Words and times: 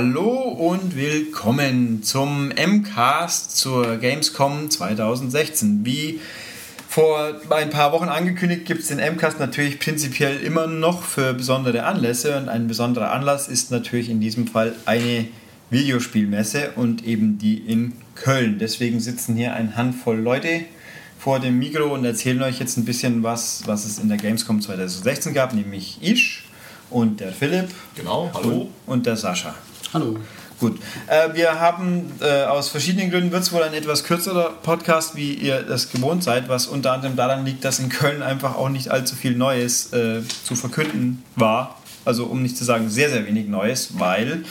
Hallo 0.00 0.42
und 0.42 0.94
willkommen 0.94 2.04
zum 2.04 2.50
MCAST 2.50 3.56
zur 3.56 3.96
Gamescom 3.96 4.70
2016. 4.70 5.84
Wie 5.84 6.20
vor 6.88 7.32
ein 7.50 7.70
paar 7.70 7.90
Wochen 7.90 8.04
angekündigt, 8.04 8.64
gibt 8.64 8.82
es 8.82 8.88
den 8.90 8.98
MCAST 8.98 9.40
natürlich 9.40 9.80
prinzipiell 9.80 10.38
immer 10.38 10.68
noch 10.68 11.02
für 11.02 11.34
besondere 11.34 11.82
Anlässe 11.82 12.36
und 12.36 12.48
ein 12.48 12.68
besonderer 12.68 13.10
Anlass 13.10 13.48
ist 13.48 13.72
natürlich 13.72 14.08
in 14.08 14.20
diesem 14.20 14.46
Fall 14.46 14.76
eine 14.84 15.26
Videospielmesse 15.70 16.74
und 16.76 17.04
eben 17.04 17.38
die 17.38 17.56
in 17.56 17.92
Köln. 18.14 18.60
Deswegen 18.60 19.00
sitzen 19.00 19.34
hier 19.34 19.54
eine 19.54 19.74
Handvoll 19.74 20.18
Leute 20.18 20.60
vor 21.18 21.40
dem 21.40 21.58
Mikro 21.58 21.92
und 21.92 22.04
erzählen 22.04 22.40
euch 22.44 22.60
jetzt 22.60 22.76
ein 22.76 22.84
bisschen 22.84 23.24
was, 23.24 23.64
was 23.66 23.84
es 23.84 23.98
in 23.98 24.08
der 24.08 24.18
Gamescom 24.18 24.60
2016 24.60 25.34
gab, 25.34 25.54
nämlich 25.54 25.98
ich 26.00 26.44
und 26.88 27.18
der 27.18 27.32
Philipp. 27.32 27.70
Genau, 27.96 28.30
hallo. 28.32 28.70
Und, 28.86 28.92
und 28.92 29.06
der 29.06 29.16
Sascha. 29.16 29.56
Hallo. 29.94 30.18
Gut. 30.60 30.78
Äh, 31.06 31.34
wir 31.34 31.60
haben 31.60 32.12
äh, 32.20 32.42
aus 32.44 32.68
verschiedenen 32.68 33.10
Gründen 33.10 33.32
wird 33.32 33.42
es 33.42 33.52
wohl 33.52 33.62
ein 33.62 33.72
etwas 33.72 34.04
kürzerer 34.04 34.50
Podcast, 34.62 35.16
wie 35.16 35.32
ihr 35.32 35.62
das 35.62 35.90
gewohnt 35.90 36.22
seid, 36.22 36.50
was 36.50 36.66
unter 36.66 36.92
anderem 36.92 37.16
daran 37.16 37.46
liegt, 37.46 37.64
dass 37.64 37.78
in 37.78 37.88
Köln 37.88 38.22
einfach 38.22 38.54
auch 38.54 38.68
nicht 38.68 38.90
allzu 38.90 39.16
viel 39.16 39.34
Neues 39.34 39.94
äh, 39.94 40.20
zu 40.44 40.56
verkünden 40.56 41.22
war. 41.36 41.80
Also 42.04 42.26
um 42.26 42.42
nicht 42.42 42.58
zu 42.58 42.64
sagen 42.64 42.90
sehr, 42.90 43.08
sehr 43.08 43.26
wenig 43.26 43.48
Neues, 43.48 43.98
weil 43.98 44.44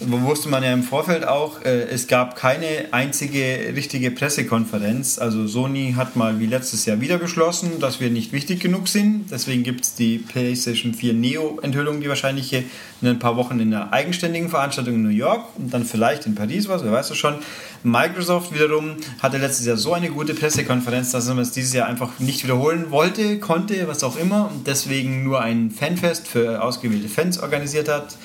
wusste 0.00 0.48
man 0.48 0.62
ja 0.62 0.72
im 0.72 0.82
Vorfeld 0.82 1.26
auch, 1.26 1.62
äh, 1.62 1.88
es 1.88 2.06
gab 2.06 2.36
keine 2.36 2.88
einzige 2.92 3.72
richtige 3.74 4.10
Pressekonferenz. 4.10 5.18
Also 5.18 5.46
Sony 5.46 5.94
hat 5.96 6.14
mal 6.14 6.38
wie 6.38 6.46
letztes 6.46 6.84
Jahr 6.84 7.00
wieder 7.00 7.18
beschlossen, 7.18 7.80
dass 7.80 7.98
wir 7.98 8.10
nicht 8.10 8.32
wichtig 8.32 8.60
genug 8.60 8.88
sind. 8.88 9.30
Deswegen 9.30 9.64
gibt 9.64 9.84
es 9.84 9.94
die 9.94 10.18
PlayStation 10.18 10.94
4 10.94 11.14
Neo-Enthüllung, 11.14 12.00
die 12.00 12.08
wahrscheinlich 12.08 12.52
in 12.52 13.08
ein 13.08 13.18
paar 13.18 13.36
Wochen 13.36 13.58
in 13.58 13.74
einer 13.74 13.92
eigenständigen 13.92 14.48
Veranstaltung 14.48 14.94
in 14.94 15.02
New 15.02 15.08
York 15.08 15.44
und 15.56 15.74
dann 15.74 15.84
vielleicht 15.84 16.26
in 16.26 16.34
Paris 16.34 16.68
was, 16.68 16.84
wer 16.84 16.92
weiß 16.92 17.08
das 17.08 17.16
schon. 17.16 17.36
Microsoft 17.82 18.54
wiederum 18.54 18.96
hatte 19.20 19.38
letztes 19.38 19.66
Jahr 19.66 19.76
so 19.76 19.94
eine 19.94 20.10
gute 20.10 20.34
Pressekonferenz, 20.34 21.12
dass 21.12 21.26
man 21.28 21.38
es 21.38 21.52
dieses 21.52 21.72
Jahr 21.72 21.88
einfach 21.88 22.18
nicht 22.18 22.44
wiederholen 22.44 22.90
wollte, 22.90 23.38
konnte, 23.38 23.86
was 23.88 24.02
auch 24.04 24.16
immer 24.16 24.50
und 24.52 24.66
deswegen 24.66 25.24
nur 25.24 25.40
ein 25.40 25.70
Fanfest 25.70 26.28
für 26.28 26.62
ausgewählte 26.62 27.08
Fans 27.08 27.38
organisiert 27.40 27.88
hat 27.88 28.16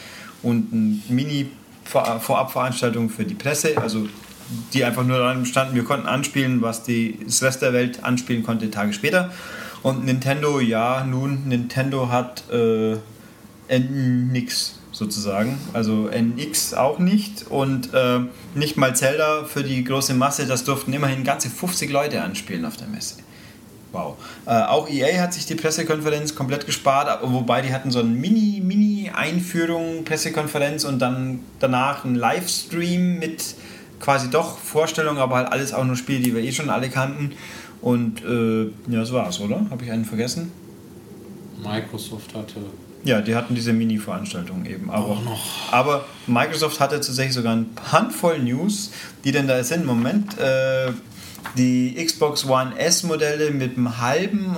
und 0.41 0.73
ein 0.73 1.03
Mini 1.07 1.47
Vorabveranstaltung 1.85 3.09
für 3.09 3.25
die 3.25 3.35
Presse, 3.35 3.77
also 3.77 4.07
die 4.73 4.83
einfach 4.83 5.03
nur 5.03 5.17
daran 5.17 5.41
bestanden, 5.41 5.75
wir 5.75 5.83
konnten 5.83 6.07
anspielen, 6.07 6.61
was 6.61 6.83
die, 6.83 7.19
Rest 7.41 7.61
der 7.61 7.73
Welt 7.73 8.03
anspielen 8.03 8.43
konnte, 8.43 8.69
Tage 8.69 8.93
später. 8.93 9.31
Und 9.81 10.05
Nintendo, 10.05 10.59
ja, 10.59 11.03
nun, 11.03 11.47
Nintendo 11.47 12.09
hat 12.09 12.43
äh, 12.51 12.97
nix 13.79 14.79
sozusagen, 14.91 15.57
also 15.73 16.07
NX 16.07 16.75
auch 16.75 16.99
nicht 16.99 17.47
und 17.49 17.93
äh, 17.93 18.19
nicht 18.53 18.77
mal 18.77 18.95
Zelda 18.95 19.43
für 19.43 19.63
die 19.63 19.83
große 19.83 20.13
Masse, 20.13 20.45
das 20.45 20.63
durften 20.63 20.93
immerhin 20.93 21.23
ganze 21.23 21.49
50 21.49 21.89
Leute 21.89 22.21
anspielen 22.21 22.63
auf 22.63 22.77
der 22.77 22.87
Messe. 22.87 23.15
Wow. 23.91 24.17
Äh, 24.45 24.61
auch 24.63 24.89
EA 24.89 25.21
hat 25.21 25.33
sich 25.33 25.45
die 25.45 25.55
Pressekonferenz 25.55 26.35
komplett 26.35 26.65
gespart, 26.65 27.19
wobei 27.23 27.61
die 27.61 27.73
hatten 27.73 27.91
so 27.91 27.99
eine 27.99 28.09
Mini, 28.09 28.61
Mini-Einführung, 29.03 30.05
Pressekonferenz 30.05 30.85
und 30.85 30.99
dann 30.99 31.39
danach 31.59 32.05
ein 32.05 32.15
Livestream 32.15 33.19
mit 33.19 33.55
quasi 33.99 34.29
doch 34.29 34.57
Vorstellungen, 34.57 35.19
aber 35.19 35.37
halt 35.37 35.51
alles 35.51 35.73
auch 35.73 35.83
nur 35.83 35.95
Spiele, 35.95 36.21
die 36.21 36.33
wir 36.33 36.41
eh 36.41 36.51
schon 36.51 36.69
alle 36.69 36.89
kannten. 36.89 37.31
Und 37.81 38.23
äh, 38.23 38.63
ja, 38.63 38.99
das 38.99 39.11
war's, 39.11 39.39
oder? 39.39 39.65
Habe 39.69 39.83
ich 39.83 39.91
einen 39.91 40.05
vergessen? 40.05 40.51
Microsoft 41.61 42.33
hatte. 42.33 42.55
Ja, 43.03 43.19
die 43.19 43.35
hatten 43.35 43.53
diese 43.53 43.73
Mini-Veranstaltung 43.73 44.65
eben. 44.65 44.89
Aber, 44.89 45.07
auch 45.07 45.23
noch. 45.23 45.73
aber 45.73 46.05
Microsoft 46.27 46.79
hatte 46.79 46.95
tatsächlich 46.95 47.33
sogar 47.33 47.55
ein 47.57 47.65
Handvoll 47.91 48.39
News, 48.39 48.91
die 49.25 49.33
denn 49.33 49.47
da 49.47 49.61
sind. 49.63 49.85
Moment, 49.85 50.37
äh, 50.37 50.91
die 51.57 51.95
Xbox 52.03 52.45
One 52.45 52.77
S 52.77 53.03
Modelle 53.03 53.51
mit 53.51 53.77
einem 53.77 53.99
halben 53.99 54.55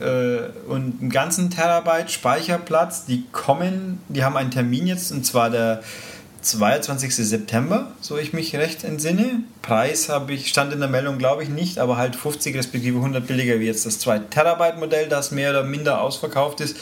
äh, 0.00 0.70
und 0.70 1.00
einem 1.00 1.10
ganzen 1.10 1.50
Terabyte 1.50 2.10
Speicherplatz, 2.10 3.04
die 3.06 3.24
kommen, 3.32 4.00
die 4.08 4.24
haben 4.24 4.36
einen 4.36 4.50
Termin 4.50 4.86
jetzt 4.86 5.12
und 5.12 5.24
zwar 5.24 5.50
der 5.50 5.82
22. 6.40 7.14
September, 7.14 7.92
so 8.00 8.16
ich 8.16 8.32
mich 8.32 8.54
recht 8.54 8.84
entsinne. 8.84 9.42
Preis 9.60 10.08
habe 10.08 10.32
ich, 10.32 10.48
stand 10.48 10.72
in 10.72 10.80
der 10.80 10.88
Meldung 10.88 11.18
glaube 11.18 11.42
ich 11.42 11.48
nicht, 11.48 11.78
aber 11.78 11.96
halt 11.96 12.16
50 12.16 12.56
respektive 12.56 12.98
100 12.98 13.26
billiger 13.26 13.60
wie 13.60 13.66
jetzt 13.66 13.84
das 13.84 13.98
2 13.98 14.20
Terabyte 14.30 14.78
Modell, 14.78 15.08
das 15.08 15.30
mehr 15.30 15.50
oder 15.50 15.64
minder 15.64 16.00
ausverkauft 16.00 16.60
ist. 16.60 16.76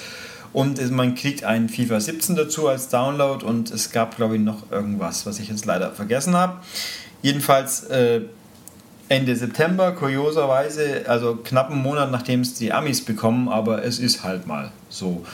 Und 0.53 0.91
man 0.91 1.15
kriegt 1.15 1.44
einen 1.44 1.69
FIFA 1.69 2.00
17 2.00 2.37
dazu 2.37 2.69
als 2.69 2.88
Download 2.88 3.44
und 3.44 3.71
es 3.71 3.91
gab 3.91 4.17
glaube 4.17 4.37
ich 4.37 4.43
noch 4.43 4.71
irgendwas, 4.71 5.27
was 5.27 5.38
ich 5.38 5.49
jetzt 5.49 5.65
leider 5.65 5.91
vergessen 5.93 6.37
habe. 6.37 6.59
Jedenfalls 7.23 7.84
äh, 7.84 8.23
Ende 9.09 9.37
September, 9.37 9.93
kurioserweise, 9.93 11.05
also 11.06 11.37
knapp 11.37 11.71
einen 11.71 11.83
Monat 11.83 12.11
nachdem 12.11 12.41
es 12.41 12.55
die 12.55 12.72
Amis 12.72 13.05
bekommen, 13.05 13.49
aber 13.49 13.84
es 13.84 13.99
ist 13.99 14.25
halt 14.25 14.47
mal 14.47 14.72
so. 14.89 15.25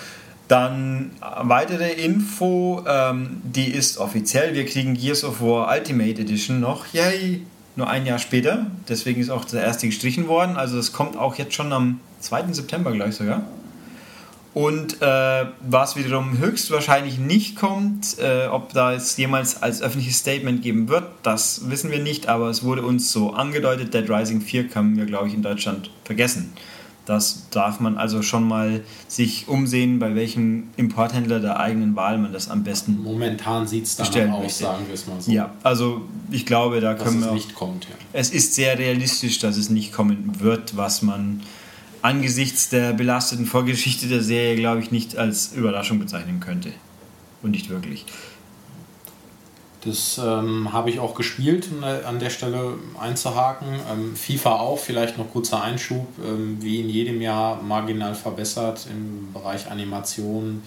Dann 0.49 1.13
weitere 1.21 1.93
Info, 1.93 2.85
ähm, 2.87 3.41
die 3.43 3.69
ist 3.71 3.97
offiziell. 3.97 4.55
Wir 4.55 4.67
kriegen 4.67 4.95
Gears 4.95 5.25
of 5.25 5.41
War 5.41 5.73
Ultimate 5.75 6.21
Edition 6.21 6.61
noch. 6.61 6.87
Yay! 6.93 7.43
Nur 7.75 7.89
ein 7.89 8.05
Jahr 8.05 8.19
später. 8.19 8.67
Deswegen 8.87 9.21
ist 9.21 9.31
auch 9.31 9.47
der 9.47 9.63
erste 9.63 9.87
gestrichen 9.87 10.29
worden. 10.29 10.57
Also 10.57 10.79
es 10.79 10.93
kommt 10.93 11.17
auch 11.17 11.37
jetzt 11.37 11.55
schon 11.55 11.73
am 11.73 12.01
2. 12.21 12.53
September 12.53 12.93
gleich 12.93 13.15
sogar. 13.15 13.45
Und 14.55 15.01
äh, 15.01 15.47
was 15.61 15.97
wiederum 15.97 16.37
höchstwahrscheinlich 16.37 17.19
nicht 17.19 17.57
kommt, 17.57 18.19
äh, 18.19 18.49
ob 18.49 18.75
da 18.75 18.93
es 18.93 19.17
jemals 19.17 19.63
als 19.63 19.81
öffentliches 19.81 20.19
Statement 20.19 20.63
geben 20.63 20.89
wird, 20.89 21.05
das 21.23 21.71
wissen 21.71 21.91
wir 21.91 22.01
nicht, 22.01 22.29
aber 22.29 22.51
es 22.51 22.63
wurde 22.63 22.83
uns 22.83 23.11
so 23.11 23.33
angedeutet, 23.33 23.95
Dead 23.95 24.09
Rising 24.11 24.43
4 24.43 24.69
können 24.69 24.97
wir, 24.97 25.07
glaube 25.07 25.29
ich, 25.29 25.35
in 25.35 25.43
Deutschland 25.43 25.91
vergessen. 26.05 26.53
Das 27.07 27.49
darf 27.51 27.81
man 27.81 27.97
also 27.97 28.23
schon 28.23 28.47
mal 28.47 28.83
sich 29.09 29.49
umsehen, 29.49 29.99
bei 29.99 30.15
welchem 30.15 30.69
Importhändler 30.77 31.41
der 31.41 31.59
eigenen 31.59 31.97
Wahl 31.97 32.17
man 32.17 32.33
das 32.33 32.49
am 32.49 32.63
besten 32.63 33.03
Momentan 33.03 33.67
sieht 33.67 33.85
es 33.85 33.97
danach 33.97 34.35
aus, 34.35 34.59
sagen 34.59 34.87
wir 34.87 34.95
es 34.95 35.07
mal 35.09 35.21
so. 35.21 35.33
Ja, 35.33 35.51
also 35.65 36.03
ich 36.31 36.47
glaube, 36.47 36.81
da 36.81 36.95
dass 36.95 37.03
können 37.03 37.21
wir. 37.21 37.33
Nicht 37.33 37.57
kommt, 37.57 37.85
ja. 37.85 37.97
Es 38.13 38.31
ist 38.31 38.55
sehr 38.55 38.79
realistisch, 38.79 39.41
dass 39.41 39.57
es 39.57 39.69
nicht 39.69 39.93
kommen 39.93 40.41
wird, 40.41 40.77
was 40.77 41.03
man 41.03 41.41
angesichts 42.03 42.69
der 42.69 42.93
belasteten 42.93 43.47
Vorgeschichte 43.47 44.09
der 44.09 44.23
Serie, 44.23 44.57
glaube 44.57 44.81
ich, 44.81 44.91
nicht 44.91 45.17
als 45.17 45.53
Überraschung 45.55 45.99
bezeichnen 45.99 46.41
könnte. 46.41 46.73
Und 47.43 47.53
nicht 47.53 47.71
wirklich. 47.71 48.05
Das 49.85 50.21
ähm, 50.25 50.73
habe 50.73 50.91
ich 50.91 51.01
auch 51.01 51.15
gespielt, 51.15 51.69
um 51.73 51.83
an 51.83 52.21
der 52.21 52.31
Stelle 52.31 52.75
einzuhaken. 53.01 53.69
Ähm, 53.91 54.15
FIFA 54.15 54.61
auch, 54.61 54.79
vielleicht 54.79 55.19
noch 55.19 55.31
kurzer 55.33 55.61
Einschub, 55.61 56.07
ähm, 56.25 56.59
wie 56.61 56.81
in 56.81 56.89
jedem 56.89 57.21
Jahr 57.21 57.61
marginal 57.61 58.15
verbessert 58.15 58.87
im 58.89 59.33
Bereich 59.33 59.69
Animation, 59.69 60.63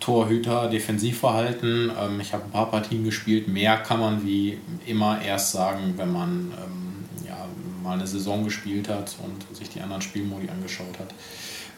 Torhüter, 0.00 0.68
Defensivverhalten. 0.68 1.92
Ähm, 2.00 2.20
ich 2.20 2.32
habe 2.32 2.44
ein 2.44 2.50
paar 2.50 2.70
Partien 2.70 3.04
gespielt. 3.04 3.46
Mehr 3.46 3.76
kann 3.76 4.00
man 4.00 4.24
wie 4.24 4.58
immer 4.86 5.20
erst 5.20 5.52
sagen, 5.52 5.94
wenn 5.98 6.12
man 6.12 6.30
ähm, 6.56 6.85
mal 7.86 7.94
eine 7.94 8.06
Saison 8.06 8.44
gespielt 8.44 8.88
hat 8.88 9.14
und 9.22 9.56
sich 9.56 9.70
die 9.70 9.80
anderen 9.80 10.02
Spielmodi 10.02 10.48
angeschaut 10.50 10.98
hat. 10.98 11.14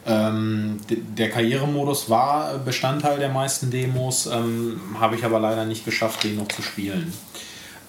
Ähm, 0.05 0.79
der 0.89 1.29
Karrieremodus 1.29 2.09
war 2.09 2.57
Bestandteil 2.59 3.19
der 3.19 3.29
meisten 3.29 3.69
Demos, 3.69 4.25
ähm, 4.25 4.79
habe 4.99 5.15
ich 5.15 5.23
aber 5.23 5.39
leider 5.39 5.65
nicht 5.65 5.85
geschafft, 5.85 6.23
den 6.23 6.37
noch 6.37 6.47
zu 6.47 6.61
spielen. 6.61 7.13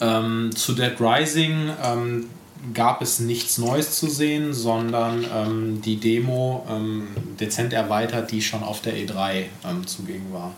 Ähm, 0.00 0.50
zu 0.54 0.74
Dead 0.74 1.00
Rising 1.00 1.70
ähm, 1.82 2.28
gab 2.74 3.00
es 3.00 3.20
nichts 3.20 3.58
Neues 3.58 3.98
zu 3.98 4.08
sehen, 4.08 4.52
sondern 4.52 5.24
ähm, 5.34 5.82
die 5.82 5.96
Demo 5.96 6.66
ähm, 6.68 7.08
dezent 7.38 7.72
erweitert, 7.72 8.30
die 8.32 8.42
schon 8.42 8.62
auf 8.62 8.82
der 8.82 8.94
E3 8.94 9.44
zugegen 9.86 10.32
war. 10.32 10.54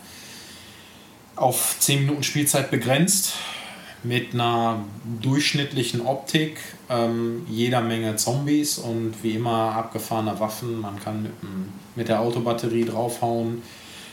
Auf 1.35 1.77
10 1.79 2.01
Minuten 2.01 2.23
Spielzeit 2.23 2.71
begrenzt, 2.71 3.33
mit 4.03 4.33
einer 4.33 4.83
durchschnittlichen 5.21 6.01
Optik, 6.01 6.59
ähm, 6.89 7.45
jeder 7.49 7.81
Menge 7.81 8.15
Zombies 8.15 8.77
und 8.77 9.13
wie 9.23 9.35
immer 9.35 9.75
abgefahrene 9.75 10.39
Waffen. 10.39 10.81
Man 10.81 10.99
kann 10.99 11.29
mit, 11.95 12.09
der 12.09 12.19
Autobatterie 12.19 12.85
draufhauen. 12.85 13.61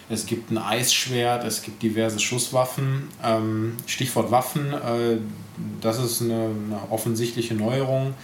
Es 0.08 0.26
gibt 0.26 0.50
ein 0.50 0.58
Eisschwert, 0.58 1.44
es 1.44 1.62
gibt 1.62 1.82
diverse 1.82 2.18
Schusswaffen. 2.18 3.08
Ähm, 3.24 3.76
Stichwort 3.86 4.30
Waffen, 4.30 4.72
äh, 4.72 5.18
das 5.80 5.98
ist 5.98 6.22
eine, 6.22 6.34
eine 6.34 6.80
offensichtliche 6.90 7.54
Neuerung. 7.54 8.14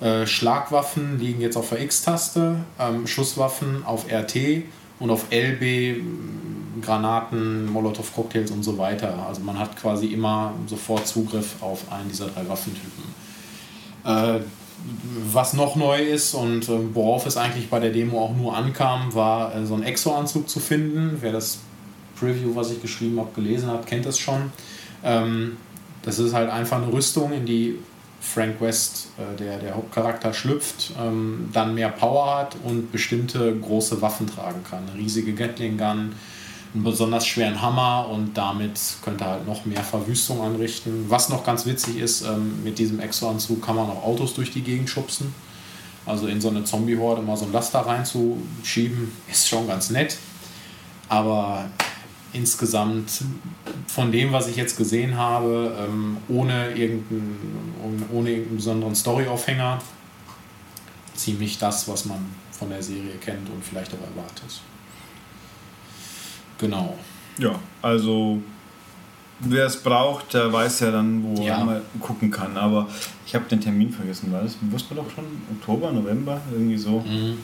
Äh, 0.00 0.26
Schlagwaffen 0.26 1.18
liegen 1.18 1.40
jetzt 1.40 1.56
auf 1.56 1.70
der 1.70 1.80
X-Taste, 1.80 2.56
ähm, 2.78 3.06
Schusswaffen 3.06 3.84
auf 3.84 4.10
RT 4.10 4.64
und 5.00 5.10
auf 5.10 5.26
LB 5.30 6.02
Granaten, 6.82 7.70
Molotow-Cocktails 7.72 8.50
und 8.50 8.62
so 8.62 8.78
weiter. 8.78 9.26
Also 9.26 9.40
man 9.42 9.58
hat 9.58 9.76
quasi 9.76 10.06
immer 10.06 10.52
sofort 10.66 11.06
Zugriff 11.06 11.56
auf 11.60 11.90
einen 11.90 12.08
dieser 12.08 12.28
drei 12.28 12.48
Waffentypen. 12.48 13.04
Äh, 14.04 14.40
was 15.32 15.54
noch 15.54 15.76
neu 15.76 16.02
ist 16.02 16.34
und 16.34 16.68
äh, 16.68 16.94
worauf 16.94 17.26
es 17.26 17.36
eigentlich 17.36 17.70
bei 17.70 17.80
der 17.80 17.90
Demo 17.90 18.22
auch 18.22 18.36
nur 18.36 18.56
ankam, 18.56 19.14
war 19.14 19.54
äh, 19.54 19.64
so 19.64 19.74
ein 19.74 19.82
Exo-Anzug 19.82 20.48
zu 20.48 20.60
finden. 20.60 21.18
Wer 21.20 21.32
das 21.32 21.58
Preview, 22.18 22.54
was 22.54 22.70
ich 22.70 22.82
geschrieben 22.82 23.18
habe, 23.18 23.30
gelesen 23.34 23.70
hat, 23.70 23.86
kennt 23.86 24.04
das 24.04 24.18
schon. 24.18 24.52
Ähm, 25.02 25.56
das 26.02 26.18
ist 26.18 26.34
halt 26.34 26.50
einfach 26.50 26.82
eine 26.82 26.92
Rüstung, 26.92 27.32
in 27.32 27.46
die 27.46 27.78
Frank 28.24 28.60
West, 28.60 29.08
äh, 29.18 29.36
der, 29.36 29.58
der 29.58 29.76
Hauptcharakter, 29.76 30.32
schlüpft, 30.32 30.92
ähm, 30.98 31.50
dann 31.52 31.74
mehr 31.74 31.90
Power 31.90 32.38
hat 32.38 32.56
und 32.64 32.90
bestimmte 32.90 33.54
große 33.56 34.00
Waffen 34.00 34.26
tragen 34.26 34.64
kann. 34.68 34.88
Eine 34.88 34.98
riesige 34.98 35.34
Gatling 35.34 35.76
Gun, 35.76 36.14
einen 36.74 36.82
besonders 36.82 37.26
schweren 37.26 37.60
Hammer 37.60 38.08
und 38.10 38.34
damit 38.36 38.80
könnte 39.04 39.24
er 39.24 39.30
halt 39.30 39.46
noch 39.46 39.66
mehr 39.66 39.84
Verwüstung 39.84 40.40
anrichten. 40.40 41.04
Was 41.08 41.28
noch 41.28 41.44
ganz 41.44 41.66
witzig 41.66 41.98
ist, 41.98 42.22
ähm, 42.22 42.64
mit 42.64 42.78
diesem 42.78 42.98
Exo-Anzug 42.98 43.62
kann 43.62 43.76
man 43.76 43.88
auch 43.90 44.02
Autos 44.02 44.34
durch 44.34 44.50
die 44.50 44.62
Gegend 44.62 44.88
schubsen. 44.88 45.34
Also 46.06 46.26
in 46.26 46.40
so 46.40 46.48
eine 46.48 46.64
Zombie-Horde 46.64 47.22
mal 47.22 47.36
so 47.36 47.44
ein 47.44 47.52
Laster 47.52 47.80
reinzuschieben, 47.80 49.12
ist 49.30 49.48
schon 49.48 49.68
ganz 49.68 49.90
nett. 49.90 50.18
Aber 51.08 51.66
insgesamt 52.34 53.24
von 53.86 54.12
dem, 54.12 54.32
was 54.32 54.48
ich 54.48 54.56
jetzt 54.56 54.76
gesehen 54.76 55.16
habe, 55.16 55.74
ähm, 55.80 56.18
ohne, 56.28 56.72
irgendeinen, 56.74 58.04
ohne 58.12 58.30
irgendeinen 58.30 58.56
besonderen 58.56 58.94
Storyaufhänger, 58.94 59.80
ziemlich 61.14 61.58
das, 61.58 61.88
was 61.88 62.04
man 62.04 62.18
von 62.50 62.68
der 62.68 62.82
Serie 62.82 63.14
kennt 63.20 63.48
und 63.48 63.64
vielleicht 63.64 63.92
auch 63.94 64.00
erwartet. 64.00 64.60
Genau. 66.58 66.98
Ja, 67.38 67.58
also 67.82 68.40
wer 69.40 69.66
es 69.66 69.76
braucht, 69.76 70.34
der 70.34 70.52
weiß 70.52 70.80
ja 70.80 70.90
dann, 70.90 71.22
wo 71.22 71.42
ja. 71.42 71.58
er 71.58 71.64
mal 71.64 71.82
gucken 72.00 72.30
kann. 72.30 72.56
Aber 72.56 72.88
ich 73.26 73.34
habe 73.34 73.44
den 73.46 73.60
Termin 73.60 73.90
vergessen, 73.90 74.32
war 74.32 74.42
das? 74.42 74.56
Wusste 74.60 74.94
man 74.94 75.04
doch 75.04 75.12
schon? 75.12 75.24
Oktober, 75.56 75.92
November, 75.92 76.40
irgendwie 76.52 76.78
so. 76.78 77.00
Mhm. 77.00 77.38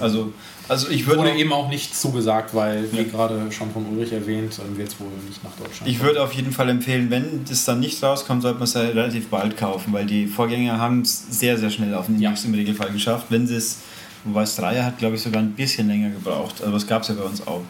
Also, 0.00 0.32
also 0.68 0.88
ich 0.88 1.06
würde. 1.06 1.20
Wurde 1.20 1.32
eben 1.32 1.52
auch 1.52 1.68
nicht 1.68 1.96
zugesagt, 1.96 2.54
weil, 2.54 2.90
wie 2.92 3.04
gerade 3.04 3.50
schon 3.52 3.70
von 3.70 3.86
Ulrich 3.86 4.12
erwähnt, 4.12 4.58
wird 4.74 4.88
es 4.88 5.00
wohl 5.00 5.08
nicht 5.26 5.42
nach 5.44 5.52
Deutschland. 5.52 5.90
Ich 5.90 6.00
würde 6.00 6.22
auf 6.22 6.32
jeden 6.32 6.52
Fall 6.52 6.68
empfehlen, 6.68 7.10
wenn 7.10 7.44
das 7.48 7.64
dann 7.64 7.80
nicht 7.80 8.02
rauskommt, 8.02 8.42
sollte 8.42 8.58
man 8.58 8.64
es 8.64 8.74
ja 8.74 8.82
relativ 8.82 9.28
bald 9.28 9.56
kaufen, 9.56 9.92
weil 9.92 10.06
die 10.06 10.26
Vorgänger 10.26 10.78
haben 10.78 11.02
es 11.02 11.26
sehr, 11.30 11.56
sehr 11.58 11.70
schnell 11.70 11.94
auf 11.94 12.06
den 12.06 12.20
ja. 12.20 12.34
im 12.44 12.54
Regelfall 12.54 12.90
geschafft. 12.90 13.26
Wenn 13.30 13.46
sie 13.46 13.56
es, 13.56 13.78
wobei 14.24 14.42
es 14.42 14.56
Dreier 14.56 14.84
hat, 14.84 14.98
glaube 14.98 15.16
ich, 15.16 15.22
sogar 15.22 15.40
ein 15.40 15.52
bisschen 15.52 15.88
länger 15.88 16.10
gebraucht. 16.10 16.62
Aber 16.62 16.72
das 16.72 16.86
gab 16.86 17.02
es 17.02 17.08
ja 17.08 17.14
bei 17.14 17.24
uns 17.24 17.46
auch. 17.46 17.62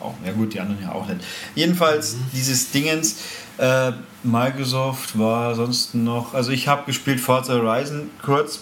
auch. 0.00 0.14
Ja 0.24 0.32
gut, 0.32 0.54
die 0.54 0.60
anderen 0.60 0.82
ja 0.82 0.92
auch 0.92 1.06
nicht. 1.06 1.20
Jedenfalls 1.54 2.14
mhm. 2.14 2.18
dieses 2.32 2.70
Dingens. 2.70 3.16
Äh, 3.58 3.92
Microsoft 4.22 5.18
war 5.18 5.54
sonst 5.54 5.94
noch, 5.94 6.34
also 6.34 6.50
ich 6.50 6.68
habe 6.68 6.84
gespielt 6.86 7.20
Forza 7.20 7.54
Horizon 7.54 8.10
kurz, 8.22 8.60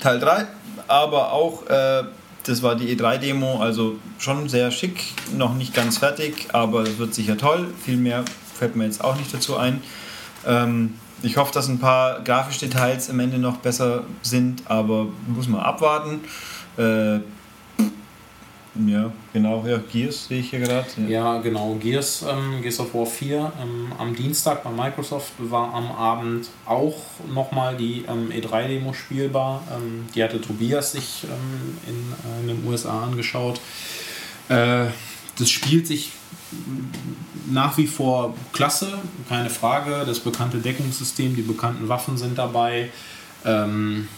Teil 0.00 0.20
3, 0.20 0.46
aber 0.86 1.32
auch 1.32 1.66
äh, 1.66 2.04
das 2.48 2.62
war 2.62 2.74
die 2.74 2.96
E3-Demo, 2.96 3.60
also 3.60 3.96
schon 4.18 4.48
sehr 4.48 4.70
schick, 4.70 5.04
noch 5.36 5.54
nicht 5.54 5.74
ganz 5.74 5.98
fertig, 5.98 6.48
aber 6.52 6.98
wird 6.98 7.14
sicher 7.14 7.36
toll. 7.36 7.68
Viel 7.84 7.96
mehr 7.96 8.24
fällt 8.54 8.74
mir 8.76 8.84
jetzt 8.84 9.04
auch 9.04 9.16
nicht 9.16 9.32
dazu 9.32 9.56
ein. 9.56 9.82
Ähm, 10.46 10.94
ich 11.22 11.36
hoffe, 11.36 11.52
dass 11.52 11.68
ein 11.68 11.78
paar 11.78 12.20
grafische 12.22 12.66
Details 12.66 13.10
am 13.10 13.20
Ende 13.20 13.38
noch 13.38 13.58
besser 13.58 14.04
sind, 14.22 14.62
aber 14.66 15.08
muss 15.26 15.48
man 15.48 15.60
abwarten. 15.60 16.20
Äh, 16.76 17.20
ja, 18.86 19.12
genau, 19.32 19.64
ja, 19.66 19.78
Gears 19.78 20.26
sehe 20.26 20.40
ich 20.40 20.50
hier 20.50 20.60
gerade. 20.60 20.86
Ja. 21.02 21.08
ja. 21.08 21.38
genau, 21.40 21.74
Gears, 21.74 22.24
ähm, 22.28 22.62
Gears 22.62 22.80
of 22.80 22.94
War 22.94 23.06
4 23.06 23.52
ähm, 23.60 23.92
am 23.98 24.14
Dienstag 24.14 24.62
bei 24.62 24.70
Microsoft 24.70 25.32
war 25.38 25.74
am 25.74 25.90
Abend 25.90 26.48
auch 26.66 26.96
nochmal 27.32 27.76
die 27.76 28.04
ähm, 28.08 28.30
E3-Demo 28.30 28.92
spielbar. 28.92 29.62
Ähm, 29.74 30.06
die 30.14 30.22
hatte 30.22 30.40
Tobias 30.40 30.92
sich 30.92 31.24
ähm, 31.24 31.78
in, 31.86 32.12
äh, 32.30 32.40
in, 32.40 32.48
den 32.48 32.68
USA 32.68 33.04
angeschaut. 33.04 33.60
Äh, 34.48 34.86
das 35.38 35.50
spielt 35.50 35.86
sich 35.86 36.12
nach 37.50 37.76
wie 37.78 37.86
vor 37.86 38.34
klasse, 38.52 38.98
keine 39.28 39.50
Frage. 39.50 40.04
Das 40.06 40.20
bekannte 40.20 40.58
Deckungssystem, 40.58 41.34
die 41.34 41.42
bekannten 41.42 41.88
Waffen 41.88 42.16
sind 42.16 42.38
dabei. 42.38 42.90
Ähm, 43.44 44.08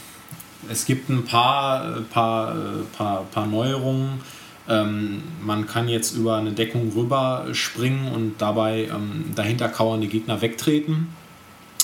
es 0.69 0.85
gibt 0.85 1.09
ein 1.09 1.25
paar, 1.25 2.01
paar, 2.11 2.55
paar, 2.97 3.25
paar 3.25 3.47
Neuerungen 3.47 4.21
ähm, 4.69 5.23
man 5.43 5.67
kann 5.67 5.89
jetzt 5.89 6.17
über 6.17 6.37
eine 6.37 6.53
Deckung 6.53 6.93
rüber 6.95 7.47
springen 7.53 8.13
und 8.13 8.35
dabei 8.39 8.89
ähm, 8.93 9.27
dahinter 9.35 9.69
kauernde 9.69 10.07
Gegner 10.07 10.41
wegtreten. 10.41 11.09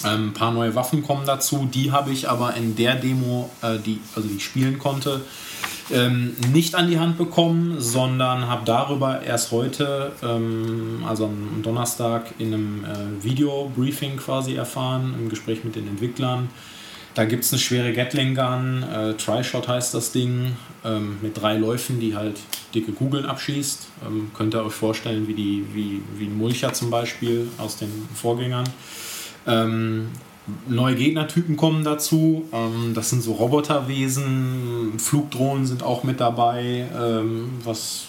Ähm, 0.04 0.28
ein 0.28 0.32
paar 0.34 0.52
neue 0.52 0.74
Waffen 0.74 1.02
kommen 1.02 1.26
dazu. 1.26 1.68
Die 1.72 1.92
habe 1.92 2.12
ich 2.12 2.28
aber 2.28 2.54
in 2.54 2.76
der 2.76 2.96
Demo, 2.96 3.50
äh, 3.62 3.78
die, 3.78 4.00
also 4.14 4.28
die 4.28 4.36
ich 4.36 4.44
spielen 4.44 4.78
konnte, 4.78 5.22
ähm, 5.90 6.36
nicht 6.52 6.74
an 6.74 6.90
die 6.90 6.98
Hand 6.98 7.16
bekommen, 7.16 7.76
sondern 7.78 8.48
habe 8.48 8.62
darüber 8.64 9.22
erst 9.22 9.52
heute, 9.52 10.12
ähm, 10.22 11.04
also 11.06 11.26
am 11.26 11.62
Donnerstag, 11.62 12.34
in 12.38 12.52
einem 12.52 12.84
äh, 12.84 13.24
Video-Briefing 13.24 14.16
quasi 14.16 14.54
erfahren, 14.54 15.14
im 15.18 15.28
Gespräch 15.28 15.64
mit 15.64 15.76
den 15.76 15.86
Entwicklern. 15.86 16.48
Da 17.16 17.24
gibt 17.24 17.44
es 17.44 17.52
eine 17.52 17.60
schwere 17.60 17.94
Gatling 17.94 18.34
Gun, 18.34 18.82
äh, 18.82 19.14
Tri-Shot 19.14 19.68
heißt 19.68 19.94
das 19.94 20.12
Ding, 20.12 20.54
ähm, 20.84 21.16
mit 21.22 21.40
drei 21.40 21.56
Läufen, 21.56 21.98
die 21.98 22.14
halt 22.14 22.36
dicke 22.74 22.92
Kugeln 22.92 23.24
abschießt. 23.24 23.86
Ähm, 24.06 24.30
könnt 24.36 24.54
ihr 24.54 24.62
euch 24.62 24.74
vorstellen, 24.74 25.26
wie, 25.26 25.32
die, 25.32 25.64
wie, 25.72 26.02
wie 26.18 26.26
ein 26.26 26.36
Mulcher 26.36 26.74
zum 26.74 26.90
Beispiel 26.90 27.48
aus 27.56 27.78
den 27.78 27.90
Vorgängern. 28.14 28.68
Ähm, 29.46 30.08
neue 30.68 30.94
Gegnertypen 30.94 31.56
kommen 31.56 31.84
dazu. 31.84 32.44
Ähm, 32.52 32.92
das 32.92 33.08
sind 33.08 33.22
so 33.22 33.32
Roboterwesen, 33.32 34.98
Flugdrohnen 34.98 35.64
sind 35.64 35.82
auch 35.82 36.04
mit 36.04 36.20
dabei, 36.20 36.86
ähm, 36.94 37.48
was 37.64 38.08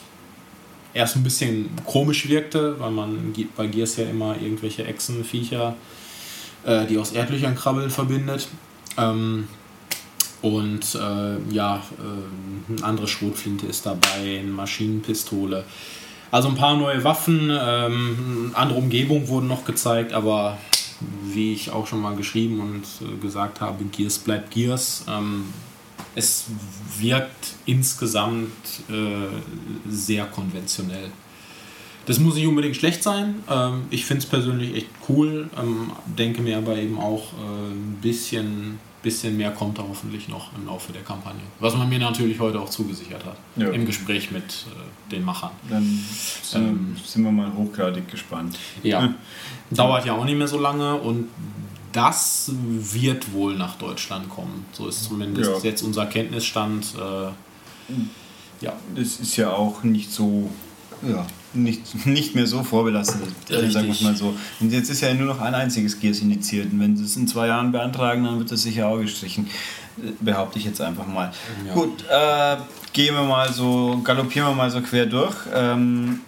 erst 0.94 1.16
ein 1.16 1.24
bisschen 1.24 1.70
komisch 1.86 2.28
wirkte, 2.28 2.78
weil 2.78 2.92
man 2.92 3.34
bei 3.56 3.68
Gears 3.68 3.96
ja 3.96 4.04
immer 4.04 4.36
irgendwelche 4.42 4.84
Echsenviecher, 4.84 5.78
äh, 6.66 6.86
die 6.88 6.98
aus 6.98 7.14
Erdlöchern 7.14 7.56
krabbeln, 7.56 7.90
verbindet. 7.90 8.50
Ähm, 8.98 9.48
und 10.42 10.96
äh, 10.96 11.54
ja, 11.54 11.78
äh, 11.78 12.72
eine 12.72 12.84
andere 12.84 13.08
Schrotflinte 13.08 13.66
ist 13.66 13.86
dabei, 13.86 14.40
eine 14.40 14.52
Maschinenpistole. 14.52 15.64
Also 16.30 16.50
ein 16.50 16.56
paar 16.56 16.76
neue 16.76 17.04
Waffen, 17.04 17.50
ähm, 17.52 18.52
andere 18.54 18.78
Umgebungen 18.80 19.28
wurden 19.28 19.48
noch 19.48 19.66
gezeigt, 19.66 20.14
aber 20.14 20.58
wie 21.24 21.54
ich 21.54 21.72
auch 21.72 21.88
schon 21.88 22.02
mal 22.02 22.16
geschrieben 22.16 22.60
und 22.60 22.84
äh, 23.02 23.18
gesagt 23.22 23.62
habe, 23.62 23.84
Gears 23.86 24.20
bleibt 24.20 24.52
Gears. 24.52 25.06
Ähm, 25.08 25.46
es 26.16 26.46
wirkt 27.00 27.56
insgesamt 27.66 28.52
äh, 28.90 29.90
sehr 29.90 30.26
konventionell. 30.26 31.12
Das 32.06 32.20
muss 32.20 32.36
nicht 32.36 32.48
unbedingt 32.48 32.76
schlecht 32.76 33.04
sein. 33.04 33.36
Ähm, 33.50 33.84
ich 33.90 34.06
finde 34.06 34.24
es 34.24 34.30
persönlich 34.30 34.76
echt 34.76 34.90
cool, 35.10 35.50
ähm, 35.58 35.92
denke 36.06 36.42
mir 36.42 36.58
aber 36.58 36.78
eben 36.78 37.00
auch 37.00 37.34
äh, 37.34 37.72
ein 37.72 38.00
bisschen 38.02 38.80
bisschen 39.08 39.38
mehr 39.38 39.52
kommt 39.52 39.78
da 39.78 39.84
hoffentlich 39.88 40.28
noch 40.28 40.52
im 40.58 40.66
Laufe 40.66 40.92
der 40.92 41.02
Kampagne. 41.02 41.40
Was 41.62 41.78
man 41.78 41.88
mir 41.88 41.98
natürlich 41.98 42.38
heute 42.42 42.60
auch 42.60 42.70
zugesichert 42.70 43.24
hat. 43.24 43.38
Ja. 43.56 43.70
Im 43.70 43.86
Gespräch 43.86 44.32
mit 44.32 44.44
äh, 44.44 45.12
den 45.12 45.24
Machern. 45.24 45.52
Dann 45.70 46.04
sind, 46.44 46.68
ähm, 46.68 46.98
sind 47.06 47.24
wir 47.24 47.32
mal 47.32 47.54
hochgradig 47.54 48.12
gespannt. 48.12 48.58
Ja. 48.84 49.14
Dauert 49.72 50.06
ja 50.06 50.14
auch 50.14 50.26
nicht 50.26 50.38
mehr 50.38 50.50
so 50.50 50.60
lange 50.60 50.96
und 50.96 51.30
das 51.94 52.52
wird 52.54 53.32
wohl 53.32 53.56
nach 53.56 53.76
Deutschland 53.76 54.30
kommen. 54.30 54.66
So 54.74 54.90
ist 54.90 55.06
zumindest 55.06 55.64
ja. 55.64 55.70
jetzt 55.70 55.84
unser 55.84 56.06
Kenntnisstand. 56.08 56.94
Äh, 56.96 58.66
ja. 58.66 58.74
Das 58.94 59.22
ist 59.22 59.38
ja 59.38 59.54
auch 59.54 59.84
nicht 59.84 60.12
so 60.12 60.50
ja, 61.08 61.26
nicht, 61.58 62.06
nicht 62.06 62.36
mehr 62.36 62.48
so 62.48 62.64
vorbelastet, 62.64 63.22
Richtig. 63.50 63.74
sagen 63.74 63.88
wir 63.88 64.08
mal 64.08 64.16
so. 64.16 64.36
Und 64.60 64.72
jetzt 64.72 64.90
ist 64.90 65.02
ja 65.02 65.14
nur 65.14 65.28
noch 65.28 65.42
ein 65.42 65.54
einziges 65.54 66.00
Gears 66.00 66.20
indiziert. 66.20 66.72
Und 66.72 66.80
wenn 66.80 66.96
sie 66.96 67.06
es 67.06 67.16
in 67.18 67.28
zwei 67.28 67.48
Jahren 67.48 67.72
beantragen, 67.72 68.24
dann 68.24 68.40
wird 68.40 68.52
das 68.52 68.64
sicher 68.64 68.88
auch 68.88 69.00
gestrichen. 69.00 69.48
Behaupte 70.20 70.60
ich 70.60 70.66
jetzt 70.66 70.80
einfach 70.80 71.08
mal. 71.08 71.32
Ja. 71.66 71.74
Gut, 71.74 72.04
äh, 72.10 72.58
gehen 72.94 73.16
wir 73.16 73.24
mal 73.24 73.52
so, 73.52 74.00
galoppieren 74.04 74.50
wir 74.50 74.56
mal 74.56 74.70
so 74.70 74.82
quer 74.82 75.06
durch. 75.06 75.36
Ähm, 75.54 76.22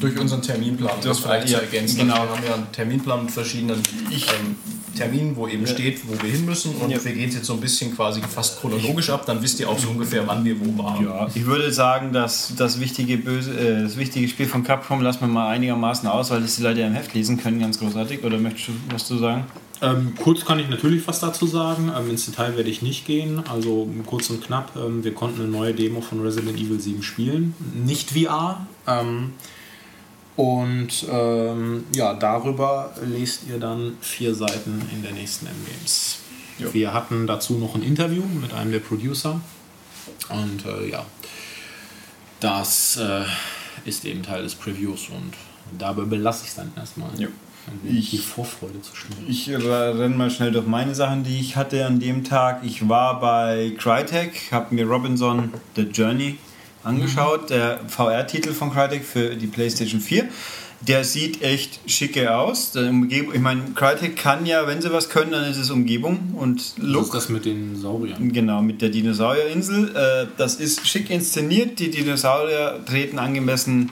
durch 0.00 0.18
unseren 0.18 0.42
Terminplan, 0.42 0.96
das 1.02 1.20
vielleicht 1.20 1.48
ja, 1.48 1.58
zu 1.58 1.64
ergänzen. 1.64 1.98
Genau. 1.98 2.14
Wir 2.14 2.20
haben 2.20 2.44
ja 2.46 2.54
einen 2.54 2.72
Terminplan 2.72 3.24
mit 3.24 3.30
verschiedenen 3.30 3.82
ich, 4.10 4.26
ähm, 4.28 4.56
Termin, 4.98 5.36
wo 5.36 5.46
eben 5.46 5.62
ja. 5.62 5.68
steht, 5.68 6.00
wo 6.08 6.20
wir 6.20 6.30
hin 6.30 6.44
müssen. 6.44 6.74
Und 6.74 6.90
ja. 6.90 7.02
wir 7.02 7.12
gehen 7.12 7.28
es 7.28 7.36
jetzt 7.36 7.46
so 7.46 7.54
ein 7.54 7.60
bisschen 7.60 7.94
quasi 7.94 8.20
fast 8.20 8.60
chronologisch 8.60 9.10
ab. 9.10 9.24
Dann 9.26 9.40
wisst 9.42 9.60
ihr 9.60 9.68
auch 9.68 9.78
so 9.78 9.88
ungefähr, 9.90 10.26
wann 10.26 10.44
wir 10.44 10.58
wo 10.60 10.82
waren. 10.82 11.04
Ja, 11.04 11.28
ich 11.32 11.46
würde 11.46 11.72
sagen, 11.72 12.12
dass 12.12 12.52
das 12.56 12.80
wichtige, 12.80 13.16
böse, 13.18 13.52
äh, 13.52 13.82
das 13.82 13.96
wichtige 13.96 14.28
Spiel 14.28 14.46
von 14.46 14.64
Capcom 14.64 15.00
lassen 15.00 15.20
wir 15.20 15.28
mal 15.28 15.48
einigermaßen 15.48 16.08
aus, 16.08 16.30
weil 16.30 16.40
das 16.40 16.56
die 16.56 16.62
Leute 16.62 16.80
ja 16.80 16.86
im 16.88 16.94
Heft 16.94 17.14
lesen 17.14 17.38
können. 17.38 17.60
Ganz 17.60 17.78
großartig. 17.78 18.24
Oder 18.24 18.38
möchtest 18.38 18.68
du 18.68 18.72
was 18.90 19.06
zu 19.06 19.18
sagen? 19.18 19.44
Ähm, 19.80 20.14
kurz 20.20 20.44
kann 20.44 20.58
ich 20.58 20.68
natürlich 20.68 21.06
was 21.06 21.20
dazu 21.20 21.46
sagen. 21.46 21.92
Ähm, 21.96 22.10
ins 22.10 22.26
Detail 22.26 22.56
werde 22.56 22.68
ich 22.68 22.82
nicht 22.82 23.06
gehen. 23.06 23.42
Also 23.48 23.88
kurz 24.06 24.28
und 24.30 24.42
knapp. 24.42 24.72
Ähm, 24.76 25.04
wir 25.04 25.14
konnten 25.14 25.42
eine 25.42 25.50
neue 25.50 25.74
Demo 25.74 26.00
von 26.00 26.20
Resident 26.20 26.58
Evil 26.58 26.80
7 26.80 27.02
spielen. 27.02 27.54
Nicht 27.84 28.10
VR. 28.10 28.66
Und 30.38 31.04
ähm, 31.10 31.84
ja, 31.96 32.14
darüber 32.14 32.94
lest 33.04 33.48
ihr 33.48 33.58
dann 33.58 33.98
vier 34.00 34.36
Seiten 34.36 34.80
in 34.92 35.02
der 35.02 35.10
nächsten 35.10 35.46
M-Games. 35.46 36.18
Wir 36.72 36.94
hatten 36.94 37.26
dazu 37.26 37.54
noch 37.54 37.74
ein 37.74 37.82
Interview 37.82 38.22
mit 38.40 38.54
einem 38.54 38.70
der 38.70 38.78
Producer. 38.78 39.40
Und 40.28 40.64
äh, 40.64 40.90
ja, 40.90 41.04
das 42.38 42.98
äh, 42.98 43.24
ist 43.84 44.04
eben 44.04 44.22
Teil 44.22 44.44
des 44.44 44.54
Previews 44.54 45.08
und 45.08 45.32
dabei 45.76 46.02
belasse 46.02 46.44
ich 46.44 46.50
es 46.50 46.54
dann 46.54 46.70
erstmal. 46.76 47.10
Ja. 47.18 47.26
Ich, 47.82 48.10
die 48.10 48.18
Vorfreude 48.18 48.80
zu 48.80 48.94
schnell. 48.94 49.18
Ich 49.26 49.50
renne 49.50 50.14
mal 50.14 50.30
schnell 50.30 50.52
durch 50.52 50.68
meine 50.68 50.94
Sachen, 50.94 51.24
die 51.24 51.40
ich 51.40 51.56
hatte 51.56 51.84
an 51.84 51.98
dem 51.98 52.22
Tag. 52.22 52.60
Ich 52.62 52.88
war 52.88 53.18
bei 53.18 53.72
Crytek, 53.76 54.52
habe 54.52 54.72
mir 54.72 54.86
Robinson 54.86 55.52
The 55.74 55.82
Journey 55.82 56.38
angeschaut, 56.84 57.50
der 57.50 57.80
VR-Titel 57.88 58.52
von 58.52 58.72
Crytek 58.72 59.04
für 59.04 59.36
die 59.36 59.46
PlayStation 59.46 60.00
4. 60.00 60.28
Der 60.80 61.02
sieht 61.02 61.42
echt 61.42 61.80
schicke 61.90 62.36
aus. 62.36 62.72
Ich 62.76 63.40
meine, 63.40 63.62
Crytek 63.74 64.16
kann 64.16 64.46
ja, 64.46 64.66
wenn 64.68 64.80
sie 64.80 64.92
was 64.92 65.10
können, 65.10 65.32
dann 65.32 65.50
ist 65.50 65.56
es 65.56 65.70
Umgebung 65.70 66.34
und 66.36 66.74
Look. 66.76 67.00
Was 67.00 67.06
ist 67.08 67.14
das 67.14 67.28
mit 67.30 67.44
den 67.46 67.74
Sauriern? 67.74 68.32
Genau, 68.32 68.62
mit 68.62 68.80
der 68.80 68.90
Dinosaurierinsel. 68.90 69.96
Äh, 69.96 70.26
das 70.36 70.54
ist 70.54 70.86
schick 70.86 71.10
inszeniert. 71.10 71.80
Die 71.80 71.90
Dinosaurier 71.90 72.78
treten 72.86 73.18
angemessen 73.18 73.90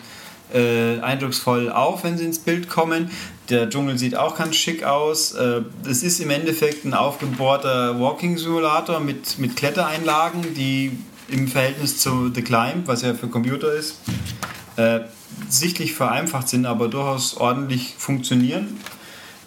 äh, 0.54 1.00
eindrucksvoll 1.00 1.70
auf, 1.70 2.04
wenn 2.04 2.18
sie 2.18 2.24
ins 2.24 2.38
Bild 2.38 2.68
kommen. 2.68 3.10
Der 3.50 3.68
Dschungel 3.68 3.98
sieht 3.98 4.16
auch 4.16 4.36
ganz 4.36 4.54
schick 4.54 4.84
aus. 4.84 5.32
Äh, 5.32 5.62
es 5.88 6.04
ist 6.04 6.20
im 6.20 6.30
Endeffekt 6.30 6.84
ein 6.84 6.94
aufgebohrter 6.94 8.00
Walking-Simulator 8.00 9.00
mit, 9.00 9.38
mit 9.38 9.56
Klettereinlagen, 9.56 10.54
die 10.54 10.92
im 11.28 11.48
Verhältnis 11.48 11.98
zu 11.98 12.32
The 12.32 12.42
Climb, 12.42 12.86
was 12.86 13.02
ja 13.02 13.14
für 13.14 13.28
Computer 13.28 13.72
ist, 13.72 14.00
äh, 14.76 15.00
sichtlich 15.48 15.94
vereinfacht 15.94 16.48
sind, 16.48 16.66
aber 16.66 16.88
durchaus 16.88 17.36
ordentlich 17.36 17.94
funktionieren. 17.98 18.78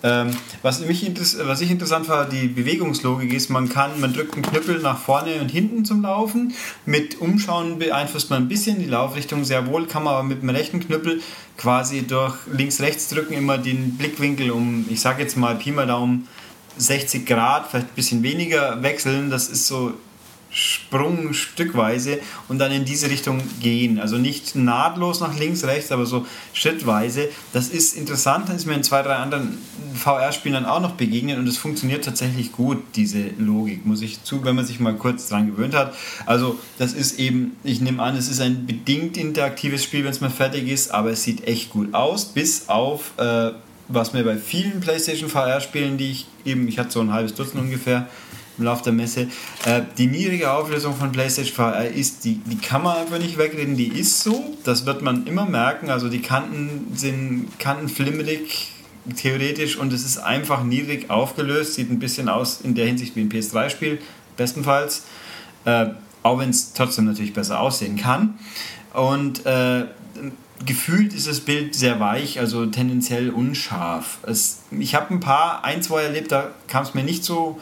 Ähm, 0.02 0.30
was, 0.62 0.80
mich 0.80 1.12
was 1.44 1.60
ich 1.60 1.72
interessant 1.72 2.08
war, 2.08 2.28
die 2.28 2.48
Bewegungslogik 2.48 3.34
ist, 3.34 3.50
man 3.50 3.68
kann, 3.68 4.00
man 4.00 4.14
drückt 4.14 4.34
einen 4.34 4.44
Knüppel 4.44 4.80
nach 4.80 4.98
vorne 4.98 5.42
und 5.42 5.50
hinten 5.50 5.84
zum 5.84 6.04
Laufen. 6.04 6.54
Mit 6.86 7.20
Umschauen 7.20 7.80
beeinflusst 7.80 8.30
man 8.30 8.44
ein 8.44 8.48
bisschen 8.48 8.80
die 8.80 8.86
Laufrichtung 8.86 9.44
sehr 9.44 9.68
wohl, 9.68 9.88
kann 9.88 10.04
man 10.04 10.14
aber 10.14 10.24
mit 10.24 10.42
dem 10.42 10.50
rechten 10.50 10.80
Knüppel 10.80 11.22
quasi 11.58 12.08
durch 12.08 12.36
links-rechts 12.54 13.10
drücken 13.10 13.34
immer 13.34 13.58
den 13.58 13.98
Blickwinkel 13.98 14.52
um, 14.52 14.86
ich 14.90 15.02
sage 15.02 15.22
jetzt 15.22 15.36
mal 15.36 15.56
Pi 15.56 15.72
mal 15.72 15.88
Daumen, 15.88 16.30
60 16.78 17.26
Grad, 17.26 17.68
vielleicht 17.70 17.88
ein 17.88 17.96
bisschen 17.96 18.24
weniger 18.24 18.82
wechseln. 18.82 19.30
Das 19.30 19.50
ist 19.50 19.68
so 19.68 19.94
Sprung 20.52 21.34
stückweise 21.34 22.20
und 22.48 22.58
dann 22.60 22.72
in 22.72 22.86
diese 22.86 23.10
Richtung 23.10 23.42
gehen. 23.62 24.00
Also 24.00 24.18
nicht 24.18 24.56
nahtlos 24.56 25.20
nach 25.20 25.38
links, 25.38 25.64
rechts, 25.64 25.92
aber 25.92 26.06
so 26.06 26.26
schrittweise. 26.54 27.30
Das 27.54 27.70
ist 27.70 27.96
interessant, 27.96 28.50
das 28.50 28.58
ist 28.58 28.66
mir 28.66 28.74
in 28.74 28.84
zwei, 28.84 29.04
drei 29.04 29.16
anderen 29.16 29.58
VR-Spielen 29.94 30.54
dann 30.54 30.66
auch 30.66 30.82
noch 30.82 30.94
begegnet 30.94 31.38
und 31.38 31.48
es 31.48 31.58
funktioniert 31.58 32.04
tatsächlich 32.04 32.52
gut, 32.52 32.78
diese 32.96 33.30
Logik, 33.38 33.86
muss 33.86 34.02
ich 34.02 34.24
zu, 34.24 34.44
wenn 34.44 34.56
man 34.56 34.66
sich 34.66 34.80
mal 34.80 34.96
kurz 34.96 35.30
dran 35.30 35.48
gewöhnt 35.48 35.76
hat. 35.76 35.94
Also 36.26 36.58
das 36.78 36.94
ist 36.94 37.20
eben, 37.20 37.56
ich 37.64 37.82
nehme 37.82 38.02
an, 38.02 38.16
es 38.16 38.30
ist 38.30 38.42
ein 38.42 38.66
bedingt 38.66 39.18
interaktives 39.18 39.84
Spiel, 39.84 40.04
wenn 40.04 40.12
es 40.12 40.22
mal 40.22 40.30
fertig 40.30 40.68
ist, 40.68 40.92
aber 40.92 41.12
es 41.12 41.24
sieht 41.24 41.48
echt 41.48 41.70
gut 41.70 41.94
aus, 41.94 42.26
bis 42.26 42.70
auf, 42.70 43.14
äh, 43.18 43.52
was 43.88 44.14
mir 44.14 44.24
bei 44.24 44.38
vielen 44.38 44.80
PlayStation 44.80 45.30
VR-Spielen, 45.30 45.98
die 45.98 46.12
ich 46.12 46.28
eben, 46.46 46.68
ich 46.68 46.80
hatte 46.80 46.92
so 46.92 47.02
ein 47.02 47.12
halbes 47.12 47.34
Dutzend 47.36 47.62
ungefähr, 47.62 48.08
im 48.60 48.66
Laufe 48.66 48.84
der 48.84 48.94
Messe. 48.94 49.28
Äh, 49.66 49.82
die 49.98 50.08
niedrige 50.08 50.52
Auflösung 50.52 50.96
von 50.96 51.12
PlayStation 51.12 51.56
VR 51.56 51.88
ist, 51.88 52.26
die, 52.26 52.36
die 52.36 52.58
kann 52.58 52.84
man 52.84 52.98
einfach 52.98 53.18
nicht 53.18 53.38
wegreden, 53.38 53.76
die 53.76 53.88
ist 53.88 54.22
so. 54.22 54.56
Das 54.64 54.86
wird 54.86 55.02
man 55.02 55.26
immer 55.26 55.46
merken. 55.46 55.90
Also 55.90 56.10
die 56.10 56.22
Kanten 56.22 56.92
sind 56.96 57.48
kantenflimmerig 57.58 58.74
theoretisch 59.16 59.78
und 59.78 59.94
es 59.94 60.06
ist 60.06 60.18
einfach 60.18 60.64
niedrig 60.64 61.10
aufgelöst. 61.10 61.74
Sieht 61.74 61.90
ein 61.90 62.00
bisschen 62.00 62.30
aus 62.30 62.62
in 62.62 62.76
der 62.76 62.86
Hinsicht 62.86 63.16
wie 63.16 63.22
ein 63.22 63.30
PS3-Spiel, 63.30 64.00
bestenfalls. 64.38 65.06
Äh, 65.66 65.88
auch 66.22 66.38
wenn 66.38 66.50
es 66.50 66.74
trotzdem 66.74 67.06
natürlich 67.06 67.34
besser 67.34 67.60
aussehen 67.60 67.96
kann. 67.96 68.38
Und 68.94 69.46
äh, 69.46 69.86
gefühlt 70.66 71.14
ist 71.14 71.28
das 71.28 71.40
Bild 71.40 71.76
sehr 71.76 72.00
weich, 72.00 72.40
also 72.40 72.66
tendenziell 72.66 73.30
unscharf. 73.30 74.20
Es, 74.24 74.64
ich 74.72 74.96
habe 74.96 75.14
ein 75.14 75.20
paar, 75.20 75.64
ein, 75.64 75.82
zwei 75.82 76.04
erlebt, 76.04 76.32
da 76.32 76.50
kam 76.68 76.84
es 76.84 76.94
mir 76.94 77.04
nicht 77.04 77.24
so 77.24 77.60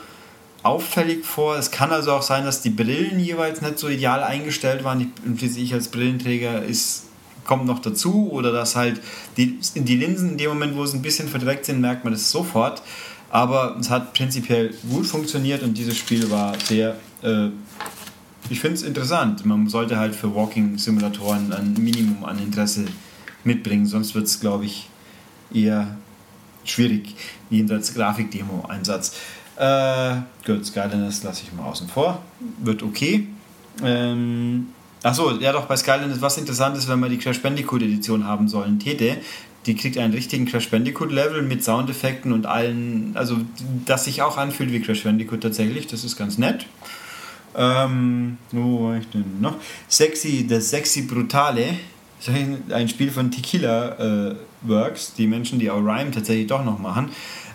auffällig 0.68 1.26
vor. 1.26 1.58
Es 1.58 1.72
kann 1.72 1.92
also 1.92 2.12
auch 2.12 2.22
sein, 2.22 2.46
dass 2.46 2.62
die 2.62 2.70
Brillen 2.70 3.20
jeweils 3.20 3.62
nicht 3.62 3.80
so 3.80 3.88
ideal 3.88 4.24
eingestellt 4.24 4.84
waren. 4.84 5.12
Ich, 5.40 5.58
ich 5.58 5.74
als 5.74 5.88
Brillenträger 5.88 6.64
ist, 6.64 7.06
kommt 7.46 7.66
noch 7.66 7.80
dazu. 7.80 8.30
Oder 8.32 8.52
dass 8.52 8.76
halt 8.76 9.02
die, 9.38 9.60
die 9.76 9.96
Linsen 9.96 10.32
in 10.32 10.38
dem 10.38 10.50
Moment, 10.50 10.76
wo 10.76 10.86
sie 10.86 10.98
ein 10.98 11.02
bisschen 11.02 11.28
verdreckt 11.28 11.66
sind, 11.66 11.82
merkt 11.82 12.04
man 12.04 12.14
das 12.14 12.30
sofort. 12.30 12.84
Aber 13.30 13.78
es 13.80 13.90
hat 13.90 14.14
prinzipiell 14.14 14.74
gut 14.90 15.06
funktioniert 15.06 15.64
und 15.64 15.78
dieses 15.78 15.98
Spiel 15.98 16.30
war 16.32 16.58
sehr, 16.60 16.96
äh, 17.24 17.50
ich 18.50 18.60
finde 18.60 18.76
es 18.76 18.84
interessant. 18.84 19.46
Man 19.46 19.68
sollte 19.68 19.98
halt 19.98 20.16
für 20.16 20.34
Walking-Simulatoren 20.34 21.52
ein 21.52 21.74
Minimum 21.74 22.24
an 22.24 22.40
Interesse 22.40 22.86
mitbringen, 23.44 23.86
sonst 23.86 24.16
wird 24.16 24.28
es, 24.28 24.40
glaube 24.40 24.66
ich, 24.66 24.90
eher 25.54 25.98
schwierig, 26.64 27.16
jenseits 27.50 27.94
Grafikdemo-Einsatz. 27.94 29.14
Äh, 29.58 30.16
gut, 30.46 30.66
Skylanders 30.66 31.24
lasse 31.24 31.44
ich 31.44 31.54
mal 31.54 31.64
außen 31.64 31.88
vor. 31.88 32.22
Wird 32.60 32.84
okay. 32.84 33.28
Ähm, 33.84 34.68
Achso, 35.04 35.32
ja 35.40 35.52
doch, 35.52 35.66
bei 35.66 35.78
Skylanders, 35.78 36.22
was 36.22 36.38
interessant 36.38 36.78
ist, 36.78 36.88
wenn 36.88 37.00
man 37.00 37.10
die 37.10 37.18
Crash 37.18 37.42
Bandicoot 37.42 37.82
Edition 37.82 38.26
haben 38.26 38.48
sollen, 38.48 38.80
täte, 38.80 39.18
die 39.66 39.76
kriegt 39.76 39.98
einen 39.98 40.14
richtigen 40.14 40.46
Crash 40.46 40.70
Bandicoot 40.70 41.12
Level 41.12 41.44
mit 41.44 41.64
Soundeffekten 41.64 42.32
und 42.32 42.46
allen, 42.46 43.12
also 43.16 43.38
das 43.86 44.06
sich 44.06 44.22
auch 44.22 44.38
anfühlt 44.38 44.72
wie 44.72 44.82
Crash 44.82 45.04
Bandicoot 45.04 45.42
tatsächlich, 45.42 45.88
das 45.88 46.04
ist 46.04 46.18
ganz 46.18 46.38
nett. 46.38 46.66
Ähm, 47.56 48.38
wo 48.52 48.88
war 48.88 48.98
ich 48.98 49.08
denn 49.10 49.40
noch? 49.40 49.56
Sexy, 49.88 50.48
das 50.48 50.70
Sexy 50.70 51.04
Brutale, 51.04 51.76
ein 52.72 52.90
Spiel 52.90 53.12
von 53.12 53.30
Tequila 53.30 54.30
äh, 54.30 54.36
Works, 54.64 55.14
die 55.16 55.28
Menschen, 55.28 55.60
die 55.60 55.70
auch 55.70 55.80
Rhyme 55.80 56.12
tatsächlich 56.12 56.48
doch 56.48 56.66
noch 56.66 56.80
machen. 56.80 57.10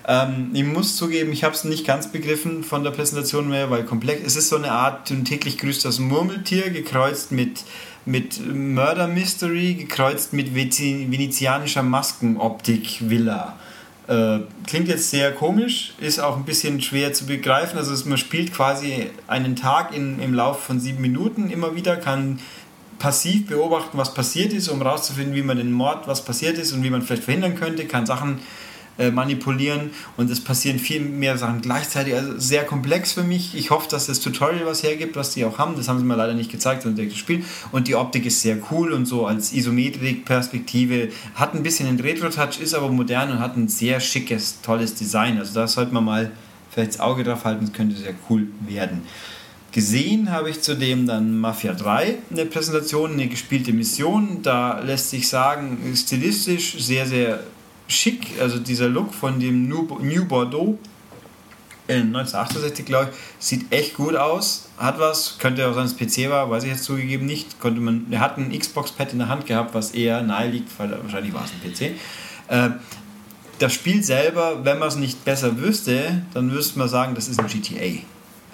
Ähm, 0.07 0.51
ich 0.53 0.65
muss 0.65 0.97
zugeben, 0.97 1.33
ich 1.33 1.45
habe 1.45 1.55
es 1.55 1.65
nicht 1.65 1.87
ganz 1.87 2.11
begriffen 2.11 2.65
von 2.65 2.85
der 2.85 2.91
Präsentation 2.91 3.49
mehr, 3.49 3.71
weil 3.71 3.85
komplex. 3.85 4.23
Es 4.27 4.37
ist 4.37 4.49
so 4.49 4.57
eine 4.57 4.73
Art 4.73 5.13
täglich 5.25 5.59
grüßt 5.59 5.85
das 5.85 5.99
Murmeltier 5.99 6.71
gekreuzt 6.71 7.33
mit 7.33 7.65
mit 8.05 8.45
Murder 8.45 9.07
Mystery 9.07 9.75
gekreuzt 9.75 10.33
mit 10.33 10.55
venezianischer 10.55 11.83
Maskenoptik 11.83 13.09
Villa. 13.09 13.57
Äh, 14.09 14.41
klingt 14.67 14.89
jetzt 14.89 15.11
sehr 15.11 15.33
komisch, 15.33 15.95
ist 16.01 16.19
auch 16.19 16.37
ein 16.37 16.45
bisschen 16.45 16.83
schwer 16.83 17.13
zu 17.13 17.27
begreifen. 17.27 17.79
Also 17.79 18.09
man 18.09 18.19
spielt 18.19 18.53
quasi 18.53 19.11
einen 19.29 19.55
Tag 19.55 19.95
in, 19.95 20.19
im 20.19 20.35
Lauf 20.35 20.65
von 20.65 20.81
sieben 20.81 21.01
Minuten 21.01 21.51
immer 21.51 21.77
wieder, 21.77 21.97
kann 21.97 22.41
passiv 22.99 23.47
beobachten, 23.47 23.97
was 23.99 24.15
passiert 24.15 24.53
ist, 24.53 24.69
um 24.69 24.83
herauszufinden, 24.83 25.35
wie 25.35 25.43
man 25.43 25.57
den 25.57 25.73
Mord, 25.73 26.09
was 26.09 26.25
passiert 26.25 26.59
ist 26.59 26.73
und 26.73 26.83
wie 26.83 26.91
man 26.91 27.03
vielleicht 27.03 27.25
verhindern 27.25 27.55
könnte, 27.55 27.85
kann 27.85 28.07
Sachen 28.07 28.41
äh, 28.99 29.11
manipulieren 29.11 29.91
und 30.17 30.31
es 30.31 30.43
passieren 30.43 30.79
viel 30.79 31.01
mehr 31.01 31.39
Sachen 31.39 31.61
gleichzeitig. 31.61 32.15
Also 32.15 32.39
sehr 32.39 32.65
komplex 32.65 33.13
für 33.13 33.23
mich. 33.23 33.55
Ich 33.55 33.71
hoffe, 33.71 33.89
dass 33.89 34.07
das 34.07 34.21
Tutorial 34.21 34.67
was 34.67 34.83
hergibt, 34.83 35.17
was 35.17 35.31
die 35.31 35.45
auch 35.45 35.59
haben. 35.59 35.77
Das 35.77 35.89
haben 35.89 35.99
sie 35.99 36.05
mir 36.05 36.17
leider 36.17 36.35
nicht 36.35 36.51
gezeigt, 36.51 36.83
sondern 36.83 37.09
das 37.09 37.17
Spiel. 37.17 37.45
Und 37.73 37.89
die 37.89 37.95
Optik 37.95 38.27
ist 38.27 38.43
sehr 38.43 38.59
cool 38.71 38.93
und 38.93 39.07
so 39.07 39.27
als 39.27 39.53
Isometrik-Perspektive. 39.53 41.09
Hat 41.35 41.55
ein 41.55 41.63
bisschen 41.63 41.89
einen 41.89 42.01
Retro-Touch, 42.01 42.61
ist 42.61 42.75
aber 42.75 42.91
modern 42.91 43.31
und 43.31 43.39
hat 43.41 43.57
ein 43.57 43.69
sehr 43.69 44.01
schickes, 44.01 44.61
tolles 44.63 44.95
Design. 44.95 45.39
Also 45.39 45.55
da 45.55 45.67
sollte 45.67 45.95
man 45.95 46.05
mal 46.05 46.33
vielleicht 46.71 46.95
das 46.95 47.01
Auge 47.01 47.25
drauf 47.25 47.45
halten, 47.45 47.67
das 47.67 47.73
könnte 47.73 47.97
sehr 47.97 48.15
cool 48.29 48.49
werden. 48.67 49.03
Gesehen 49.73 50.31
habe 50.31 50.51
ich 50.51 50.61
zudem 50.61 51.07
dann 51.07 51.39
Mafia 51.39 51.73
3, 51.73 52.17
eine 52.31 52.45
Präsentation, 52.45 53.13
eine 53.13 53.27
gespielte 53.29 53.73
Mission. 53.73 54.43
Da 54.43 54.81
lässt 54.81 55.09
sich 55.09 55.29
sagen, 55.29 55.79
stilistisch 55.97 56.77
sehr, 56.79 57.07
sehr 57.07 57.41
schick, 57.89 58.41
also 58.41 58.59
dieser 58.59 58.89
Look 58.89 59.15
von 59.15 59.41
dem 59.41 59.69
New 59.69 60.25
Bordeaux 60.27 60.79
in 61.89 62.15
1968, 62.15 62.87
glaube 62.87 63.11
ich, 63.11 63.45
sieht 63.45 63.73
echt 63.73 63.95
gut 63.95 64.15
aus. 64.17 64.69
Hat 64.79 64.99
was, 64.99 65.39
könnte 65.39 65.67
auch 65.69 65.75
sein, 65.75 65.85
dass 65.85 65.97
PC 65.97 66.31
war, 66.31 66.51
weiß 66.51 66.65
ich 66.65 66.71
jetzt 66.71 66.85
zugegeben 66.85 67.27
nicht. 67.27 67.61
Konnte 67.61 67.81
man, 67.81 68.07
er 68.11 68.21
hat 68.21 68.39
ein 68.39 68.57
Xbox-Pad 68.57 69.13
in 69.13 69.19
der 69.19 69.29
Hand 69.29 69.47
gehabt, 69.47 69.75
was 69.75 69.91
eher 69.91 70.23
nahe 70.23 70.49
liegt, 70.49 70.79
weil 70.79 70.91
wahrscheinlich 71.03 71.35
war 71.35 71.45
es 71.45 71.51
ein 71.53 71.73
PC. 71.73 71.97
Äh, 72.49 72.71
das 73.59 73.73
Spiel 73.73 74.03
selber, 74.03 74.65
wenn 74.65 74.79
man 74.79 74.89
es 74.89 74.97
nicht 74.97 75.25
besser 75.25 75.59
wüsste, 75.59 76.23
dann 76.35 76.49
müsste 76.49 76.79
man 76.79 76.89
sagen, 76.89 77.15
das 77.15 77.29
ist 77.29 77.39
ein 77.39 77.47
GTA. 77.47 78.03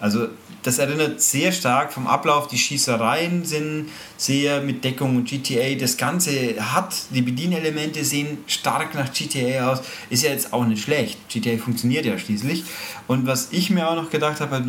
Also 0.00 0.28
das 0.62 0.78
erinnert 0.78 1.20
sehr 1.20 1.52
stark 1.52 1.92
vom 1.92 2.06
Ablauf, 2.06 2.48
die 2.48 2.58
Schießereien 2.58 3.44
sind 3.44 3.90
sehr 4.16 4.60
mit 4.60 4.84
Deckung 4.84 5.16
und 5.16 5.28
GTA. 5.28 5.74
Das 5.78 5.96
Ganze 5.96 6.56
hat, 6.74 6.94
die 7.10 7.22
Bedienelemente 7.22 8.04
sehen 8.04 8.38
stark 8.46 8.94
nach 8.94 9.12
GTA 9.12 9.72
aus. 9.72 9.80
Ist 10.10 10.24
ja 10.24 10.30
jetzt 10.30 10.52
auch 10.52 10.64
nicht 10.64 10.82
schlecht. 10.82 11.18
GTA 11.28 11.58
funktioniert 11.58 12.04
ja 12.06 12.18
schließlich. 12.18 12.64
Und 13.06 13.26
was 13.26 13.48
ich 13.52 13.70
mir 13.70 13.88
auch 13.88 13.96
noch 13.96 14.10
gedacht 14.10 14.40
habe, 14.40 14.60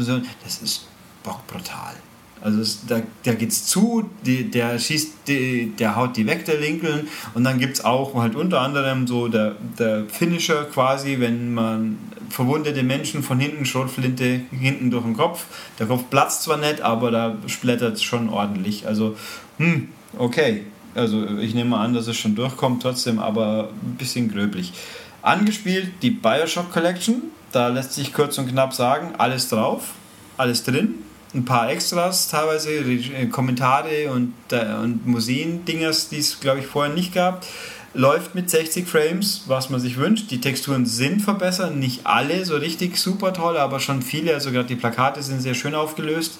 das 0.43 0.61
ist 0.61 0.87
bockbrutal. 1.23 1.95
Also 2.41 2.61
es, 2.61 2.85
da, 2.87 3.01
da 3.23 3.33
geht's 3.33 3.65
zu, 3.65 4.09
die, 4.25 4.49
der 4.49 4.79
schießt, 4.79 5.27
die, 5.27 5.73
der 5.77 5.95
haut 5.95 6.15
die 6.15 6.25
weg, 6.25 6.45
der 6.45 6.59
Lincoln. 6.59 7.07
Und 7.33 7.43
dann 7.43 7.59
gibt 7.59 7.75
es 7.77 7.85
auch 7.85 8.15
halt 8.15 8.35
unter 8.35 8.61
anderem 8.61 9.07
so 9.07 9.27
der, 9.27 9.55
der 9.77 10.05
Finisher 10.05 10.65
quasi, 10.65 11.19
wenn 11.19 11.53
man 11.53 11.97
verwundete 12.29 12.83
Menschen 12.83 13.23
von 13.23 13.39
hinten, 13.39 13.65
Schrotflinte 13.65 14.41
hinten 14.51 14.91
durch 14.91 15.03
den 15.03 15.17
Kopf. 15.17 15.45
Der 15.79 15.87
Kopf 15.87 16.03
platzt 16.09 16.43
zwar 16.43 16.57
nicht, 16.57 16.81
aber 16.81 17.11
da 17.11 17.37
splattert 17.47 17.95
es 17.95 18.03
schon 18.03 18.29
ordentlich. 18.29 18.87
Also, 18.87 19.15
hm, 19.57 19.89
okay. 20.17 20.63
Also 20.95 21.37
ich 21.37 21.53
nehme 21.53 21.77
an, 21.77 21.93
dass 21.93 22.07
es 22.07 22.17
schon 22.17 22.35
durchkommt 22.35 22.81
trotzdem, 22.81 23.19
aber 23.19 23.69
ein 23.83 23.95
bisschen 23.97 24.31
gröblich. 24.31 24.73
Angespielt 25.21 25.91
die 26.01 26.11
Bioshock 26.11 26.71
Collection. 26.71 27.23
Da 27.51 27.67
lässt 27.67 27.93
sich 27.93 28.13
kurz 28.13 28.37
und 28.37 28.47
knapp 28.47 28.73
sagen, 28.73 29.13
alles 29.17 29.49
drauf, 29.49 29.91
alles 30.37 30.63
drin. 30.63 30.95
Ein 31.33 31.45
paar 31.45 31.69
Extras, 31.69 32.27
teilweise 32.27 32.71
äh, 32.71 33.27
Kommentare 33.27 34.11
und, 34.11 34.33
und 34.51 35.05
Museen-Dingers, 35.05 36.09
die 36.09 36.17
es, 36.17 36.39
glaube 36.39 36.59
ich, 36.59 36.65
vorher 36.65 36.93
nicht 36.93 37.13
gab. 37.13 37.45
Läuft 37.93 38.33
mit 38.33 38.49
60 38.49 38.87
Frames, 38.87 39.43
was 39.47 39.69
man 39.69 39.79
sich 39.79 39.97
wünscht. 39.97 40.31
Die 40.31 40.41
Texturen 40.41 40.85
sind 40.87 41.21
verbessert, 41.21 41.75
nicht 41.75 42.05
alle 42.05 42.45
so 42.45 42.55
richtig 42.55 42.97
super 42.97 43.33
toll, 43.33 43.57
aber 43.57 43.79
schon 43.79 44.01
viele. 44.01 44.33
Also 44.33 44.51
gerade 44.51 44.67
die 44.67 44.75
Plakate 44.75 45.21
sind 45.21 45.41
sehr 45.41 45.55
schön 45.55 45.75
aufgelöst. 45.75 46.39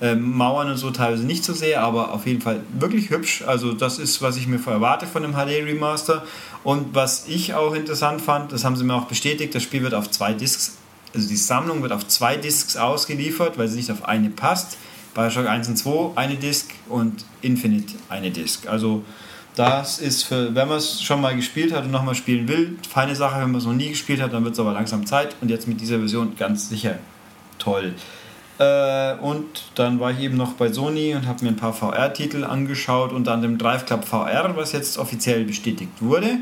Ähm, 0.00 0.36
Mauern 0.36 0.68
und 0.70 0.78
so 0.78 0.90
teilweise 0.90 1.24
nicht 1.24 1.44
so 1.44 1.52
sehr, 1.52 1.82
aber 1.82 2.12
auf 2.12 2.26
jeden 2.26 2.40
Fall 2.40 2.60
wirklich 2.78 3.10
hübsch. 3.10 3.44
Also 3.46 3.72
das 3.72 3.98
ist, 3.98 4.20
was 4.20 4.36
ich 4.36 4.46
mir 4.46 4.58
erwarte 4.66 5.06
von 5.06 5.22
dem 5.22 5.32
HD 5.32 5.64
Remaster. 5.64 6.24
Und 6.64 6.94
was 6.94 7.28
ich 7.28 7.54
auch 7.54 7.74
interessant 7.74 8.20
fand, 8.20 8.50
das 8.50 8.64
haben 8.64 8.76
sie 8.76 8.84
mir 8.84 8.94
auch 8.94 9.06
bestätigt, 9.06 9.54
das 9.54 9.62
Spiel 9.62 9.82
wird 9.82 9.94
auf 9.94 10.10
zwei 10.10 10.32
Discs, 10.32 10.78
also 11.14 11.28
die 11.28 11.36
Sammlung 11.36 11.82
wird 11.82 11.92
auf 11.92 12.06
zwei 12.08 12.36
Discs 12.36 12.76
ausgeliefert, 12.76 13.58
weil 13.58 13.68
sie 13.68 13.76
nicht 13.76 13.90
auf 13.90 14.04
eine 14.04 14.30
passt. 14.30 14.76
Bioshock 15.14 15.46
1 15.46 15.68
und 15.68 15.76
2 15.76 16.12
eine 16.16 16.36
Disc 16.36 16.70
und 16.88 17.24
Infinite 17.42 17.94
eine 18.08 18.30
Disc. 18.30 18.66
Also 18.66 19.04
das 19.54 19.98
ist 19.98 20.22
für, 20.22 20.54
wenn 20.54 20.68
man 20.68 20.78
es 20.78 21.02
schon 21.02 21.20
mal 21.20 21.36
gespielt 21.36 21.74
hat 21.74 21.84
und 21.84 21.90
nochmal 21.90 22.14
spielen 22.14 22.48
will, 22.48 22.78
feine 22.88 23.14
Sache. 23.14 23.40
Wenn 23.40 23.50
man 23.50 23.60
es 23.60 23.66
noch 23.66 23.74
nie 23.74 23.90
gespielt 23.90 24.22
hat, 24.22 24.32
dann 24.32 24.44
wird 24.44 24.54
es 24.54 24.60
aber 24.60 24.72
langsam 24.72 25.04
Zeit. 25.04 25.36
Und 25.42 25.50
jetzt 25.50 25.68
mit 25.68 25.80
dieser 25.80 25.98
Version 25.98 26.34
ganz 26.36 26.70
sicher 26.70 26.98
toll. 27.58 27.94
Äh, 28.58 29.14
und 29.16 29.64
dann 29.74 30.00
war 30.00 30.10
ich 30.12 30.20
eben 30.20 30.36
noch 30.36 30.54
bei 30.54 30.72
Sony 30.72 31.14
und 31.14 31.26
habe 31.26 31.44
mir 31.44 31.50
ein 31.50 31.56
paar 31.56 31.74
VR-Titel 31.74 32.44
angeschaut, 32.44 33.12
unter 33.12 33.32
anderem 33.32 33.58
Drive 33.58 33.84
Club 33.84 34.04
VR, 34.04 34.56
was 34.56 34.72
jetzt 34.72 34.96
offiziell 34.96 35.44
bestätigt 35.44 35.92
wurde. 36.00 36.38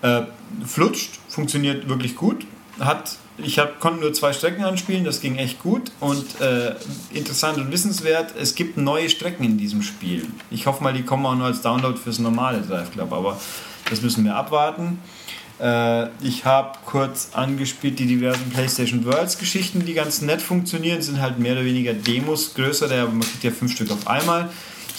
Äh, 0.00 0.22
flutscht, 0.64 1.18
funktioniert 1.28 1.88
wirklich 1.88 2.16
gut. 2.16 2.46
Hat, 2.80 3.16
ich 3.38 3.58
hab, 3.58 3.80
konnte 3.80 4.00
nur 4.00 4.12
zwei 4.12 4.32
Strecken 4.32 4.64
anspielen, 4.64 5.04
das 5.04 5.20
ging 5.20 5.36
echt 5.36 5.60
gut. 5.62 5.90
Und 6.00 6.40
äh, 6.40 6.74
interessant 7.12 7.58
und 7.58 7.72
wissenswert, 7.72 8.34
es 8.40 8.54
gibt 8.54 8.76
neue 8.76 9.08
Strecken 9.08 9.44
in 9.44 9.58
diesem 9.58 9.82
Spiel. 9.82 10.26
Ich 10.50 10.66
hoffe 10.66 10.82
mal, 10.82 10.92
die 10.92 11.02
kommen 11.02 11.26
auch 11.26 11.34
nur 11.34 11.46
als 11.46 11.62
Download 11.62 11.98
fürs 11.98 12.18
normale 12.18 12.60
Drive 12.60 12.92
Club, 12.92 13.12
aber 13.12 13.40
das 13.90 14.02
müssen 14.02 14.24
wir 14.24 14.36
abwarten. 14.36 14.98
Äh, 15.60 16.08
ich 16.22 16.44
habe 16.44 16.78
kurz 16.86 17.30
angespielt 17.32 17.98
die 17.98 18.06
diversen 18.06 18.50
PlayStation 18.50 19.04
Worlds 19.04 19.38
Geschichten, 19.38 19.84
die 19.84 19.94
ganz 19.94 20.22
nett 20.22 20.40
funktionieren, 20.40 21.02
sind 21.02 21.20
halt 21.20 21.38
mehr 21.38 21.52
oder 21.52 21.64
weniger 21.64 21.94
Demos 21.94 22.54
größer, 22.54 22.88
der, 22.88 23.06
man 23.06 23.20
kriegt 23.20 23.44
ja 23.44 23.50
fünf 23.50 23.72
Stück 23.72 23.90
auf 23.90 24.06
einmal. 24.06 24.48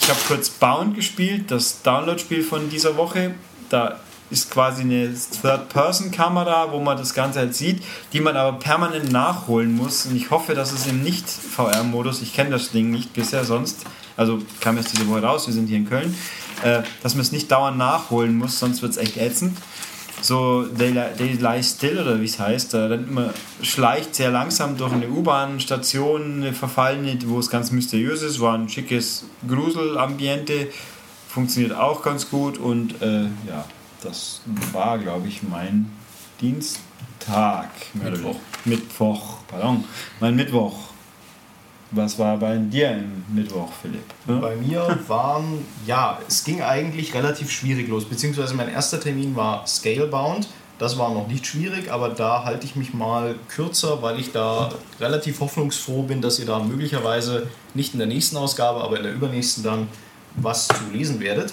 Ich 0.00 0.08
habe 0.08 0.18
kurz 0.26 0.48
Bound 0.48 0.94
gespielt, 0.94 1.50
das 1.50 1.82
Download-Spiel 1.82 2.42
von 2.42 2.70
dieser 2.70 2.96
Woche. 2.96 3.34
Da 3.68 4.00
ist 4.30 4.50
quasi 4.50 4.82
eine 4.82 5.12
Third-Person-Kamera, 5.42 6.72
wo 6.72 6.80
man 6.80 6.96
das 6.96 7.14
Ganze 7.14 7.40
halt 7.40 7.54
sieht, 7.54 7.82
die 8.12 8.20
man 8.20 8.36
aber 8.36 8.58
permanent 8.58 9.10
nachholen 9.10 9.76
muss. 9.76 10.06
Und 10.06 10.16
ich 10.16 10.30
hoffe, 10.30 10.54
dass 10.54 10.72
es 10.72 10.86
im 10.86 11.02
Nicht-VR-Modus, 11.02 12.22
ich 12.22 12.32
kenne 12.32 12.50
das 12.50 12.70
Ding 12.70 12.90
nicht 12.90 13.12
bisher 13.12 13.44
sonst, 13.44 13.84
also 14.16 14.38
kam 14.60 14.76
erst 14.76 14.92
diese 14.92 15.08
Woche 15.08 15.22
raus, 15.22 15.46
wir 15.46 15.54
sind 15.54 15.66
hier 15.66 15.78
in 15.78 15.88
Köln, 15.88 16.14
äh, 16.62 16.82
dass 17.02 17.14
man 17.14 17.22
es 17.22 17.32
nicht 17.32 17.50
dauernd 17.50 17.78
nachholen 17.78 18.36
muss, 18.36 18.58
sonst 18.58 18.82
wird 18.82 18.92
es 18.92 18.98
echt 18.98 19.16
ätzend 19.16 19.56
so 20.22 20.64
They, 20.64 20.94
They 21.16 21.32
Lie 21.34 21.62
Still 21.62 22.00
oder 22.00 22.20
wie 22.20 22.24
es 22.24 22.38
heißt, 22.38 22.74
da 22.74 22.88
man, 23.08 23.30
schleicht 23.62 24.14
sehr 24.14 24.30
langsam 24.30 24.76
durch 24.76 24.92
eine 24.92 25.08
U-Bahn-Station, 25.08 26.42
eine 26.42 26.52
verfallene, 26.52 27.18
wo 27.26 27.38
es 27.38 27.50
ganz 27.50 27.70
mysteriös 27.70 28.22
ist, 28.22 28.40
war 28.40 28.54
ein 28.54 28.68
schickes 28.68 29.24
Gruselambiente, 29.48 30.68
funktioniert 31.28 31.72
auch 31.72 32.02
ganz 32.02 32.28
gut 32.30 32.58
und 32.58 33.00
äh, 33.02 33.22
ja, 33.48 33.64
das 34.02 34.40
war, 34.72 34.98
glaube 34.98 35.28
ich, 35.28 35.42
mein 35.42 35.90
Dienstag. 36.40 37.70
Mittwoch. 37.94 38.36
Mittwoch, 38.64 39.38
pardon, 39.48 39.84
mein 40.20 40.36
Mittwoch. 40.36 40.74
Was 41.92 42.18
war 42.20 42.36
bei 42.36 42.56
dir 42.56 42.92
im 42.92 43.24
Mittwoch, 43.34 43.68
Philipp? 43.82 44.04
Hm? 44.26 44.40
Bei 44.40 44.54
mir 44.54 44.98
waren, 45.08 45.66
ja, 45.86 46.20
es 46.28 46.44
ging 46.44 46.62
eigentlich 46.62 47.14
relativ 47.14 47.50
schwierig 47.50 47.88
los, 47.88 48.04
beziehungsweise 48.04 48.54
mein 48.54 48.68
erster 48.68 49.00
Termin 49.00 49.34
war 49.34 49.66
Scalebound. 49.66 50.46
Das 50.78 50.96
war 50.96 51.12
noch 51.12 51.26
nicht 51.26 51.46
schwierig, 51.46 51.92
aber 51.92 52.08
da 52.08 52.44
halte 52.44 52.64
ich 52.64 52.74
mich 52.74 52.94
mal 52.94 53.34
kürzer, 53.48 54.00
weil 54.00 54.18
ich 54.18 54.32
da 54.32 54.70
relativ 54.98 55.40
hoffnungsfroh 55.40 56.04
bin, 56.04 56.22
dass 56.22 56.38
ihr 56.38 56.46
da 56.46 56.58
möglicherweise 56.60 57.48
nicht 57.74 57.92
in 57.92 57.98
der 57.98 58.08
nächsten 58.08 58.36
Ausgabe, 58.36 58.82
aber 58.82 58.96
in 58.96 59.02
der 59.02 59.12
übernächsten 59.12 59.62
dann 59.62 59.88
was 60.36 60.68
zu 60.68 60.84
lesen 60.92 61.20
werdet. 61.20 61.52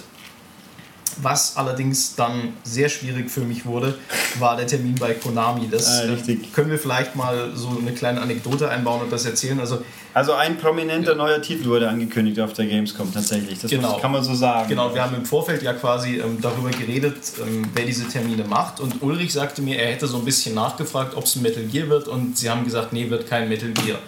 Was 1.21 1.58
allerdings 1.58 2.15
dann 2.15 2.53
sehr 2.63 2.89
schwierig 2.89 3.30
für 3.30 3.41
mich 3.41 3.65
wurde, 3.65 3.97
war 4.39 4.56
der 4.56 4.67
Termin 4.67 4.95
bei 4.95 5.13
Konami. 5.13 5.67
Das 5.69 5.88
ah, 5.88 6.06
äh, 6.06 6.36
können 6.53 6.69
wir 6.69 6.77
vielleicht 6.77 7.15
mal 7.15 7.51
so 7.56 7.77
eine 7.80 7.91
kleine 7.91 8.21
Anekdote 8.21 8.69
einbauen 8.69 9.01
und 9.01 9.12
das 9.12 9.25
erzählen. 9.25 9.60
Also, 9.60 9.82
also 10.13 10.34
ein 10.34 10.58
prominenter 10.58 11.12
ja. 11.12 11.17
neuer 11.17 11.41
Titel 11.41 11.65
wurde 11.65 11.89
angekündigt 11.89 12.39
auf 12.39 12.53
der 12.53 12.65
Gamescom 12.65 13.13
tatsächlich. 13.13 13.60
Das 13.60 13.71
genau. 13.71 13.97
kann 13.99 14.12
man 14.12 14.23
so 14.23 14.36
sagen. 14.36 14.69
Genau, 14.69 14.93
wir 14.93 15.03
haben 15.03 15.15
im 15.15 15.25
Vorfeld 15.25 15.63
ja 15.63 15.73
quasi 15.73 16.17
ähm, 16.17 16.39
darüber 16.41 16.69
geredet, 16.69 17.17
ähm, 17.41 17.67
wer 17.73 17.86
diese 17.86 18.08
Termine 18.08 18.43
macht. 18.43 18.80
Und 18.80 19.01
Ulrich 19.01 19.34
sagte 19.34 19.62
mir, 19.62 19.80
er 19.80 19.91
hätte 19.91 20.08
so 20.08 20.17
ein 20.17 20.25
bisschen 20.25 20.56
nachgefragt, 20.56 21.15
ob 21.15 21.23
es 21.23 21.36
ein 21.36 21.41
Metal 21.41 21.63
Gear 21.63 21.89
wird. 21.89 22.08
Und 22.08 22.38
sie 22.38 22.49
haben 22.49 22.63
gesagt, 22.63 22.93
nee, 22.93 23.10
wird 23.10 23.27
kein 23.27 23.49
Metal 23.49 23.71
Gear. 23.71 23.99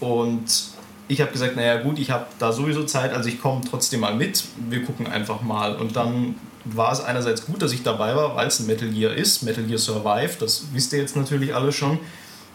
Und 0.00 0.69
ich 1.10 1.20
habe 1.20 1.32
gesagt, 1.32 1.56
naja 1.56 1.82
gut, 1.82 1.98
ich 1.98 2.10
habe 2.12 2.26
da 2.38 2.52
sowieso 2.52 2.84
Zeit, 2.84 3.12
also 3.12 3.28
ich 3.28 3.40
komme 3.40 3.62
trotzdem 3.68 4.00
mal 4.00 4.14
mit, 4.14 4.44
wir 4.68 4.84
gucken 4.84 5.08
einfach 5.08 5.42
mal. 5.42 5.74
Und 5.74 5.96
dann 5.96 6.36
war 6.64 6.92
es 6.92 7.00
einerseits 7.00 7.46
gut, 7.46 7.62
dass 7.62 7.72
ich 7.72 7.82
dabei 7.82 8.14
war, 8.14 8.36
weil 8.36 8.46
es 8.46 8.60
ein 8.60 8.66
Metal 8.66 8.88
Gear 8.88 9.12
ist, 9.12 9.42
Metal 9.42 9.64
Gear 9.64 9.78
Survive, 9.78 10.36
das 10.38 10.66
wisst 10.72 10.92
ihr 10.92 11.00
jetzt 11.00 11.16
natürlich 11.16 11.52
alle 11.52 11.72
schon. 11.72 11.98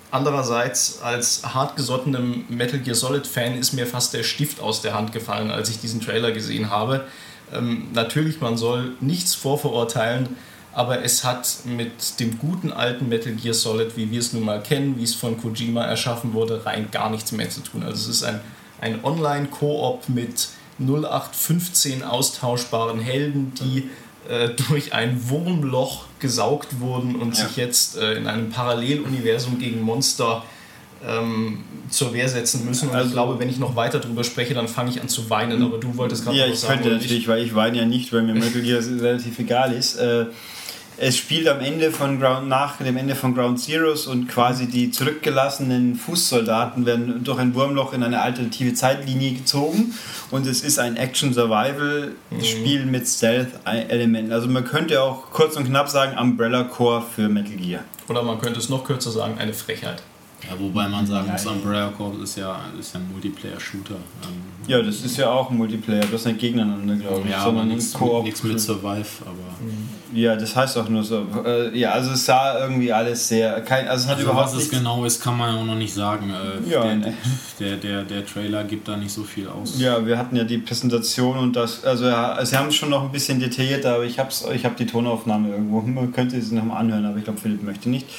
Andererseits, 0.10 1.02
als 1.02 1.42
hartgesottenem 1.54 2.46
Metal 2.48 2.80
Gear 2.80 2.96
Solid-Fan 2.96 3.58
ist 3.58 3.74
mir 3.74 3.86
fast 3.86 4.14
der 4.14 4.24
Stift 4.24 4.62
aus 4.62 4.82
der 4.82 4.94
Hand 4.94 5.12
gefallen, 5.12 5.52
als 5.52 5.70
ich 5.70 5.82
diesen 5.82 6.00
Trailer 6.00 6.32
gesehen 6.32 6.70
habe. 6.70 7.04
Ähm, 7.54 7.88
natürlich, 7.94 8.40
man 8.40 8.56
soll 8.56 8.94
nichts 9.02 9.36
vorverurteilen, 9.36 10.30
aber 10.76 11.04
es 11.04 11.24
hat 11.24 11.60
mit 11.64 12.20
dem 12.20 12.38
guten 12.38 12.74
alten 12.74 13.08
Metal 13.08 13.32
Gear 13.32 13.54
Solid, 13.54 13.96
wie 13.96 14.12
wir 14.12 14.20
es 14.20 14.34
nun 14.34 14.44
mal 14.44 14.62
kennen, 14.62 14.98
wie 14.98 15.04
es 15.04 15.16
von 15.16 15.38
Kojima 15.42 15.86
erschaffen 15.86 16.34
wurde, 16.34 16.66
rein 16.66 16.90
gar 16.92 17.10
nichts 17.10 17.32
mehr 17.32 17.50
zu 17.50 17.62
tun. 17.62 17.82
Also 17.82 18.10
es 18.12 18.18
ist 18.18 18.24
ein, 18.24 18.42
ein 18.82 19.04
Online-Koop 19.04 20.10
mit 20.10 20.50
0815 20.80 22.04
austauschbaren 22.04 23.00
Helden, 23.00 23.54
die 23.56 23.90
äh, 24.30 24.50
durch 24.68 24.94
ein 24.94 25.30
Wurmloch 25.30 26.08
gesaugt 26.20 26.82
wurden 26.82 27.16
und 27.16 27.38
ja. 27.38 27.48
sich 27.48 27.56
jetzt 27.56 27.96
äh, 27.96 28.16
in 28.16 28.28
einem 28.28 28.50
Paralleluniversum 28.50 29.58
gegen 29.58 29.82
Monster 29.82 30.44
ähm, 31.08 31.64
zur 31.90 32.14
Wehr 32.14 32.28
setzen 32.28 32.66
müssen. 32.66 32.90
Und 32.90 32.96
also, 32.96 33.08
ich 33.08 33.14
glaube, 33.14 33.40
wenn 33.40 33.48
ich 33.48 33.60
noch 33.60 33.78
weiter 33.78 34.00
darüber 34.00 34.26
spreche, 34.26 34.54
dann 34.54 34.68
fange 34.68 34.90
ich 34.90 35.00
an 35.00 35.08
zu 35.08 35.30
weinen. 35.30 35.64
Aber 35.64 35.78
du 35.78 35.96
wolltest 35.96 36.26
gerade 36.26 36.38
ja, 36.38 36.50
was 36.50 36.60
sagen. 36.60 36.74
Ja, 36.74 36.80
ich 36.80 36.84
könnte 36.84 36.98
natürlich, 36.98 37.28
weil 37.30 37.44
ich 37.46 37.56
weine 37.56 37.78
ja 37.78 37.86
nicht, 37.86 38.12
weil 38.12 38.24
mir 38.24 38.34
Metal 38.34 38.62
Gear 38.62 38.82
relativ 39.02 39.40
egal 39.40 39.72
ist. 39.72 39.96
Äh, 39.96 40.26
es 40.98 41.18
spielt 41.18 41.48
am 41.48 41.60
Ende 41.60 41.92
von 41.92 42.20
Ground, 42.20 42.48
nach 42.48 42.78
dem 42.78 42.98
Ende 42.98 43.16
von 43.16 43.36
Ground 43.36 43.60
Zeroes 43.60 44.08
und 44.08 44.28
quasi 44.28 44.68
die 44.68 44.92
zurückgelassenen 44.92 45.96
Fußsoldaten 45.96 46.86
werden 46.86 47.24
durch 47.24 47.40
ein 47.40 47.54
Wurmloch 47.54 47.94
in 47.94 48.04
eine 48.04 48.22
alternative 48.22 48.74
Zeitlinie 48.74 49.34
gezogen 49.34 49.94
und 50.32 50.48
es 50.48 50.64
ist 50.64 50.80
ein 50.80 50.98
Action-Survival-Spiel 50.98 52.86
mhm. 52.86 52.92
mit 52.92 53.08
Stealth-Elementen. 53.08 54.32
Also 54.32 54.48
man 54.48 54.64
könnte 54.66 55.02
auch 55.02 55.32
kurz 55.32 55.58
und 55.58 55.66
knapp 55.66 55.90
sagen 55.90 56.18
Umbrella 56.18 56.64
Core 56.64 57.04
für 57.16 57.28
Metal 57.28 57.56
Gear. 57.56 57.84
Oder 58.08 58.24
man 58.24 58.40
könnte 58.40 58.60
es 58.60 58.70
noch 58.70 58.84
kürzer 58.84 59.12
sagen, 59.12 59.38
eine 59.38 59.54
Frechheit. 59.54 60.02
Ja, 60.44 60.60
wobei 60.60 60.88
man 60.88 61.08
sagen 61.08 61.32
muss, 61.32 61.46
Umbrella 61.46 61.90
Corps 61.98 62.22
ist 62.22 62.38
ja, 62.38 62.60
ist 62.80 62.94
ja 62.94 63.00
ein 63.00 63.12
Multiplayer-Shooter. 63.12 63.96
Ähm, 63.96 64.42
ja, 64.68 64.82
das 64.82 65.02
ist 65.02 65.18
ja 65.18 65.30
auch 65.32 65.50
ein 65.50 65.58
Multiplayer, 65.58 66.06
bloß 66.06 66.26
nicht 66.26 66.40
gegeneinander, 66.40 66.96
glaube 66.96 67.22
ich. 67.26 67.32
Ja, 67.32 67.44
sondern 67.44 67.70
nichts 67.70 68.00
mit, 68.00 68.44
mit 68.44 68.60
Survive, 68.60 69.08
aber. 69.22 69.34
Mhm. 69.62 70.05
Ja, 70.16 70.36
das 70.38 70.56
heißt 70.56 70.78
auch 70.78 70.88
nur 70.88 71.04
so. 71.04 71.28
Äh, 71.46 71.78
ja, 71.78 71.92
also 71.92 72.12
es 72.12 72.26
sah 72.26 72.60
irgendwie 72.60 72.92
alles 72.94 73.28
sehr. 73.28 73.60
Kein, 73.62 73.88
also 73.88 74.06
es 74.06 74.10
hat 74.10 74.18
also 74.18 74.32
überhaupt 74.32 74.54
was 74.54 74.64
es 74.64 74.70
genau 74.70 75.04
ist, 75.04 75.22
kann 75.22 75.38
man 75.38 75.58
auch 75.58 75.66
noch 75.66 75.76
nicht 75.76 75.94
sagen. 75.94 76.32
Äh, 76.32 76.72
ja, 76.72 76.84
der, 76.84 76.96
ne. 76.96 77.14
der, 77.60 77.76
der, 77.76 78.04
der 78.04 78.26
Trailer 78.26 78.64
gibt 78.64 78.88
da 78.88 78.96
nicht 78.96 79.12
so 79.12 79.24
viel 79.24 79.50
aus. 79.50 79.78
Ja, 79.78 80.06
wir 80.06 80.18
hatten 80.18 80.38
ja 80.38 80.46
die 80.46 80.58
Präsentation 80.58 81.38
und 81.38 81.56
das. 81.56 81.84
Also, 81.84 82.06
ja, 82.06 82.44
sie 82.46 82.58
haben 82.58 82.70
es 82.70 82.76
schon 82.76 82.90
noch 82.90 83.04
ein 83.04 83.12
bisschen 83.12 83.42
detaillierter, 83.42 83.96
aber 83.96 84.06
ich 84.06 84.18
habe 84.18 84.30
ich 84.54 84.66
hab 84.66 84.78
die 84.78 84.86
Tonaufnahme 84.86 85.50
irgendwo. 85.50 85.82
Man 85.82 86.14
könnte 86.14 86.42
sie 86.42 86.56
nochmal 86.56 86.78
anhören, 86.78 87.06
aber 87.06 87.18
ich 87.18 87.26
glaube, 87.26 87.40
Philipp 87.40 87.64
möchte 87.64 87.90
nicht. 87.90 88.08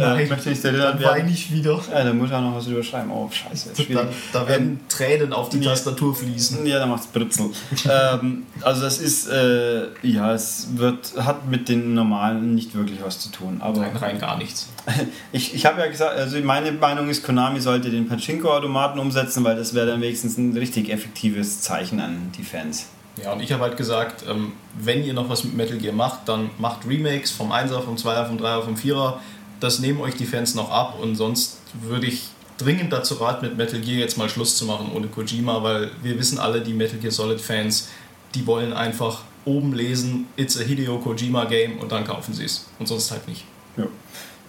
Äh, 0.00 0.26
möchte 0.26 0.50
nicht 0.50 0.64
erinnert 0.64 1.00
werden. 1.00 1.28
ich 1.28 1.52
wieder. 1.52 1.78
Ja, 1.92 2.04
da 2.04 2.12
muss 2.12 2.30
er 2.30 2.40
noch 2.40 2.54
was 2.54 2.66
überschreiben. 2.66 3.10
Oh, 3.10 3.28
scheiße. 3.30 3.70
Da, 3.92 4.04
da 4.32 4.48
werden 4.48 4.68
ähm, 4.68 4.80
Tränen 4.88 5.32
auf 5.32 5.48
die 5.48 5.58
ja, 5.58 5.70
Tastatur 5.70 6.14
fließen. 6.14 6.64
Ja, 6.64 6.78
da 6.78 6.86
macht 6.86 7.02
es 7.02 7.06
Britzel. 7.08 7.50
ähm, 7.90 8.44
also, 8.62 8.82
das 8.82 8.98
ist. 8.98 9.28
Äh, 9.28 9.88
ja, 10.02 10.32
es 10.32 10.68
wird, 10.74 11.12
hat 11.18 11.39
mit 11.48 11.68
den 11.68 11.94
normalen 11.94 12.54
nicht 12.54 12.74
wirklich 12.74 13.02
was 13.02 13.18
zu 13.18 13.30
tun. 13.30 13.58
Aber 13.60 13.80
Nein, 13.80 13.96
rein 13.96 14.18
gar 14.18 14.36
nichts. 14.38 14.68
ich 15.32 15.54
ich 15.54 15.66
habe 15.66 15.80
ja 15.80 15.86
gesagt, 15.86 16.16
also 16.16 16.38
meine 16.40 16.72
Meinung 16.72 17.08
ist, 17.08 17.24
Konami 17.24 17.60
sollte 17.60 17.90
den 17.90 18.08
Pachinko-Automaten 18.08 18.98
umsetzen, 18.98 19.44
weil 19.44 19.56
das 19.56 19.74
wäre 19.74 19.86
dann 19.86 20.00
wenigstens 20.00 20.38
ein 20.38 20.56
richtig 20.56 20.90
effektives 20.90 21.60
Zeichen 21.60 22.00
an 22.00 22.32
die 22.36 22.42
Fans. 22.42 22.88
Ja, 23.22 23.32
und 23.32 23.40
ich 23.40 23.52
habe 23.52 23.62
halt 23.62 23.76
gesagt, 23.76 24.24
ähm, 24.28 24.52
wenn 24.78 25.04
ihr 25.04 25.14
noch 25.14 25.28
was 25.28 25.44
mit 25.44 25.54
Metal 25.54 25.76
Gear 25.78 25.94
macht, 25.94 26.28
dann 26.28 26.50
macht 26.58 26.86
Remakes 26.86 27.30
vom 27.30 27.52
1er, 27.52 27.80
vom 27.80 27.96
2er, 27.96 28.26
vom 28.26 28.38
3er, 28.38 28.62
vom 28.62 28.74
4er. 28.76 29.14
Das 29.58 29.78
nehmen 29.80 30.00
euch 30.00 30.14
die 30.14 30.26
Fans 30.26 30.54
noch 30.54 30.70
ab 30.70 30.98
und 31.00 31.16
sonst 31.16 31.58
würde 31.82 32.06
ich 32.06 32.28
dringend 32.56 32.92
dazu 32.92 33.14
raten, 33.14 33.46
mit 33.46 33.56
Metal 33.56 33.80
Gear 33.80 33.98
jetzt 33.98 34.16
mal 34.16 34.28
Schluss 34.28 34.56
zu 34.56 34.64
machen 34.64 34.90
ohne 34.94 35.08
Kojima, 35.08 35.62
weil 35.62 35.90
wir 36.02 36.18
wissen 36.18 36.38
alle, 36.38 36.60
die 36.60 36.72
Metal 36.72 36.98
Gear 36.98 37.12
Solid 37.12 37.40
Fans, 37.40 37.88
die 38.34 38.46
wollen 38.46 38.72
einfach 38.72 39.22
oben 39.44 39.72
lesen, 39.72 40.26
it's 40.36 40.58
a 40.60 40.62
Hideo 40.62 40.98
Kojima 40.98 41.44
Game 41.46 41.78
und 41.78 41.92
dann 41.92 42.04
kaufen 42.04 42.34
sie 42.34 42.44
es. 42.44 42.66
Und 42.78 42.86
sonst 42.86 43.10
halt 43.10 43.26
nicht. 43.26 43.44
Ja. 43.76 43.86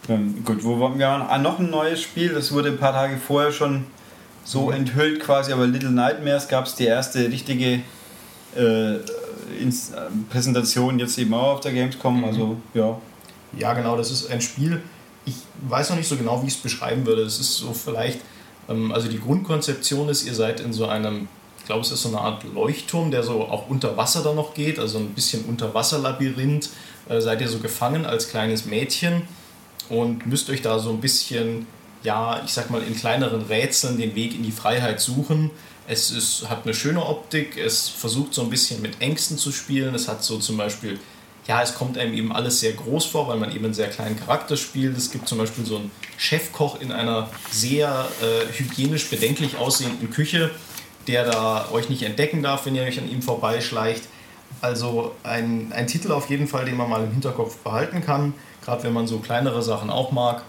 Ähm, 0.09 0.43
gut, 0.43 0.63
wo 0.63 0.77
wir 0.77 1.07
haben 1.07 1.23
ah, 1.23 1.37
noch 1.37 1.59
ein 1.59 1.69
neues 1.69 2.01
Spiel, 2.01 2.29
das 2.29 2.51
wurde 2.51 2.69
ein 2.69 2.77
paar 2.77 2.93
Tage 2.93 3.17
vorher 3.17 3.51
schon 3.51 3.85
so 4.43 4.67
mhm. 4.67 4.73
enthüllt 4.73 5.21
quasi, 5.21 5.51
aber 5.53 5.67
Little 5.67 5.91
Nightmares 5.91 6.47
gab 6.47 6.65
es 6.65 6.75
die 6.75 6.85
erste 6.85 7.29
richtige 7.29 7.81
äh, 8.55 8.99
Präsentation 10.29 10.99
jetzt 10.99 11.17
eben 11.17 11.33
auch 11.33 11.55
auf 11.55 11.59
der 11.61 11.73
Gamescom. 11.73 12.19
Mhm. 12.19 12.23
Also 12.23 12.57
ja. 12.73 12.97
Ja, 13.57 13.73
genau, 13.73 13.97
das 13.97 14.11
ist 14.11 14.31
ein 14.31 14.41
Spiel. 14.41 14.81
Ich 15.25 15.35
weiß 15.67 15.89
noch 15.89 15.97
nicht 15.97 16.07
so 16.07 16.15
genau, 16.15 16.41
wie 16.41 16.47
ich 16.47 16.55
es 16.55 16.59
beschreiben 16.59 17.05
würde. 17.05 17.21
Es 17.21 17.39
ist 17.39 17.57
so 17.57 17.73
vielleicht, 17.73 18.19
ähm, 18.69 18.91
also 18.91 19.09
die 19.09 19.19
Grundkonzeption 19.19 20.09
ist, 20.09 20.25
ihr 20.25 20.33
seid 20.33 20.61
in 20.61 20.73
so 20.73 20.87
einem, 20.87 21.27
glaube, 21.71 21.85
es 21.85 21.91
ist 21.93 22.01
so 22.01 22.09
eine 22.09 22.19
Art 22.19 22.43
Leuchtturm, 22.53 23.11
der 23.11 23.23
so 23.23 23.43
auch 23.43 23.69
unter 23.69 23.95
Wasser 23.95 24.21
dann 24.23 24.35
noch 24.35 24.53
geht, 24.53 24.77
also 24.77 24.97
ein 24.97 25.13
bisschen 25.13 25.45
Unterwasserlabyrinth. 25.45 26.69
Äh, 27.07 27.21
seid 27.21 27.39
ihr 27.39 27.47
so 27.47 27.59
gefangen 27.59 28.05
als 28.05 28.27
kleines 28.27 28.65
Mädchen 28.65 29.21
und 29.87 30.27
müsst 30.27 30.49
euch 30.49 30.61
da 30.61 30.79
so 30.79 30.89
ein 30.89 30.99
bisschen, 30.99 31.65
ja, 32.03 32.43
ich 32.43 32.51
sag 32.51 32.71
mal, 32.71 32.83
in 32.83 32.93
kleineren 32.93 33.43
Rätseln 33.43 33.97
den 33.97 34.15
Weg 34.15 34.35
in 34.35 34.43
die 34.43 34.51
Freiheit 34.51 34.99
suchen. 34.99 35.49
Es 35.87 36.11
ist, 36.11 36.49
hat 36.49 36.65
eine 36.65 36.73
schöne 36.73 37.05
Optik, 37.05 37.57
es 37.57 37.87
versucht 37.87 38.33
so 38.33 38.41
ein 38.41 38.49
bisschen 38.49 38.81
mit 38.81 38.99
Ängsten 38.99 39.37
zu 39.37 39.53
spielen. 39.53 39.95
Es 39.95 40.09
hat 40.09 40.25
so 40.25 40.39
zum 40.39 40.57
Beispiel, 40.57 40.99
ja, 41.47 41.61
es 41.61 41.73
kommt 41.73 41.97
einem 41.97 42.13
eben 42.13 42.33
alles 42.33 42.59
sehr 42.59 42.73
groß 42.73 43.05
vor, 43.05 43.29
weil 43.29 43.37
man 43.37 43.55
eben 43.55 43.63
einen 43.63 43.73
sehr 43.73 43.89
kleinen 43.89 44.19
Charakter 44.19 44.57
spielt. 44.57 44.97
Es 44.97 45.09
gibt 45.09 45.25
zum 45.29 45.37
Beispiel 45.37 45.65
so 45.65 45.77
einen 45.77 45.91
Chefkoch 46.17 46.81
in 46.81 46.91
einer 46.91 47.29
sehr 47.49 48.09
äh, 48.21 48.51
hygienisch 48.59 49.09
bedenklich 49.09 49.55
aussehenden 49.55 50.11
Küche, 50.11 50.51
der 51.07 51.25
da 51.25 51.69
euch 51.71 51.89
nicht 51.89 52.03
entdecken 52.03 52.43
darf, 52.43 52.65
wenn 52.65 52.75
ihr 52.75 52.83
euch 52.83 52.99
an 52.99 53.09
ihm 53.09 53.21
vorbeischleicht. 53.21 54.03
Also 54.61 55.15
ein, 55.23 55.71
ein 55.73 55.87
Titel 55.87 56.11
auf 56.11 56.29
jeden 56.29 56.47
Fall, 56.47 56.65
den 56.65 56.77
man 56.77 56.89
mal 56.89 57.03
im 57.03 57.11
Hinterkopf 57.11 57.57
behalten 57.57 58.01
kann, 58.03 58.33
gerade 58.63 58.83
wenn 58.83 58.93
man 58.93 59.07
so 59.07 59.19
kleinere 59.19 59.61
Sachen 59.61 59.89
auch 59.89 60.11
mag. 60.11 60.43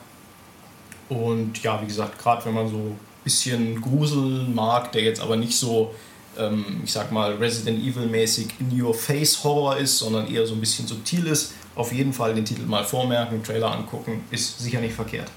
Und 1.09 1.63
ja, 1.63 1.81
wie 1.81 1.87
gesagt, 1.87 2.19
gerade 2.19 2.45
wenn 2.45 2.55
man 2.55 2.69
so 2.69 2.97
bisschen 3.25 3.81
Grusel 3.81 4.49
mag, 4.49 4.93
der 4.93 5.03
jetzt 5.03 5.21
aber 5.21 5.37
nicht 5.37 5.57
so, 5.57 5.95
ähm, 6.39 6.83
ich 6.85 6.93
sag 6.93 7.13
mal, 7.13 7.35
Resident 7.35 7.79
Evil-mäßig 7.83 8.49
in 8.59 8.81
your 8.81 8.95
face 8.95 9.43
Horror 9.45 9.77
ist, 9.77 9.99
sondern 9.99 10.33
eher 10.33 10.47
so 10.47 10.55
ein 10.55 10.61
bisschen 10.61 10.87
subtil 10.87 11.27
ist. 11.27 11.53
Auf 11.75 11.93
jeden 11.93 12.13
Fall 12.13 12.35
den 12.35 12.45
Titel 12.45 12.63
mal 12.63 12.85
vormerken, 12.85 13.43
Trailer 13.43 13.73
angucken, 13.73 14.25
ist 14.31 14.59
sicher 14.59 14.81
nicht 14.81 14.95
verkehrt. 14.95 15.31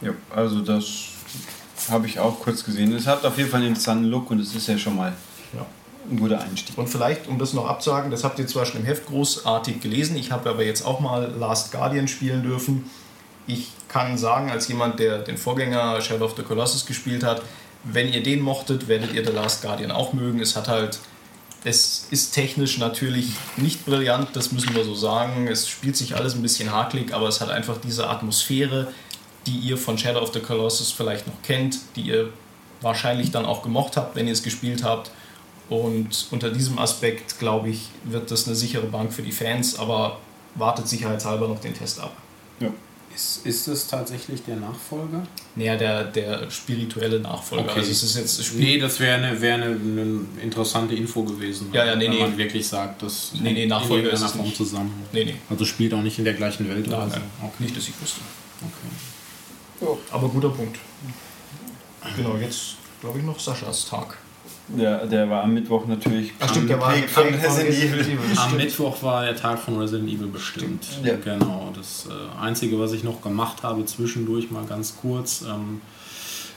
Ja, 0.00 0.12
also 0.34 0.60
das 0.60 1.08
habe 1.90 2.06
ich 2.06 2.18
auch 2.18 2.40
kurz 2.40 2.64
gesehen. 2.64 2.92
Es 2.94 3.06
hat 3.06 3.24
auf 3.24 3.36
jeden 3.38 3.50
Fall 3.50 3.60
einen 3.60 3.70
interessanten 3.70 4.06
Look 4.06 4.30
und 4.30 4.40
es 4.40 4.54
ist 4.54 4.68
ja 4.68 4.78
schon 4.78 4.96
mal 4.96 5.12
ja. 5.54 5.66
ein 6.10 6.18
guter 6.18 6.40
Einstieg. 6.40 6.76
Und 6.76 6.88
vielleicht, 6.88 7.26
um 7.26 7.38
das 7.38 7.52
noch 7.52 7.66
abzusagen, 7.66 8.10
das 8.10 8.24
habt 8.24 8.38
ihr 8.38 8.46
zwar 8.46 8.66
schon 8.66 8.80
im 8.80 8.86
Heft 8.86 9.06
großartig 9.06 9.80
gelesen, 9.80 10.16
ich 10.16 10.30
habe 10.30 10.50
aber 10.50 10.64
jetzt 10.64 10.84
auch 10.84 11.00
mal 11.00 11.32
Last 11.38 11.72
Guardian 11.72 12.08
spielen 12.08 12.42
dürfen. 12.42 12.90
Ich 13.46 13.72
kann 13.88 14.18
sagen, 14.18 14.50
als 14.50 14.68
jemand, 14.68 14.98
der 14.98 15.18
den 15.18 15.38
Vorgänger 15.38 16.00
Shadow 16.00 16.26
of 16.26 16.34
the 16.36 16.42
Colossus 16.42 16.84
gespielt 16.84 17.24
hat, 17.24 17.42
wenn 17.84 18.12
ihr 18.12 18.22
den 18.22 18.40
mochtet, 18.40 18.88
werdet 18.88 19.14
ihr 19.14 19.24
The 19.24 19.32
Last 19.32 19.62
Guardian 19.62 19.90
auch 19.90 20.12
mögen. 20.12 20.40
Es 20.40 20.56
hat 20.56 20.68
halt, 20.68 20.98
es 21.64 22.06
ist 22.10 22.32
technisch 22.32 22.78
natürlich 22.78 23.30
nicht 23.56 23.86
brillant, 23.86 24.28
das 24.34 24.52
müssen 24.52 24.74
wir 24.74 24.84
so 24.84 24.94
sagen. 24.94 25.48
Es 25.48 25.68
spielt 25.68 25.96
sich 25.96 26.16
alles 26.16 26.34
ein 26.34 26.42
bisschen 26.42 26.72
hakelig, 26.72 27.14
aber 27.14 27.28
es 27.28 27.40
hat 27.40 27.50
einfach 27.50 27.78
diese 27.78 28.08
Atmosphäre, 28.08 28.92
die 29.46 29.56
ihr 29.56 29.78
von 29.78 29.96
Shadow 29.96 30.20
of 30.20 30.32
the 30.32 30.40
Colossus 30.40 30.90
vielleicht 30.90 31.26
noch 31.26 31.40
kennt, 31.42 31.78
die 31.96 32.02
ihr 32.02 32.30
wahrscheinlich 32.80 33.30
dann 33.30 33.44
auch 33.44 33.62
gemocht 33.62 33.96
habt, 33.96 34.16
wenn 34.16 34.26
ihr 34.26 34.32
es 34.32 34.42
gespielt 34.42 34.84
habt. 34.84 35.10
Und 35.68 36.28
unter 36.30 36.50
diesem 36.50 36.78
Aspekt, 36.78 37.38
glaube 37.38 37.68
ich, 37.70 37.88
wird 38.04 38.30
das 38.30 38.46
eine 38.46 38.56
sichere 38.56 38.86
Bank 38.86 39.12
für 39.12 39.22
die 39.22 39.32
Fans, 39.32 39.78
aber 39.78 40.18
wartet 40.54 40.88
sicherheitshalber 40.88 41.46
noch 41.48 41.60
den 41.60 41.74
Test 41.74 42.00
ab. 42.00 42.16
Ja. 42.60 42.68
Ist, 43.14 43.44
ist 43.44 43.66
es 43.66 43.88
tatsächlich 43.88 44.44
der 44.44 44.56
Nachfolger? 44.56 45.26
Naja, 45.56 45.76
der, 45.76 46.04
der 46.04 46.50
spirituelle 46.50 47.20
Nachfolger. 47.20 47.64
Okay. 47.64 47.80
Also 47.80 47.90
es 47.90 48.02
ist 48.02 48.16
jetzt 48.16 48.54
nee, 48.54 48.78
das 48.78 49.00
wäre 49.00 49.16
eine, 49.16 49.40
wär 49.40 49.54
eine, 49.54 49.66
eine, 49.66 50.20
interessante 50.42 50.94
Info 50.94 51.22
gewesen. 51.24 51.68
Ja, 51.72 51.84
ja, 51.84 51.96
nee, 51.96 52.04
wenn 52.04 52.12
nee. 52.12 52.20
man 52.20 52.38
wirklich 52.38 52.66
sagt, 52.66 53.02
dass 53.02 53.32
nee, 53.34 53.52
nee, 53.52 53.66
Nachfolger 53.66 54.12
ist 54.12 54.24
Form 54.24 54.54
zusammen. 54.54 55.04
Nee, 55.12 55.24
nee. 55.24 55.34
Also 55.50 55.64
spielt 55.64 55.92
auch 55.94 56.02
nicht 56.02 56.18
in 56.18 56.24
der 56.24 56.34
gleichen 56.34 56.68
Welt 56.68 56.86
nein, 56.86 56.96
oder 56.96 57.10
so. 57.10 57.16
Okay. 57.42 57.52
Nicht, 57.58 57.76
dass 57.76 57.88
ich 57.88 58.00
wüsste. 58.00 58.20
Okay. 58.60 58.94
Ja. 59.80 59.88
Aber 60.10 60.28
guter 60.28 60.50
Punkt. 60.50 60.78
Genau, 62.16 62.36
jetzt 62.36 62.76
glaube 63.00 63.18
ich 63.18 63.24
noch 63.24 63.38
Saschas 63.38 63.86
Tag. 63.86 64.18
Ja, 64.76 65.06
der 65.06 65.30
war 65.30 65.44
am 65.44 65.54
Mittwoch 65.54 65.86
natürlich. 65.86 66.32
Ach 66.38 66.50
stimmt, 66.50 66.68
der 66.68 66.78
war 66.80 66.92
von 66.92 67.24
Resident 67.24 67.74
Evil. 67.74 68.00
Evil 68.00 68.18
am 68.38 68.56
Mittwoch 68.56 69.02
war 69.02 69.24
der 69.24 69.34
Tag 69.34 69.58
von 69.58 69.78
Resident 69.78 70.10
Evil 70.10 70.26
bestimmt. 70.26 70.86
Ja. 71.02 71.16
Genau. 71.16 71.72
Das 71.74 72.06
äh, 72.06 72.40
Einzige, 72.40 72.78
was 72.78 72.92
ich 72.92 73.02
noch 73.02 73.22
gemacht 73.22 73.62
habe, 73.62 73.84
zwischendurch 73.86 74.50
mal 74.50 74.64
ganz 74.66 74.96
kurz. 75.00 75.42
Ähm, 75.42 75.80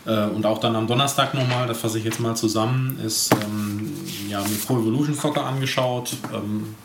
äh, 0.05 0.25
und 0.25 0.45
auch 0.45 0.57
dann 0.57 0.75
am 0.75 0.87
Donnerstag 0.87 1.33
nochmal, 1.33 1.67
das 1.67 1.77
fasse 1.77 1.99
ich 1.99 2.03
jetzt 2.03 2.19
mal 2.19 2.35
zusammen, 2.35 2.99
ist 3.05 3.33
ähm, 3.33 3.93
ja, 4.27 4.41
mir 4.41 4.57
Pro 4.65 4.79
Evolution 4.79 5.15
Soccer 5.15 5.45
angeschaut. 5.45 6.13
Ähm, 6.33 6.75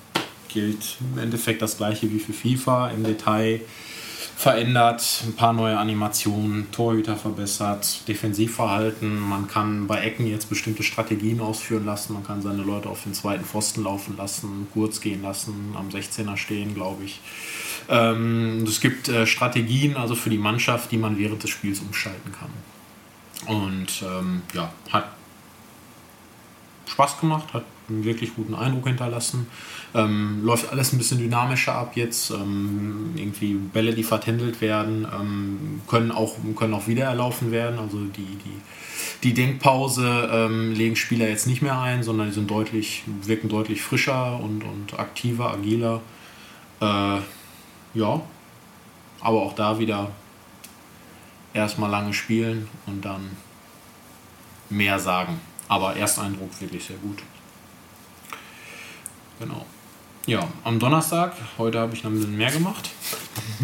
gilt 0.49 0.97
im 1.01 1.19
Endeffekt 1.19 1.61
das 1.61 1.77
gleiche 1.77 2.11
wie 2.11 2.19
für 2.19 2.33
FIFA 2.33 2.91
im 2.91 3.05
Detail 3.05 3.61
verändert, 4.37 5.25
ein 5.27 5.35
paar 5.35 5.55
neue 5.55 5.79
Animationen, 5.79 6.71
Torhüter 6.71 7.17
verbessert, 7.17 8.07
Defensivverhalten. 8.07 9.19
Man 9.19 9.49
kann 9.49 9.87
bei 9.87 10.03
Ecken 10.03 10.27
jetzt 10.27 10.51
bestimmte 10.51 10.83
Strategien 10.83 11.41
ausführen 11.41 11.87
lassen. 11.87 12.13
Man 12.13 12.23
kann 12.23 12.43
seine 12.43 12.63
Leute 12.63 12.91
auf 12.91 13.03
den 13.03 13.15
zweiten 13.15 13.45
Pfosten 13.45 13.85
laufen 13.85 14.15
lassen, 14.19 14.69
kurz 14.75 15.01
gehen 15.01 15.23
lassen, 15.23 15.75
am 15.75 15.89
16er 15.89 16.37
stehen, 16.37 16.75
glaube 16.75 17.05
ich. 17.05 17.19
Ähm, 17.89 18.65
es 18.69 18.81
gibt 18.83 19.09
äh, 19.09 19.27
Strategien 19.27 19.97
also 19.97 20.15
für 20.15 20.29
die 20.29 20.39
Mannschaft, 20.39 20.93
die 20.93 20.99
man 20.99 21.19
während 21.19 21.43
des 21.43 21.51
Spiels 21.51 21.81
umschalten 21.81 22.31
kann. 22.31 22.51
Und 23.47 24.03
ähm, 24.03 24.43
ja, 24.53 24.71
hat 24.91 25.16
Spaß 26.97 27.21
gemacht, 27.21 27.53
hat 27.53 27.65
einen 27.91 28.05
wirklich 28.05 28.35
guten 28.35 28.55
Eindruck 28.55 28.87
hinterlassen. 28.87 29.49
Ähm, 29.95 30.43
läuft 30.43 30.73
alles 30.73 30.95
ein 30.95 30.99
bisschen 30.99 31.19
dynamischer 31.19 31.75
ab 31.75 31.93
jetzt. 31.95 32.31
Ähm, 32.31 33.11
irgendwie 33.17 33.53
Bälle, 33.53 33.93
die 33.95 34.03
vertändelt 34.03 34.63
werden, 34.63 35.07
ähm, 35.15 35.83
können, 35.87 36.11
auch, 36.11 36.37
können 36.57 36.73
auch 36.73 36.87
wieder 36.87 37.05
erlaufen 37.05 37.53
werden. 37.53 37.79
Also 37.79 37.99
die, 37.99 38.23
die, 38.25 38.63
die 39.25 39.35
Denkpause 39.35 40.31
ähm, 40.33 40.73
legen 40.73 40.97
Spieler 40.97 41.29
jetzt 41.29 41.47
nicht 41.47 41.61
mehr 41.61 41.79
ein, 41.79 42.03
sondern 42.03 42.29
die 42.29 42.33
sind 42.33 42.51
deutlich, 42.51 43.03
wirken 43.23 43.51
deutlich 43.51 43.83
frischer 43.83 44.41
und, 44.41 44.65
und 44.65 44.99
aktiver, 44.99 45.53
agiler. 45.53 46.01
Äh, 46.81 47.19
ja, 47.93 48.23
aber 49.21 49.43
auch 49.43 49.53
da 49.55 49.79
wieder 49.79 50.13
erstmal 51.53 51.91
lange 51.91 52.15
spielen 52.15 52.69
und 52.87 53.05
dann 53.05 53.33
mehr 54.71 54.99
sagen. 54.99 55.39
Aber 55.69 55.97
Ersteindruck 55.97 56.61
wirklich 56.61 56.85
sehr 56.85 56.97
gut. 56.97 57.23
Genau. 59.39 59.67
Ja, 60.27 60.49
am 60.65 60.79
Donnerstag, 60.79 61.35
heute 61.59 61.79
habe 61.79 61.95
ich 61.95 62.03
noch 62.03 62.11
ein 62.11 62.17
bisschen 62.17 62.37
mehr 62.37 62.51
gemacht. 62.51 62.91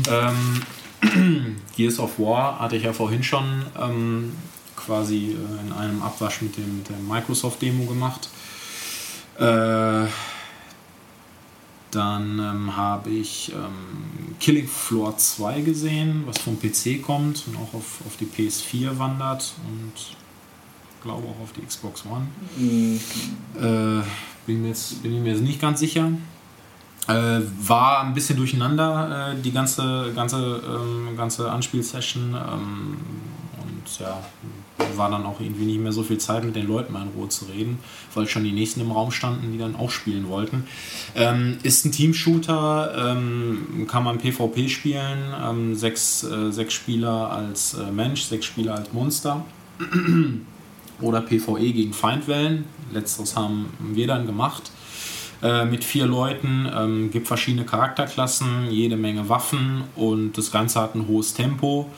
ähm, 0.09 1.57
Gears 1.77 1.99
of 1.99 2.19
War 2.19 2.61
hatte 2.61 2.77
ich 2.77 2.85
ja 2.85 2.93
vorhin 2.93 3.23
schon 3.23 3.65
ähm, 3.81 4.33
quasi 4.77 5.37
äh, 5.37 5.67
in 5.67 5.73
einem 5.73 6.03
Abwasch 6.03 6.43
mit, 6.43 6.57
dem, 6.57 6.79
mit 6.79 6.89
der 6.89 6.99
Microsoft-Demo 6.99 7.87
gemacht. 7.87 8.29
Äh, 9.39 10.07
dann 11.91 12.39
ähm, 12.39 12.77
habe 12.77 13.11
ich 13.11 13.53
ähm, 13.53 14.35
Killing 14.41 14.67
Floor 14.67 15.17
2 15.17 15.61
gesehen, 15.61 16.25
was 16.27 16.39
vom 16.39 16.59
PC 16.59 17.03
kommt 17.03 17.45
und 17.47 17.57
auch 17.57 17.75
auf, 17.75 18.01
auf 18.07 18.17
die 18.19 18.27
PS4 18.27 18.99
wandert 18.99 19.53
und 19.69 20.17
glaube 21.03 21.27
auch 21.29 21.43
auf 21.43 21.53
die 21.53 21.63
Xbox 21.63 22.05
One. 22.07 22.27
Mhm. 22.57 23.01
Äh, 23.57 24.03
bin, 24.47 24.63
mir 24.63 24.69
jetzt, 24.69 25.03
bin 25.03 25.15
ich 25.15 25.21
mir 25.21 25.33
jetzt 25.33 25.43
nicht 25.43 25.61
ganz 25.61 25.81
sicher. 25.81 26.11
Äh, 27.09 27.41
war 27.61 28.05
ein 28.05 28.15
bisschen 28.15 28.37
durcheinander, 28.37 29.33
äh, 29.33 29.41
die 29.41 29.53
ganze, 29.53 30.13
ganze, 30.15 30.63
ähm, 30.65 31.17
ganze 31.17 31.51
Anspielsession. 31.51 32.35
Ähm, 32.35 32.97
und 33.63 33.99
ja, 33.99 34.19
war 34.97 35.11
dann 35.11 35.25
auch 35.25 35.41
irgendwie 35.41 35.65
nicht 35.65 35.81
mehr 35.81 35.93
so 35.93 36.03
viel 36.03 36.19
Zeit, 36.19 36.45
mit 36.45 36.57
den 36.57 36.67
Leuten 36.67 36.93
mal 36.93 37.03
in 37.03 37.09
Ruhe 37.09 37.29
zu 37.29 37.47
reden, 37.47 37.79
weil 38.15 38.27
schon 38.29 38.45
die 38.45 38.53
nächsten 38.53 38.81
im 38.81 38.91
Raum 38.91 39.11
standen, 39.11 39.53
die 39.53 39.59
dann 39.59 39.77
auch 39.77 39.91
spielen 39.91 40.29
wollten. 40.29 40.65
Ähm, 41.15 41.59
ist 41.63 41.85
ein 41.85 41.93
Team-Shooter, 41.93 43.13
ähm, 43.13 43.87
kann 43.89 44.05
man 44.05 44.19
PvP 44.19 44.69
spielen, 44.69 45.35
ähm, 45.43 45.75
sechs, 45.75 46.25
äh, 46.25 46.53
sechs 46.53 46.75
Spieler 46.75 47.31
als 47.31 47.75
äh, 47.75 47.91
Mensch, 47.91 48.23
sechs 48.23 48.47
Spieler 48.47 48.75
als 48.75 48.93
Monster. 48.93 49.45
Oder 51.03 51.21
PvE 51.21 51.73
gegen 51.73 51.93
Feindwellen. 51.93 52.65
Letzteres 52.93 53.37
haben 53.37 53.73
wir 53.81 54.07
dann 54.07 54.27
gemacht. 54.27 54.71
äh, 55.43 55.65
mit 55.65 55.85
vier 55.85 56.07
Leuten, 56.07 56.71
ähm, 56.75 57.11
gibt 57.11 57.27
verschiedene 57.27 57.65
Charakterklassen, 57.65 58.71
jede 58.71 58.97
Menge 58.97 59.29
Waffen 59.29 59.85
und 59.97 60.39
das 60.39 60.51
Ganze 60.53 60.81
hat 60.81 60.95
ein 60.95 61.09
hohes 61.09 61.35
Tempo. 61.35 61.91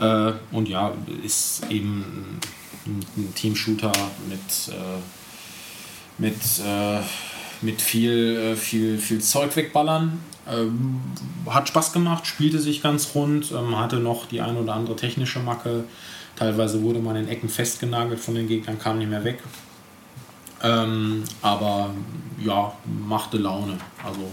Äh, 0.00 0.32
und 0.52 0.68
ja, 0.68 0.92
ist 1.24 1.64
eben 1.70 2.40
ein, 2.86 3.00
ein 3.16 3.34
Team-Shooter 3.34 3.92
mit, 4.28 4.74
äh, 4.74 4.98
mit, 6.18 6.36
äh, 6.64 7.00
mit 7.62 7.82
viel, 7.82 8.52
äh, 8.52 8.56
viel, 8.56 8.98
viel 8.98 9.20
Zeug 9.20 9.54
wegballern. 9.56 10.20
Ähm, 10.46 11.00
hat 11.48 11.68
Spaß 11.68 11.92
gemacht, 11.92 12.26
spielte 12.26 12.58
sich 12.58 12.82
ganz 12.82 13.14
rund, 13.14 13.50
ähm, 13.52 13.78
hatte 13.78 13.96
noch 13.96 14.26
die 14.26 14.40
ein 14.40 14.56
oder 14.56 14.74
andere 14.74 14.94
technische 14.94 15.40
Macke. 15.40 15.84
Teilweise 16.36 16.82
wurde 16.82 16.98
man 16.98 17.16
in 17.16 17.28
Ecken 17.28 17.48
festgenagelt 17.48 18.20
von 18.20 18.34
den 18.34 18.48
Gegnern, 18.48 18.78
kam 18.78 18.98
nicht 18.98 19.10
mehr 19.10 19.24
weg. 19.24 19.42
Ähm, 20.62 21.24
aber 21.42 21.90
ja, 22.42 22.72
machte 22.84 23.38
Laune. 23.38 23.78
Also 24.02 24.30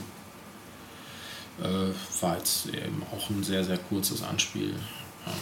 äh, 1.62 2.22
war 2.22 2.38
jetzt 2.38 2.68
eben 2.68 3.04
auch 3.12 3.30
ein 3.30 3.44
sehr, 3.44 3.64
sehr 3.64 3.78
kurzes 3.78 4.24
Anspiel. 4.24 4.70
Ähm, 5.28 5.34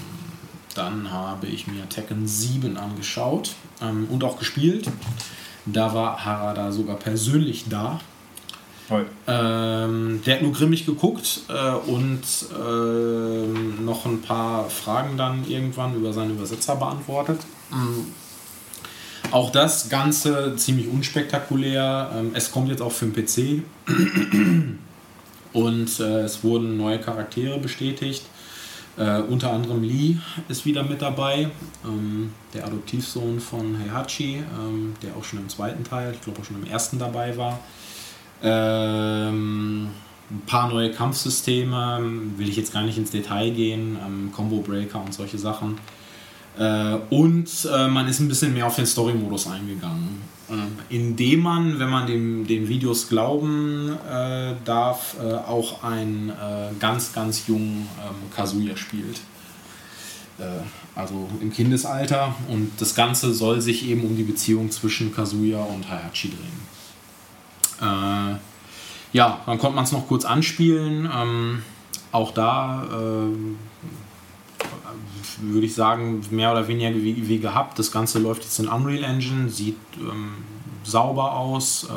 dann 0.75 1.11
habe 1.11 1.47
ich 1.47 1.67
mir 1.67 1.87
Tekken 1.89 2.27
7 2.27 2.77
angeschaut 2.77 3.55
ähm, 3.81 4.07
und 4.09 4.23
auch 4.23 4.37
gespielt. 4.37 4.89
Da 5.65 5.93
war 5.93 6.23
Harada 6.25 6.71
sogar 6.71 6.95
persönlich 6.95 7.65
da. 7.69 7.99
Ähm, 9.27 10.21
der 10.25 10.35
hat 10.35 10.41
nur 10.41 10.53
grimmig 10.53 10.85
geguckt 10.85 11.41
äh, 11.47 11.71
und 11.89 12.21
äh, 12.51 13.81
noch 13.83 14.05
ein 14.05 14.21
paar 14.21 14.69
Fragen 14.69 15.17
dann 15.17 15.47
irgendwann 15.47 15.95
über 15.95 16.13
seinen 16.13 16.31
Übersetzer 16.31 16.75
beantwortet. 16.75 17.39
Mhm. 17.71 18.05
Auch 19.31 19.51
das 19.51 19.89
Ganze 19.89 20.55
ziemlich 20.55 20.87
unspektakulär. 20.87 22.11
Ähm, 22.15 22.31
es 22.33 22.51
kommt 22.51 22.69
jetzt 22.69 22.81
auch 22.81 22.91
für 22.91 23.05
den 23.05 23.13
PC. 23.13 23.63
Und 25.53 25.99
äh, 25.99 26.21
es 26.21 26.43
wurden 26.43 26.77
neue 26.77 26.99
Charaktere 26.99 27.57
bestätigt. 27.59 28.23
Äh, 28.97 29.21
unter 29.21 29.51
anderem 29.51 29.81
Lee 29.83 30.17
ist 30.47 30.65
wieder 30.65 30.83
mit 30.83 31.01
dabei, 31.01 31.49
ähm, 31.85 32.33
der 32.53 32.65
Adoptivsohn 32.65 33.39
von 33.39 33.77
Heihachi, 33.79 34.43
ähm, 34.59 34.93
der 35.01 35.15
auch 35.15 35.23
schon 35.23 35.39
im 35.39 35.49
zweiten 35.49 35.83
Teil, 35.83 36.13
ich 36.13 36.21
glaube 36.21 36.41
auch 36.41 36.45
schon 36.45 36.61
im 36.61 36.69
ersten 36.69 36.99
dabei 36.99 37.37
war. 37.37 37.59
Ähm, 38.41 39.89
ein 40.31 40.41
paar 40.45 40.69
neue 40.69 40.91
Kampfsysteme, 40.91 41.99
will 42.37 42.47
ich 42.47 42.55
jetzt 42.55 42.71
gar 42.71 42.83
nicht 42.83 42.97
ins 42.97 43.11
Detail 43.11 43.51
gehen, 43.51 43.97
ähm, 44.05 44.31
Combo 44.33 44.57
Breaker 44.57 45.01
und 45.03 45.13
solche 45.13 45.37
Sachen. 45.37 45.77
Äh, 46.57 46.97
und 47.09 47.49
äh, 47.73 47.87
man 47.87 48.07
ist 48.07 48.19
ein 48.19 48.27
bisschen 48.27 48.53
mehr 48.53 48.67
auf 48.67 48.75
den 48.75 48.85
Story-Modus 48.85 49.47
eingegangen. 49.47 50.21
Äh, 50.49 50.95
indem 50.95 51.41
man, 51.41 51.79
wenn 51.79 51.89
man 51.89 52.05
dem, 52.07 52.45
den 52.47 52.67
Videos 52.67 53.07
glauben 53.07 53.97
äh, 54.09 54.53
darf, 54.65 55.15
äh, 55.19 55.33
auch 55.33 55.83
einen 55.83 56.29
äh, 56.29 56.73
ganz, 56.79 57.13
ganz 57.13 57.47
jungen 57.47 57.87
ähm, 57.99 58.35
Kazuya 58.35 58.75
spielt. 58.77 59.21
also 60.95 61.27
im 61.41 61.51
Kindesalter. 61.51 62.33
Und 62.47 62.71
das 62.79 62.95
Ganze 62.95 63.33
soll 63.33 63.59
sich 63.59 63.85
eben 63.89 64.05
um 64.05 64.15
die 64.15 64.23
Beziehung 64.23 64.71
zwischen 64.71 65.13
Kazuya 65.13 65.61
und 65.61 65.89
Hayachi 65.89 66.29
drehen. 66.29 66.78
Ja, 67.81 69.41
dann 69.45 69.57
konnte 69.57 69.75
man 69.75 69.83
es 69.85 69.91
noch 69.91 70.07
kurz 70.07 70.25
anspielen. 70.25 71.09
Ähm, 71.13 71.63
auch 72.11 72.31
da 72.31 72.83
würde 75.41 75.65
ich 75.65 75.73
sagen, 75.73 76.21
mehr 76.31 76.51
oder 76.51 76.67
weniger 76.67 76.93
wie, 76.95 77.27
wie, 77.27 77.39
gehabt. 77.39 77.79
Das 77.79 77.91
Ganze 77.91 78.19
läuft 78.19 78.43
jetzt 78.43 78.59
in 78.59 78.67
Unreal 78.67 79.03
Engine, 79.03 79.49
sieht 79.49 79.77
ähm, 79.97 80.33
sauber 80.83 81.33
aus, 81.33 81.87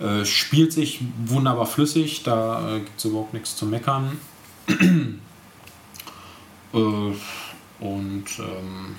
äh, 0.00 0.04
äh, 0.04 0.24
spielt 0.24 0.72
sich 0.72 1.00
wunderbar 1.24 1.66
flüssig, 1.66 2.22
da 2.22 2.76
äh, 2.76 2.80
gibt 2.80 2.98
es 2.98 3.04
überhaupt 3.04 3.34
nichts 3.34 3.56
zu 3.56 3.66
meckern. 3.66 4.18
Äh, 6.74 6.78
und 6.78 8.24
ähm, 8.38 8.96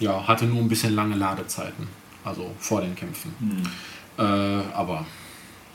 ja, 0.00 0.26
hatte 0.26 0.46
nur 0.46 0.58
ein 0.58 0.68
bisschen 0.68 0.94
lange 0.94 1.16
Ladezeiten, 1.16 1.86
also 2.24 2.50
vor 2.58 2.80
den 2.80 2.96
Kämpfen. 2.96 3.34
Mhm. 3.38 3.62
Aber 4.22 5.06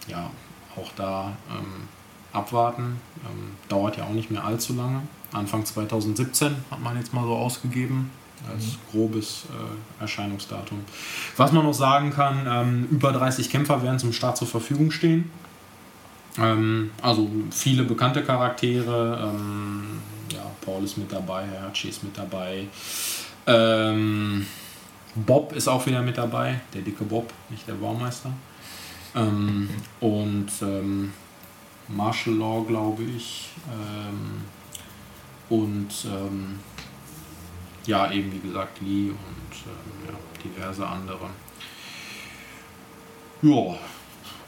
ja, 0.08 0.30
auch 0.76 0.92
da 0.96 1.34
ähm, 1.50 1.88
abwarten. 2.34 3.00
Ähm, 3.26 3.52
dauert 3.70 3.98
ja 3.98 4.06
auch 4.06 4.14
nicht 4.14 4.32
mehr 4.32 4.44
allzu 4.44 4.74
lange. 4.74 5.02
Anfang 5.32 5.66
2017 5.66 6.56
hat 6.70 6.82
man 6.82 6.98
jetzt 6.98 7.14
mal 7.14 7.24
so 7.24 7.36
ausgegeben 7.36 8.12
als 8.52 8.66
mhm. 8.66 8.78
grobes 8.92 9.46
äh, 9.50 10.02
Erscheinungsdatum. 10.02 10.80
Was 11.38 11.52
man 11.52 11.64
noch 11.64 11.74
sagen 11.74 12.12
kann, 12.12 12.46
ähm, 12.48 12.88
über 12.92 13.12
30 13.12 13.50
Kämpfer 13.50 13.82
werden 13.84 14.00
zum 14.00 14.12
Start 14.14 14.38
zur 14.38 14.48
Verfügung 14.48 14.92
stehen. 14.92 15.32
Ähm, 16.38 16.92
also 17.02 17.30
viele 17.52 17.84
bekannte 17.84 18.24
Charaktere. 18.24 19.32
Ähm, 19.34 20.02
ja, 20.32 20.44
Paul 20.62 20.84
ist 20.84 20.98
mit 20.98 21.12
dabei, 21.12 21.46
Herchi 21.46 21.90
ist 21.90 22.04
mit 22.04 22.18
dabei. 22.18 22.68
Ähm, 23.46 24.46
Bob 25.16 25.54
ist 25.54 25.68
auch 25.68 25.86
wieder 25.86 26.02
mit 26.02 26.18
dabei, 26.18 26.62
der 26.74 26.82
dicke 26.82 27.04
Bob, 27.04 27.32
nicht 27.50 27.68
der 27.68 27.74
Baumeister. 27.74 28.32
Ähm, 29.16 29.70
und 30.00 30.50
ähm, 30.62 31.14
Martial 31.88 32.36
Law, 32.36 32.64
glaube 32.64 33.04
ich. 33.04 33.50
und 35.50 35.90
ja, 37.86 38.12
eben 38.12 38.32
wie 38.32 38.40
gesagt 38.40 38.82
Lee 38.82 39.10
und 39.10 39.56
ähm, 39.66 40.08
ja, 40.08 40.14
diverse 40.44 40.88
andere. 40.88 41.30
Ja, 43.42 43.76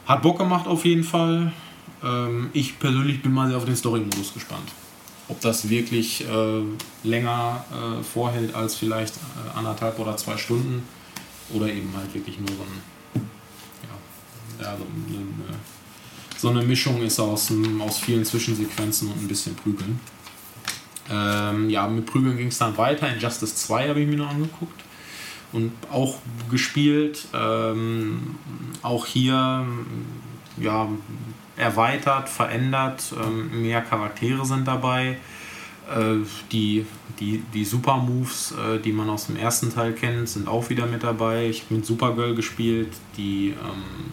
hat 0.06 0.22
Bock 0.22 0.38
gemacht 0.38 0.68
auf 0.68 0.86
jeden 0.86 1.04
Fall. 1.04 1.52
Ähm, 2.04 2.50
ich 2.54 2.80
persönlich 2.80 3.22
bin 3.22 3.34
mal 3.34 3.48
sehr 3.48 3.58
auf 3.58 3.66
den 3.66 3.76
Story-Modus 3.76 4.34
gespannt. 4.34 4.72
Ob 5.28 5.42
das 5.42 5.70
wirklich 5.70 6.26
äh, 6.28 6.62
länger 7.04 7.66
äh, 7.72 8.04
vorhält 8.04 8.54
als 8.54 8.76
vielleicht 8.76 9.16
äh, 9.16 9.58
anderthalb 9.58 9.98
oder 10.00 10.16
zwei 10.18 10.38
Stunden 10.38 10.84
oder 11.54 11.68
eben 11.68 11.92
halt 11.96 12.14
wirklich 12.14 12.40
nur 12.40 12.50
so, 12.50 12.64
ein, 12.64 13.30
ja, 14.60 14.66
ja, 14.66 14.78
so, 14.78 14.84
eine, 14.84 15.60
so 16.38 16.50
eine 16.50 16.62
Mischung 16.62 17.02
ist 17.02 17.20
aus, 17.20 17.52
aus 17.80 17.98
vielen 17.98 18.24
Zwischensequenzen 18.24 19.12
und 19.12 19.24
ein 19.24 19.28
bisschen 19.28 19.56
Prügeln. 19.56 20.00
Ähm, 21.10 21.70
ja, 21.70 21.88
mit 21.88 22.06
Prügeln 22.06 22.38
ging 22.38 22.48
es 22.48 22.58
dann 22.58 22.78
weiter. 22.78 23.08
Injustice 23.12 23.56
2 23.56 23.90
habe 23.90 24.02
ich 24.02 24.08
mir 24.08 24.18
noch 24.18 24.30
angeguckt 24.30 24.84
und 25.52 25.72
auch 25.92 26.18
gespielt. 26.50 27.28
Ähm, 27.34 28.36
auch 28.82 29.06
hier 29.06 29.66
ja, 30.58 30.88
erweitert, 31.58 32.30
verändert. 32.30 33.14
Ähm, 33.22 33.62
mehr 33.62 33.82
Charaktere 33.82 34.46
sind 34.46 34.68
dabei. 34.68 35.18
Äh, 35.90 36.26
die, 36.52 36.86
die, 37.20 37.44
die 37.54 37.66
Super 37.66 37.98
Moves, 37.98 38.54
äh, 38.54 38.80
die 38.80 38.92
man 38.92 39.10
aus 39.10 39.28
dem 39.28 39.38
ersten 39.38 39.74
Teil 39.74 39.94
kennt, 39.94 40.30
sind 40.30 40.48
auch 40.48 40.70
wieder 40.70 40.86
mit 40.86 41.04
dabei. 41.04 41.48
Ich 41.50 41.64
habe 41.64 41.76
mit 41.76 41.86
Supergirl 41.86 42.36
gespielt, 42.36 42.94
die 43.18 43.50
ähm, 43.50 44.12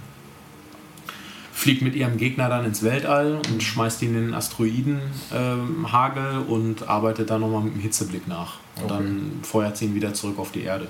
fliegt 1.52 1.83
mit 1.83 1.94
ihrem 1.94 2.16
Gegner 2.16 2.48
dann 2.48 2.64
ins 2.64 2.83
Weltall 2.83 3.40
und 3.50 3.62
schmeißt 3.62 4.02
ihn 4.02 4.16
in 4.16 4.26
den 4.26 4.35
Asteroidenhagel 4.35 6.33
ähm, 6.33 6.46
und 6.48 6.88
arbeitet 6.88 7.31
dann 7.31 7.40
nochmal 7.40 7.62
mit 7.62 7.74
dem 7.74 7.81
Hitzeblick 7.81 8.26
nach. 8.26 8.57
Und 8.76 8.85
okay. 8.85 8.94
dann 8.94 9.40
feuert 9.42 9.76
sie 9.76 9.85
ihn 9.87 9.94
wieder 9.94 10.12
zurück 10.12 10.38
auf 10.38 10.50
die 10.52 10.62
Erde. 10.62 10.88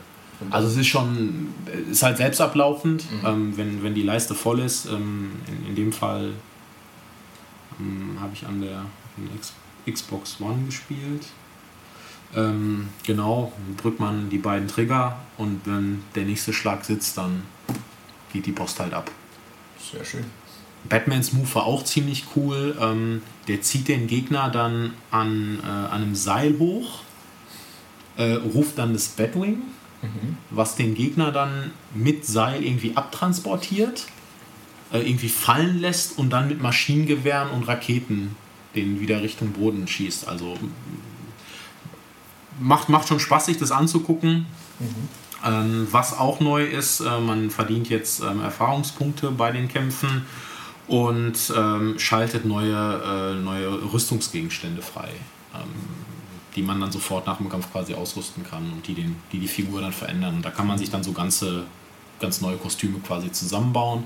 Also 0.50 0.68
es 0.68 0.76
ist 0.76 0.86
schon, 0.86 1.48
ist 1.90 2.02
halt 2.02 2.16
selbst 2.16 2.40
ablaufend, 2.40 3.04
mhm. 3.10 3.26
ähm, 3.26 3.56
wenn, 3.56 3.82
wenn 3.82 3.94
die 3.94 4.02
Leiste 4.02 4.34
voll 4.34 4.60
ist. 4.60 4.86
Ähm, 4.86 5.32
in, 5.46 5.70
in 5.70 5.74
dem 5.74 5.92
Fall 5.92 6.32
ähm, 7.78 8.16
habe 8.20 8.32
ich 8.34 8.46
an 8.46 8.60
der 8.60 8.84
X, 9.36 9.52
Xbox 9.90 10.40
One 10.40 10.64
gespielt. 10.66 11.26
Ähm, 12.34 12.88
genau, 13.04 13.52
drückt 13.76 14.00
man 14.00 14.30
die 14.30 14.38
beiden 14.38 14.68
Trigger 14.68 15.18
und 15.36 15.60
wenn 15.64 16.02
der 16.14 16.24
nächste 16.24 16.52
Schlag 16.52 16.84
sitzt, 16.84 17.18
dann 17.18 17.42
geht 18.32 18.46
die 18.46 18.52
Post 18.52 18.80
halt 18.80 18.94
ab. 18.94 19.10
Sehr 19.78 20.04
schön. 20.04 20.24
Batmans 20.88 21.32
Move 21.32 21.54
war 21.54 21.66
auch 21.66 21.84
ziemlich 21.84 22.24
cool. 22.34 22.76
Ähm, 22.80 23.22
der 23.48 23.62
zieht 23.62 23.88
den 23.88 24.06
Gegner 24.06 24.50
dann 24.50 24.94
an, 25.10 25.60
äh, 25.62 25.66
an 25.66 26.02
einem 26.02 26.14
Seil 26.14 26.58
hoch, 26.58 27.00
äh, 28.16 28.32
ruft 28.32 28.78
dann 28.78 28.92
das 28.92 29.08
Batwing, 29.08 29.62
mhm. 30.02 30.36
was 30.50 30.76
den 30.76 30.94
Gegner 30.94 31.32
dann 31.32 31.70
mit 31.94 32.26
Seil 32.26 32.62
irgendwie 32.62 32.96
abtransportiert, 32.96 34.06
äh, 34.92 35.00
irgendwie 35.00 35.28
fallen 35.28 35.80
lässt 35.80 36.18
und 36.18 36.30
dann 36.30 36.48
mit 36.48 36.60
Maschinengewehren 36.60 37.50
und 37.50 37.66
Raketen 37.68 38.36
den 38.74 39.00
wieder 39.00 39.22
Richtung 39.22 39.52
Boden 39.52 39.86
schießt. 39.86 40.28
Also 40.28 40.56
macht, 42.60 42.88
macht 42.88 43.08
schon 43.08 43.20
Spaß, 43.20 43.46
sich 43.46 43.58
das 43.58 43.70
anzugucken. 43.70 44.46
Mhm. 44.78 45.08
Ähm, 45.44 45.88
was 45.90 46.16
auch 46.16 46.40
neu 46.40 46.64
ist, 46.64 47.00
äh, 47.00 47.20
man 47.20 47.50
verdient 47.50 47.88
jetzt 47.88 48.22
ähm, 48.22 48.40
Erfahrungspunkte 48.40 49.30
bei 49.32 49.50
den 49.50 49.68
Kämpfen 49.68 50.24
und 50.86 51.52
ähm, 51.56 51.98
schaltet 51.98 52.44
neue, 52.44 52.74
äh, 52.74 53.34
neue 53.34 53.92
Rüstungsgegenstände 53.92 54.82
frei, 54.82 55.10
ähm, 55.54 55.60
die 56.56 56.62
man 56.62 56.80
dann 56.80 56.92
sofort 56.92 57.26
nach 57.26 57.38
dem 57.38 57.48
Kampf 57.48 57.70
quasi 57.72 57.94
ausrüsten 57.94 58.44
kann 58.44 58.70
und 58.72 58.86
die 58.86 58.94
den, 58.94 59.16
die, 59.32 59.38
die 59.38 59.48
Figur 59.48 59.80
dann 59.80 59.92
verändern. 59.92 60.36
Und 60.36 60.44
da 60.44 60.50
kann 60.50 60.66
man 60.66 60.78
sich 60.78 60.90
dann 60.90 61.02
so 61.02 61.12
ganze, 61.12 61.64
ganz 62.20 62.40
neue 62.40 62.56
Kostüme 62.56 62.98
quasi 63.00 63.32
zusammenbauen. 63.32 64.04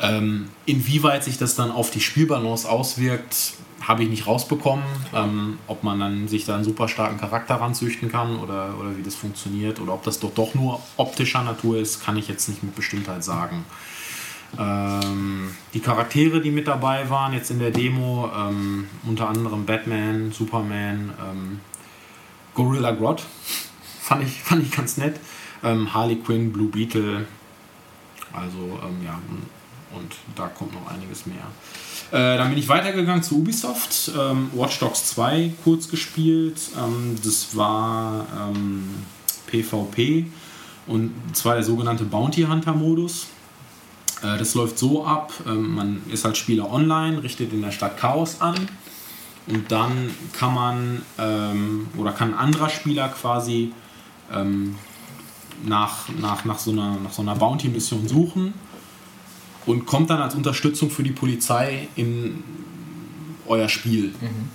Ähm, 0.00 0.48
inwieweit 0.66 1.24
sich 1.24 1.38
das 1.38 1.54
dann 1.54 1.70
auf 1.70 1.90
die 1.90 2.00
Spielbalance 2.00 2.68
auswirkt, 2.68 3.54
habe 3.80 4.04
ich 4.04 4.08
nicht 4.08 4.26
rausbekommen. 4.26 4.84
Ähm, 5.14 5.58
ob 5.66 5.82
man 5.82 5.98
dann 5.98 6.28
sich 6.28 6.44
da 6.44 6.54
einen 6.54 6.64
super 6.64 6.88
starken 6.88 7.18
Charakter 7.18 7.56
ranzüchten 7.56 8.10
kann 8.10 8.38
oder, 8.38 8.78
oder 8.78 8.96
wie 8.96 9.02
das 9.02 9.14
funktioniert 9.14 9.80
oder 9.80 9.94
ob 9.94 10.04
das 10.04 10.20
doch, 10.20 10.32
doch 10.32 10.54
nur 10.54 10.80
optischer 10.96 11.42
Natur 11.42 11.78
ist, 11.78 12.04
kann 12.04 12.16
ich 12.16 12.28
jetzt 12.28 12.48
nicht 12.48 12.62
mit 12.62 12.74
Bestimmtheit 12.74 13.24
sagen. 13.24 13.64
Ähm, 14.58 15.50
die 15.72 15.80
Charaktere, 15.80 16.40
die 16.40 16.50
mit 16.50 16.68
dabei 16.68 17.08
waren 17.08 17.32
jetzt 17.32 17.50
in 17.50 17.58
der 17.58 17.70
Demo, 17.70 18.30
ähm, 18.36 18.86
unter 19.06 19.28
anderem 19.28 19.64
Batman, 19.64 20.30
Superman, 20.32 21.14
ähm, 21.20 21.60
Gorilla 22.54 22.92
Grodd, 22.92 23.22
fand 24.00 24.24
ich, 24.24 24.42
fand 24.42 24.62
ich 24.64 24.70
ganz 24.70 24.96
nett. 24.96 25.18
Ähm, 25.62 25.92
Harley 25.94 26.16
Quinn, 26.16 26.52
Blue 26.52 26.68
Beetle, 26.68 27.26
also 28.32 28.80
ähm, 28.82 29.04
ja, 29.04 29.18
und 29.94 30.12
da 30.34 30.48
kommt 30.48 30.72
noch 30.72 30.90
einiges 30.90 31.26
mehr. 31.26 31.46
Äh, 32.10 32.36
dann 32.36 32.50
bin 32.50 32.58
ich 32.58 32.68
weitergegangen 32.68 33.22
zu 33.22 33.38
Ubisoft, 33.38 34.10
ähm, 34.18 34.50
Watch 34.54 34.78
Dogs 34.80 35.06
2 35.06 35.54
kurz 35.64 35.88
gespielt. 35.88 36.60
Ähm, 36.78 37.16
das 37.22 37.56
war 37.56 38.26
ähm, 38.38 38.88
PvP 39.46 40.26
und 40.86 41.12
zwar 41.32 41.54
der 41.54 41.62
sogenannte 41.62 42.04
Bounty 42.04 42.42
Hunter 42.42 42.74
Modus. 42.74 43.28
Äh, 44.22 44.38
das 44.38 44.54
läuft 44.54 44.78
so 44.78 45.06
ab, 45.06 45.32
ähm, 45.46 45.74
man 45.74 46.02
ist 46.10 46.26
als 46.26 46.38
Spieler 46.38 46.70
online, 46.70 47.22
richtet 47.22 47.52
in 47.52 47.62
der 47.62 47.70
Stadt 47.70 47.98
Chaos 47.98 48.40
an 48.40 48.68
und 49.46 49.70
dann 49.72 50.10
kann 50.32 50.54
man 50.54 51.02
ähm, 51.18 51.88
oder 51.96 52.12
kann 52.12 52.34
ein 52.34 52.38
anderer 52.38 52.68
Spieler 52.68 53.08
quasi 53.08 53.72
ähm, 54.32 54.76
nach, 55.64 56.08
nach, 56.20 56.44
nach, 56.44 56.58
so 56.58 56.70
einer, 56.70 56.96
nach 57.02 57.12
so 57.12 57.22
einer 57.22 57.34
Bounty-Mission 57.34 58.06
suchen 58.08 58.54
und 59.66 59.86
kommt 59.86 60.10
dann 60.10 60.20
als 60.20 60.34
Unterstützung 60.34 60.90
für 60.90 61.02
die 61.02 61.12
Polizei 61.12 61.88
in 61.96 62.42
euer 63.46 63.68
Spiel. 63.68 64.14
Mhm. 64.20 64.50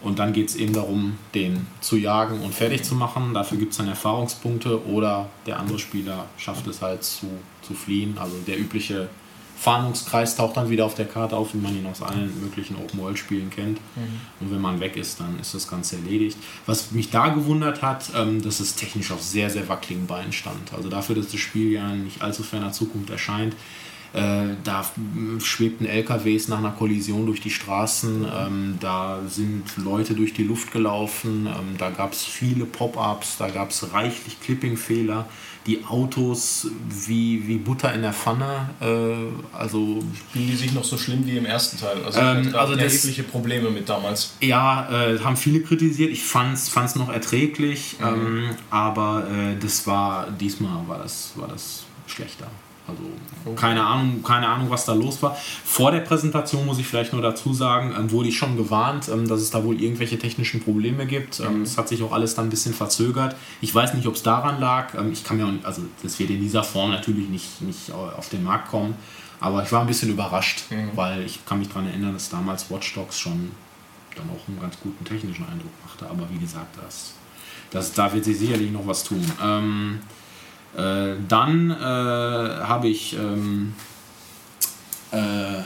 Und 0.00 0.20
dann 0.20 0.32
geht 0.32 0.48
es 0.48 0.56
eben 0.56 0.72
darum, 0.72 1.18
den 1.34 1.66
zu 1.80 1.96
jagen 1.96 2.40
und 2.40 2.54
fertig 2.54 2.84
zu 2.84 2.94
machen. 2.94 3.34
Dafür 3.34 3.58
gibt 3.58 3.72
es 3.72 3.78
dann 3.78 3.88
Erfahrungspunkte 3.88 4.86
oder 4.86 5.28
der 5.46 5.58
andere 5.58 5.80
Spieler 5.80 6.26
schafft 6.36 6.68
es 6.68 6.80
halt 6.80 7.02
zu, 7.02 7.26
zu 7.62 7.74
fliehen. 7.74 8.16
Also 8.16 8.36
der 8.46 8.60
übliche 8.60 9.08
Fahndungskreis 9.58 10.36
taucht 10.36 10.56
dann 10.56 10.70
wieder 10.70 10.84
auf 10.84 10.94
der 10.94 11.06
Karte 11.06 11.36
auf, 11.36 11.52
wie 11.52 11.58
man 11.58 11.76
ihn 11.76 11.86
aus 11.86 12.00
allen 12.00 12.40
möglichen 12.40 12.76
Open-World-Spielen 12.76 13.50
kennt. 13.50 13.78
Mhm. 13.96 14.20
Und 14.40 14.52
wenn 14.52 14.60
man 14.60 14.78
weg 14.78 14.96
ist, 14.96 15.18
dann 15.18 15.38
ist 15.40 15.52
das 15.52 15.66
Ganze 15.66 15.96
erledigt. 15.96 16.38
Was 16.66 16.92
mich 16.92 17.10
da 17.10 17.28
gewundert 17.28 17.82
hat, 17.82 18.10
ähm, 18.14 18.40
dass 18.40 18.60
es 18.60 18.76
technisch 18.76 19.10
auf 19.10 19.20
sehr, 19.20 19.50
sehr 19.50 19.68
wackeligen 19.68 20.06
Beinen 20.06 20.32
stand. 20.32 20.72
Also 20.72 20.88
dafür, 20.88 21.16
dass 21.16 21.28
das 21.28 21.40
Spiel 21.40 21.72
ja 21.72 21.88
nicht 21.88 22.22
allzu 22.22 22.44
ferner 22.44 22.70
Zukunft 22.70 23.10
erscheint, 23.10 23.56
äh, 24.14 24.54
da 24.64 24.86
schwebten 25.42 25.86
LKWs 25.86 26.48
nach 26.48 26.58
einer 26.58 26.70
Kollision 26.70 27.26
durch 27.26 27.40
die 27.40 27.50
Straßen, 27.50 28.26
ähm, 28.32 28.78
da 28.80 29.20
sind 29.28 29.64
Leute 29.76 30.14
durch 30.14 30.32
die 30.32 30.44
Luft 30.44 30.72
gelaufen, 30.72 31.46
ähm, 31.46 31.76
da 31.76 31.90
gab 31.90 32.12
es 32.12 32.24
viele 32.24 32.64
Pop-ups, 32.64 33.36
da 33.38 33.48
gab 33.48 33.70
es 33.70 33.92
reichlich 33.92 34.40
Clipping-Fehler. 34.40 35.28
Die 35.68 35.84
Autos 35.84 36.66
wie, 37.06 37.46
wie 37.46 37.58
Butter 37.58 37.92
in 37.94 38.02
der 38.02 38.12
Pfanne, 38.12 38.70
äh, 38.80 39.56
also... 39.56 40.02
Spielen 40.30 40.46
die 40.48 40.56
sich 40.56 40.72
noch 40.72 40.82
so 40.82 40.98
schlimm 40.98 41.24
wie 41.26 41.36
im 41.36 41.44
ersten 41.44 41.78
Teil? 41.78 42.02
Also, 42.04 42.18
ähm, 42.18 42.54
also 42.56 42.72
erhebliche 42.72 43.22
Probleme 43.22 43.70
mit 43.70 43.88
damals. 43.88 44.32
Ja, 44.40 44.88
äh, 44.90 45.18
haben 45.20 45.36
viele 45.36 45.60
kritisiert. 45.60 46.10
Ich 46.10 46.24
fand 46.24 46.56
es 46.56 46.96
noch 46.96 47.10
erträglich, 47.10 47.96
mhm. 48.00 48.06
Ähm, 48.06 48.50
aber 48.70 49.28
äh, 49.30 49.56
das 49.60 49.86
war, 49.86 50.30
diesmal 50.30 50.88
war 50.88 50.98
das, 50.98 51.32
war 51.36 51.48
das 51.48 51.84
schlechter. 52.06 52.48
Also 52.88 53.54
keine 53.54 53.84
Ahnung, 53.84 54.22
keine 54.22 54.48
Ahnung, 54.48 54.70
was 54.70 54.84
da 54.84 54.94
los 54.94 55.22
war. 55.22 55.36
Vor 55.64 55.90
der 55.90 56.00
Präsentation 56.00 56.66
muss 56.66 56.78
ich 56.78 56.86
vielleicht 56.86 57.12
nur 57.12 57.22
dazu 57.22 57.52
sagen, 57.52 57.94
ähm, 57.96 58.10
wurde 58.10 58.28
ich 58.28 58.36
schon 58.36 58.56
gewarnt, 58.56 59.08
ähm, 59.08 59.28
dass 59.28 59.40
es 59.40 59.50
da 59.50 59.62
wohl 59.62 59.80
irgendwelche 59.80 60.18
technischen 60.18 60.62
Probleme 60.62 61.06
gibt. 61.06 61.40
Ähm, 61.40 61.58
mhm. 61.58 61.62
Es 61.62 61.76
hat 61.76 61.88
sich 61.88 62.02
auch 62.02 62.12
alles 62.12 62.34
dann 62.34 62.46
ein 62.46 62.50
bisschen 62.50 62.74
verzögert. 62.74 63.36
Ich 63.60 63.74
weiß 63.74 63.94
nicht, 63.94 64.06
ob 64.06 64.14
es 64.14 64.22
daran 64.22 64.58
lag. 64.58 64.94
Ähm, 64.94 65.12
ich 65.12 65.24
kann 65.24 65.36
mir 65.36 65.46
auch, 65.46 65.52
also 65.64 65.82
das 66.02 66.18
wird 66.18 66.30
in 66.30 66.40
dieser 66.40 66.64
Form 66.64 66.90
natürlich 66.90 67.28
nicht, 67.28 67.60
nicht 67.62 67.92
auf 67.92 68.28
den 68.28 68.44
Markt 68.44 68.68
kommen. 68.68 68.94
Aber 69.40 69.62
ich 69.62 69.70
war 69.70 69.82
ein 69.82 69.86
bisschen 69.86 70.10
überrascht, 70.10 70.64
mhm. 70.70 70.90
weil 70.94 71.22
ich 71.22 71.44
kann 71.46 71.58
mich 71.58 71.68
daran 71.68 71.86
erinnern, 71.86 72.12
dass 72.12 72.28
damals 72.28 72.70
Watch 72.70 72.94
Dogs 72.94 73.18
schon 73.18 73.52
dann 74.16 74.28
auch 74.30 74.48
einen 74.48 74.60
ganz 74.60 74.78
guten 74.80 75.04
technischen 75.04 75.44
Eindruck 75.44 75.72
machte. 75.84 76.08
Aber 76.08 76.28
wie 76.30 76.38
gesagt, 76.38 76.76
das, 76.82 77.12
das, 77.70 77.92
da 77.92 78.12
wird 78.12 78.24
sich 78.24 78.38
sicherlich 78.38 78.72
noch 78.72 78.86
was 78.86 79.04
tun. 79.04 79.24
Äh, 80.76 81.14
dann 81.28 81.70
äh, 81.70 81.74
habe 81.74 82.88
ich 82.88 83.14
ähm, 83.14 83.74
äh, 85.10 85.62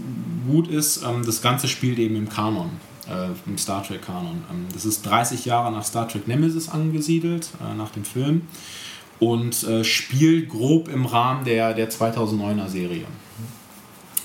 gut 0.49 0.69
ist, 0.69 1.03
ähm, 1.03 1.27
das 1.27 1.43
Ganze 1.43 1.67
spielt 1.69 1.99
eben 1.99 2.17
im 2.17 2.29
Kanon 2.29 2.71
im 3.47 3.59
Star 3.59 3.83
Trek-Kanon. 3.83 4.45
Ähm, 4.51 4.67
das 4.73 4.85
ist 4.85 5.03
30 5.03 5.45
Jahre 5.45 5.73
nach 5.73 5.85
Star 5.85 6.09
Trek 6.09 6.29
Nemesis 6.29 6.69
angesiedelt, 6.69 7.49
äh, 7.61 7.75
nach 7.75 7.91
dem 7.91 8.05
Film, 8.05 8.43
und 9.21 9.63
äh, 9.65 9.85
spielt 9.85 10.49
grob 10.49 10.89
im 10.89 11.07
Rahmen 11.07 11.45
der, 11.45 11.75
der 11.75 11.91
2009er 11.91 12.69
Serie. 12.69 13.07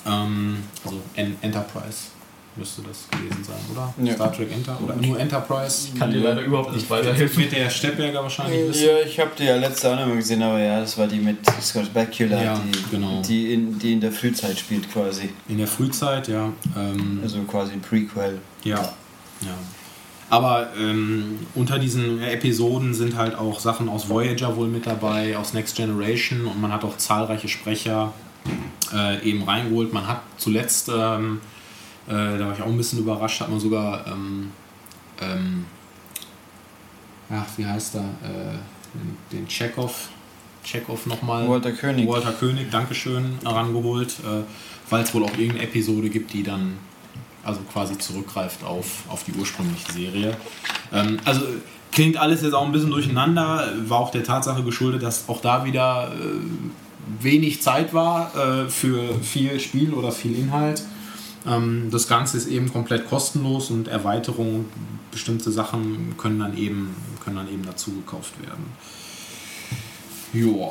Ähm, 0.06 0.58
also 0.84 1.02
en 1.16 1.36
Enterprise 1.42 2.17
müsste 2.58 2.82
das 2.82 3.08
gewesen 3.10 3.44
sein, 3.44 3.56
oder? 3.72 3.94
Ja. 4.04 4.14
Star 4.14 4.34
Trek 4.34 4.52
Enter 4.52 4.78
oder 4.84 4.96
nur 4.96 5.20
Enterprise? 5.20 5.90
Ich 5.94 6.00
kann 6.00 6.12
dir 6.12 6.22
leider 6.22 6.42
überhaupt 6.42 6.74
nicht 6.74 6.90
weiterhelfen. 6.90 7.44
Mit 7.44 7.52
der 7.52 7.70
Steppberger 7.70 8.24
wahrscheinlich 8.24 8.70
wissen. 8.70 8.86
Ja, 8.86 9.00
ich 9.06 9.20
habe 9.20 9.32
die 9.38 9.44
ja 9.44 9.56
letzte 9.56 9.92
auch 9.92 9.96
noch 9.96 10.08
mal 10.08 10.16
gesehen, 10.16 10.42
aber 10.42 10.60
ja, 10.60 10.80
das 10.80 10.98
war 10.98 11.08
die 11.08 11.20
mit 11.20 11.38
Scott 11.62 11.94
Bakula, 11.94 12.44
ja, 12.44 12.60
die, 12.60 12.96
genau. 12.96 13.22
die, 13.22 13.54
in, 13.54 13.78
die 13.80 13.94
in 13.94 14.02
der 14.02 14.12
Frühzeit 14.12 14.58
spielt 14.58 14.92
quasi. 14.92 15.30
In 15.48 15.58
der 15.58 15.68
Frühzeit, 15.68 16.28
ja. 16.28 16.52
Ähm, 16.76 17.20
also 17.22 17.40
quasi 17.44 17.74
ein 17.74 17.82
Prequel. 17.82 18.40
Ja, 18.64 18.94
ja. 19.42 19.54
Aber 20.30 20.70
ähm, 20.78 21.40
unter 21.56 21.80
diesen 21.80 22.22
Episoden 22.22 22.94
sind 22.94 23.16
halt 23.16 23.36
auch 23.36 23.60
Sachen 23.60 23.88
aus 23.88 24.10
Voyager 24.10 24.58
wohl 24.58 24.68
mit 24.68 24.86
dabei, 24.86 25.38
aus 25.38 25.54
Next 25.54 25.78
Generation 25.78 26.46
und 26.46 26.60
man 26.60 26.74
hat 26.74 26.84
auch 26.84 26.98
zahlreiche 26.98 27.48
Sprecher 27.48 28.14
äh, 28.94 29.24
eben 29.24 29.44
reingeholt. 29.44 29.94
Man 29.94 30.08
hat 30.08 30.22
zuletzt 30.38 30.90
ähm, 30.94 31.40
äh, 31.40 31.57
da 32.14 32.40
war 32.40 32.54
ich 32.54 32.62
auch 32.62 32.68
ein 32.68 32.78
bisschen 32.78 33.00
überrascht, 33.00 33.42
hat 33.42 33.50
man 33.50 33.60
sogar, 33.60 34.06
ähm, 34.08 34.52
ähm, 35.22 35.66
ach, 37.30 37.46
wie 37.58 37.66
heißt 37.66 37.96
er, 37.96 38.02
äh, 38.02 38.58
den, 39.32 39.48
Chekhov, 39.48 40.10
Chekhov 40.64 41.06
nochmal. 41.06 41.48
Walter 41.48 41.72
König. 41.72 42.08
Walter 42.08 42.32
König, 42.32 42.72
Dankeschön, 42.72 43.38
herangeholt, 43.44 44.16
äh, 44.20 44.44
weil 44.90 45.04
es 45.04 45.14
wohl 45.14 45.24
auch 45.24 45.32
irgendeine 45.32 45.64
Episode 45.64 46.10
gibt, 46.10 46.34
die 46.34 46.44
dann 46.44 46.78
also 47.44 47.62
quasi 47.72 47.98
zurückgreift 47.98 48.64
auf, 48.64 49.04
auf 49.08 49.24
die 49.24 49.34
ursprüngliche 49.34 49.92
Serie. 49.92 50.38
Ähm, 50.94 51.20
also 51.26 51.42
klingt 51.92 52.18
alles 52.18 52.42
jetzt 52.42 52.54
auch 52.54 52.66
ein 52.66 52.72
bisschen 52.72 52.92
durcheinander, 52.92 53.74
war 53.88 54.00
auch 54.00 54.12
der 54.12 54.24
Tatsache 54.24 54.64
geschuldet, 54.64 55.04
dass 55.04 55.28
auch 55.28 55.42
da 55.42 55.66
wieder 55.66 56.12
äh, 56.14 57.24
wenig 57.24 57.62
Zeit 57.62 57.94
war 57.94 58.36
äh, 58.36 58.70
für 58.70 59.20
viel 59.22 59.60
Spiel 59.60 59.94
oder 59.94 60.12
viel 60.12 60.38
Inhalt. 60.38 60.84
Ähm, 61.48 61.90
das 61.92 62.08
Ganze 62.08 62.38
ist 62.38 62.48
eben 62.48 62.72
komplett 62.72 63.10
kostenlos 63.10 63.72
und 63.72 63.88
Erweiterungen, 63.88 64.66
bestimmte 65.12 65.52
Sachen 65.52 66.16
können 66.18 66.40
dann 66.40 66.58
eben, 66.58 66.96
können 67.24 67.38
dann 67.38 67.52
eben 67.52 67.66
dazu 67.66 67.92
gekauft 67.92 68.34
werden. 68.42 68.66
Joa. 70.34 70.70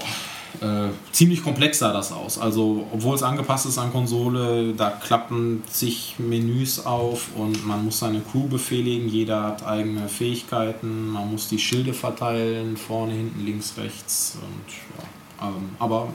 Äh, 0.60 0.88
ziemlich 1.12 1.42
komplex 1.42 1.80
sah 1.80 1.92
das 1.92 2.12
aus. 2.12 2.38
Also, 2.38 2.86
obwohl 2.92 3.14
es 3.14 3.22
angepasst 3.22 3.66
ist 3.66 3.76
an 3.78 3.92
Konsole, 3.92 4.72
da 4.74 4.90
klappen 4.90 5.62
sich 5.70 6.14
Menüs 6.18 6.86
auf 6.86 7.34
und 7.34 7.66
man 7.66 7.84
muss 7.84 7.98
seine 7.98 8.20
Crew 8.20 8.46
befehligen. 8.46 9.08
Jeder 9.08 9.42
hat 9.42 9.66
eigene 9.66 10.08
Fähigkeiten. 10.08 11.08
Man 11.08 11.30
muss 11.30 11.48
die 11.48 11.58
Schilde 11.58 11.92
verteilen, 11.92 12.76
vorne, 12.76 13.14
hinten, 13.14 13.44
links, 13.44 13.74
rechts. 13.76 14.38
Und, 14.40 14.72
ja, 14.98 15.48
ähm, 15.48 15.70
aber 15.78 16.08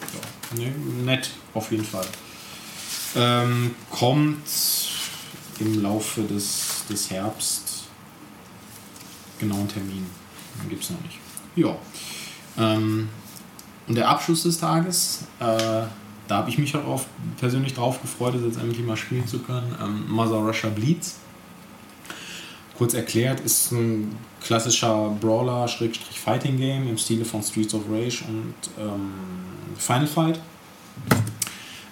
ja, 0.00 0.56
nee, 0.58 0.72
nett 1.04 1.30
auf 1.54 1.72
jeden 1.72 1.84
Fall. 1.84 2.06
Ähm, 3.16 3.74
kommt 3.90 4.46
im 5.58 5.82
Laufe 5.82 6.22
des, 6.22 6.84
des 6.88 7.10
Herbst. 7.10 7.84
Genauen 9.38 9.68
Termin 9.68 10.06
gibt 10.68 10.84
es 10.84 10.90
noch 10.90 11.00
nicht. 11.02 11.18
Ja. 11.56 11.76
Ähm, 12.58 13.08
und 13.88 13.94
der 13.94 14.08
Abschluss 14.08 14.44
des 14.44 14.58
Tages, 14.58 15.24
äh, 15.40 15.82
da 16.28 16.36
habe 16.36 16.50
ich 16.50 16.58
mich 16.58 16.74
auch 16.76 17.02
persönlich 17.38 17.74
drauf 17.74 18.00
gefreut, 18.00 18.34
das 18.34 18.42
jetzt 18.42 18.58
endlich 18.58 18.84
mal 18.86 18.96
spielen 18.96 19.26
zu 19.26 19.40
können. 19.40 19.74
Ähm, 19.82 20.08
Mother 20.08 20.36
Russia 20.36 20.70
Bleeds. 20.70 21.16
Kurz 22.78 22.94
erklärt, 22.94 23.40
ist 23.40 23.72
ein 23.72 24.16
klassischer 24.40 25.10
Brawler-Fighting-Game 25.20 26.88
im 26.88 26.96
Stile 26.96 27.24
von 27.24 27.42
Streets 27.42 27.74
of 27.74 27.82
Rage 27.90 28.24
und 28.26 28.54
ähm, 28.78 29.10
Final 29.76 30.06
Fight. 30.06 30.40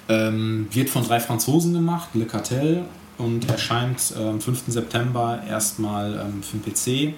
Ähm, 0.09 0.69
wird 0.71 0.89
von 0.89 1.05
drei 1.05 1.21
Franzosen 1.21 1.75
gemacht, 1.75 2.11
Le 2.15 2.25
Cartel, 2.25 2.85
und 3.19 3.51
erscheint 3.51 4.15
äh, 4.17 4.23
am 4.23 4.41
5. 4.41 4.65
September 4.69 5.43
erstmal 5.47 6.15
ähm, 6.15 6.43
für 6.43 6.57
den 6.57 7.13
PC 7.13 7.15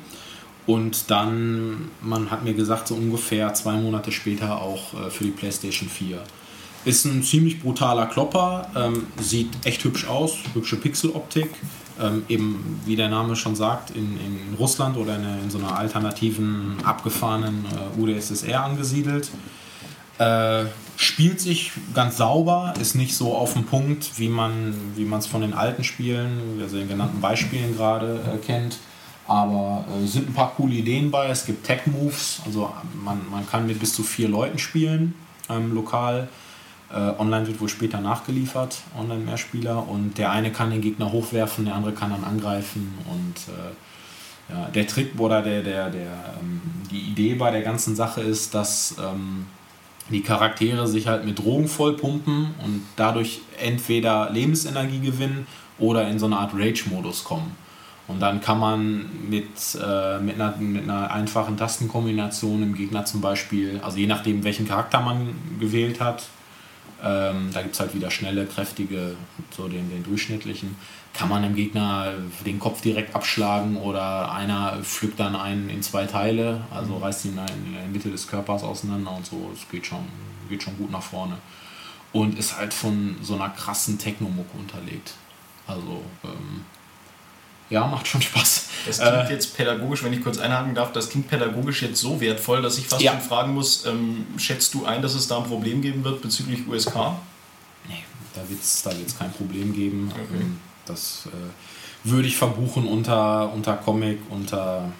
und 0.66 1.10
dann, 1.10 1.90
man 2.00 2.30
hat 2.30 2.44
mir 2.44 2.54
gesagt, 2.54 2.88
so 2.88 2.94
ungefähr 2.94 3.52
zwei 3.54 3.72
Monate 3.72 4.12
später 4.12 4.60
auch 4.60 4.94
äh, 4.94 5.10
für 5.10 5.24
die 5.24 5.30
PlayStation 5.30 5.88
4. 5.88 6.22
Ist 6.84 7.04
ein 7.04 7.22
ziemlich 7.22 7.60
brutaler 7.60 8.06
Klopper, 8.06 8.70
ähm, 8.74 9.06
sieht 9.20 9.50
echt 9.64 9.84
hübsch 9.84 10.06
aus, 10.06 10.38
hübsche 10.54 10.76
Pixeloptik. 10.76 11.50
Ähm, 12.00 12.22
eben, 12.28 12.80
wie 12.86 12.96
der 12.96 13.10
Name 13.10 13.36
schon 13.36 13.54
sagt, 13.54 13.90
in, 13.90 14.16
in 14.20 14.54
Russland 14.58 14.96
oder 14.96 15.16
in, 15.16 15.24
in 15.44 15.50
so 15.50 15.58
einer 15.58 15.76
alternativen, 15.76 16.76
abgefahrenen 16.82 17.66
äh, 17.66 18.00
UdSSR 18.00 18.64
angesiedelt. 18.64 19.28
Äh, 20.18 20.64
spielt 21.00 21.40
sich 21.40 21.72
ganz 21.94 22.18
sauber, 22.18 22.74
ist 22.78 22.94
nicht 22.94 23.16
so 23.16 23.34
auf 23.34 23.54
den 23.54 23.64
Punkt, 23.64 24.18
wie 24.18 24.28
man 24.28 24.74
es 25.18 25.26
von 25.26 25.40
den 25.40 25.54
alten 25.54 25.82
Spielen, 25.82 26.60
also 26.60 26.76
den 26.76 26.88
genannten 26.88 27.22
Beispielen 27.22 27.74
gerade 27.74 28.20
äh, 28.34 28.36
kennt. 28.36 28.76
Aber 29.26 29.86
äh, 29.88 30.06
sind 30.06 30.28
ein 30.28 30.34
paar 30.34 30.52
coole 30.54 30.74
Ideen 30.74 31.10
bei. 31.10 31.28
Es 31.28 31.46
gibt 31.46 31.64
Tech-Moves, 31.64 32.42
also 32.44 32.70
man, 33.02 33.18
man 33.30 33.48
kann 33.48 33.66
mit 33.66 33.80
bis 33.80 33.94
zu 33.94 34.02
vier 34.02 34.28
Leuten 34.28 34.58
spielen, 34.58 35.14
ähm, 35.48 35.72
lokal. 35.72 36.28
Äh, 36.92 36.96
online 37.18 37.46
wird 37.46 37.62
wohl 37.62 37.70
später 37.70 38.02
nachgeliefert, 38.02 38.82
online 38.98 39.24
mehr 39.24 39.38
Spieler. 39.38 39.88
Und 39.88 40.18
der 40.18 40.30
eine 40.30 40.52
kann 40.52 40.70
den 40.70 40.82
Gegner 40.82 41.12
hochwerfen, 41.12 41.64
der 41.64 41.76
andere 41.76 41.92
kann 41.94 42.10
dann 42.10 42.24
angreifen. 42.24 42.92
Und 43.08 43.54
äh, 43.54 44.52
ja, 44.52 44.68
der 44.68 44.86
Trick 44.86 45.18
oder 45.18 45.40
der, 45.40 45.62
der, 45.62 45.88
der, 45.88 46.34
ähm, 46.42 46.60
die 46.90 47.00
Idee 47.00 47.36
bei 47.36 47.50
der 47.50 47.62
ganzen 47.62 47.96
Sache 47.96 48.20
ist, 48.20 48.54
dass 48.54 48.96
ähm, 48.98 49.46
die 50.10 50.22
Charaktere 50.22 50.86
sich 50.86 51.06
halt 51.06 51.24
mit 51.24 51.38
Drogen 51.38 51.68
vollpumpen 51.68 52.54
und 52.64 52.82
dadurch 52.96 53.40
entweder 53.58 54.30
Lebensenergie 54.30 55.00
gewinnen 55.00 55.46
oder 55.78 56.08
in 56.08 56.18
so 56.18 56.26
eine 56.26 56.38
Art 56.38 56.52
Rage-Modus 56.54 57.24
kommen. 57.24 57.56
Und 58.08 58.20
dann 58.20 58.40
kann 58.40 58.58
man 58.58 59.06
mit, 59.28 59.46
äh, 59.80 60.18
mit, 60.18 60.34
einer, 60.34 60.56
mit 60.56 60.82
einer 60.82 61.12
einfachen 61.12 61.56
Tastenkombination 61.56 62.62
im 62.62 62.74
Gegner 62.74 63.04
zum 63.04 63.20
Beispiel, 63.20 63.80
also 63.84 63.98
je 63.98 64.08
nachdem 64.08 64.42
welchen 64.42 64.66
Charakter 64.66 65.00
man 65.00 65.34
gewählt 65.60 66.00
hat, 66.00 66.24
ähm, 67.02 67.50
da 67.52 67.62
gibt 67.62 67.74
es 67.74 67.80
halt 67.80 67.94
wieder 67.94 68.10
schnelle, 68.10 68.46
kräftige, 68.46 69.16
so 69.50 69.68
den, 69.68 69.90
den 69.90 70.02
durchschnittlichen, 70.02 70.76
kann 71.12 71.28
man 71.28 71.42
dem 71.42 71.54
Gegner 71.54 72.12
den 72.46 72.58
Kopf 72.58 72.80
direkt 72.82 73.14
abschlagen 73.14 73.76
oder 73.76 74.32
einer 74.32 74.78
pflückt 74.82 75.18
dann 75.18 75.34
einen 75.34 75.68
in 75.68 75.82
zwei 75.82 76.06
Teile, 76.06 76.62
also 76.70 76.96
mhm. 76.96 77.02
reißt 77.02 77.24
ihn 77.26 77.38
in 77.66 77.74
der 77.74 77.86
Mitte 77.90 78.10
des 78.10 78.28
Körpers 78.28 78.62
auseinander 78.62 79.12
und 79.16 79.26
so. 79.26 79.50
Es 79.54 79.68
geht 79.70 79.86
schon, 79.86 80.04
geht 80.48 80.62
schon 80.62 80.76
gut 80.76 80.90
nach 80.90 81.02
vorne. 81.02 81.36
Und 82.12 82.38
ist 82.38 82.56
halt 82.56 82.74
von 82.74 83.16
so 83.22 83.34
einer 83.34 83.50
krassen 83.50 83.98
Technomuck 83.98 84.52
unterlegt. 84.54 85.14
Also 85.66 86.02
ähm, 86.24 86.64
ja, 87.70 87.86
macht 87.86 88.06
schon 88.06 88.20
Spaß. 88.20 88.66
Das 88.86 88.98
klingt 88.98 89.14
äh, 89.14 89.32
jetzt 89.32 89.56
pädagogisch, 89.56 90.02
wenn 90.02 90.12
ich 90.12 90.22
kurz 90.22 90.38
einhaken 90.38 90.74
darf, 90.74 90.92
das 90.92 91.08
klingt 91.08 91.28
pädagogisch 91.28 91.82
jetzt 91.82 92.00
so 92.00 92.20
wertvoll, 92.20 92.62
dass 92.62 92.78
ich 92.78 92.86
fast 92.86 93.02
ja. 93.02 93.12
schon 93.12 93.20
fragen 93.20 93.54
muss, 93.54 93.86
ähm, 93.86 94.26
schätzt 94.36 94.74
du 94.74 94.84
ein, 94.84 95.02
dass 95.02 95.14
es 95.14 95.28
da 95.28 95.38
ein 95.38 95.44
Problem 95.44 95.80
geben 95.80 96.04
wird 96.04 96.20
bezüglich 96.20 96.66
USK? 96.66 96.94
Nee, 97.88 98.04
da 98.34 98.48
wird 98.48 98.60
es 98.60 98.82
da 98.82 98.96
wird's 98.96 99.16
kein 99.16 99.32
Problem 99.32 99.72
geben. 99.72 100.10
Okay. 100.12 100.40
Ähm, 100.40 100.58
das 100.84 101.28
äh, 101.28 102.08
würde 102.08 102.26
ich 102.26 102.36
verbuchen 102.36 102.86
unter, 102.86 103.52
unter 103.52 103.76
Comic, 103.76 104.18
unter 104.30 104.90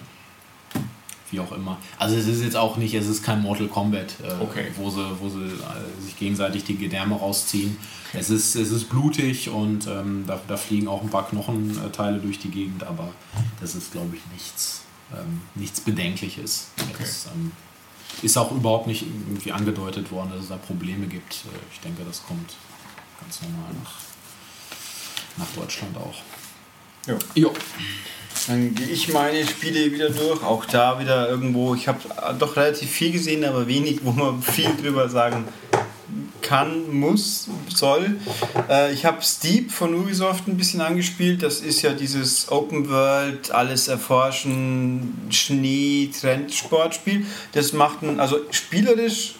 wie 1.31 1.39
auch 1.39 1.51
immer. 1.51 1.77
Also 1.97 2.15
es 2.15 2.27
ist 2.27 2.41
jetzt 2.41 2.55
auch 2.55 2.77
nicht, 2.77 2.93
es 2.93 3.07
ist 3.07 3.23
kein 3.23 3.41
Mortal 3.41 3.67
Kombat, 3.67 4.15
äh, 4.23 4.43
okay. 4.43 4.71
wo 4.75 4.89
sie, 4.89 5.05
wo 5.19 5.29
sie 5.29 5.45
äh, 5.45 6.01
sich 6.01 6.17
gegenseitig 6.17 6.63
die 6.63 6.77
Gedärme 6.77 7.15
rausziehen. 7.15 7.77
Okay. 8.09 8.19
Es, 8.19 8.29
ist, 8.29 8.55
es 8.55 8.71
ist 8.71 8.89
blutig 8.89 9.49
und 9.49 9.87
ähm, 9.87 10.25
da, 10.27 10.39
da 10.47 10.57
fliegen 10.57 10.87
auch 10.87 11.01
ein 11.01 11.09
paar 11.09 11.27
Knochenteile 11.27 12.19
durch 12.19 12.39
die 12.39 12.49
Gegend, 12.49 12.83
aber 12.83 13.09
das 13.59 13.75
ist, 13.75 13.91
glaube 13.91 14.15
ich, 14.15 14.21
nichts, 14.33 14.81
ähm, 15.13 15.41
nichts 15.55 15.79
Bedenkliches. 15.81 16.69
Okay. 16.77 16.93
Das 16.99 17.27
ähm, 17.33 17.51
ist 18.21 18.37
auch 18.37 18.51
überhaupt 18.51 18.87
nicht 18.87 19.03
irgendwie 19.03 19.51
angedeutet 19.51 20.11
worden, 20.11 20.31
dass 20.31 20.43
es 20.43 20.49
da 20.49 20.57
Probleme 20.57 21.07
gibt. 21.07 21.33
Äh, 21.33 21.59
ich 21.73 21.79
denke, 21.79 22.03
das 22.03 22.23
kommt 22.25 22.55
ganz 23.21 23.41
normal 23.41 23.71
nach, 23.83 23.93
nach 25.37 25.55
Deutschland 25.55 25.95
auch. 25.97 26.15
Jo. 27.07 27.17
jo. 27.35 27.53
Dann 28.47 28.73
gehe 28.73 28.87
ich 28.87 29.09
meine 29.09 29.45
Spiele 29.45 29.91
wieder 29.91 30.09
durch. 30.09 30.43
Auch 30.43 30.65
da 30.65 30.99
wieder 30.99 31.29
irgendwo. 31.29 31.75
Ich 31.75 31.87
habe 31.87 31.99
doch 32.39 32.55
relativ 32.55 32.89
viel 32.89 33.11
gesehen, 33.11 33.45
aber 33.45 33.67
wenig, 33.67 33.99
wo 34.03 34.11
man 34.11 34.41
viel 34.41 34.69
drüber 34.81 35.09
sagen 35.09 35.45
kann, 36.41 36.91
muss, 36.93 37.47
soll. 37.73 38.17
Äh, 38.69 38.93
ich 38.93 39.05
habe 39.05 39.21
Steep 39.21 39.71
von 39.71 39.95
Ubisoft 39.95 40.47
ein 40.47 40.57
bisschen 40.57 40.81
angespielt. 40.81 41.43
Das 41.43 41.61
ist 41.61 41.81
ja 41.81 41.93
dieses 41.93 42.51
Open 42.51 42.89
World, 42.89 43.51
alles 43.51 43.87
erforschen, 43.87 45.27
Schnee, 45.29 46.09
Trend, 46.19 46.53
Sportspiel. 46.53 47.25
Das 47.53 47.71
macht 47.71 48.01
ein, 48.01 48.19
also 48.19 48.37
spielerisch 48.51 49.35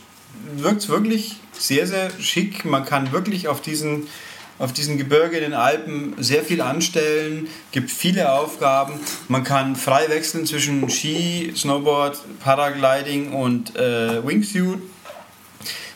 wirkt 0.55 0.83
es 0.83 0.89
wirklich 0.89 1.35
sehr, 1.51 1.87
sehr 1.87 2.11
schick. 2.19 2.65
Man 2.65 2.85
kann 2.85 3.11
wirklich 3.11 3.47
auf 3.47 3.61
diesen 3.61 4.07
auf 4.59 4.73
diesem 4.73 4.97
Gebirge 4.97 5.37
in 5.37 5.43
den 5.43 5.53
Alpen 5.53 6.13
sehr 6.19 6.43
viel 6.43 6.61
anstellen, 6.61 7.47
gibt 7.71 7.89
viele 7.89 8.31
Aufgaben. 8.31 8.99
Man 9.27 9.43
kann 9.43 9.75
frei 9.75 10.07
wechseln 10.09 10.45
zwischen 10.45 10.89
Ski, 10.89 11.51
Snowboard, 11.55 12.17
Paragliding 12.39 13.33
und 13.33 13.75
äh, 13.75 14.25
Wingsuit. 14.25 14.79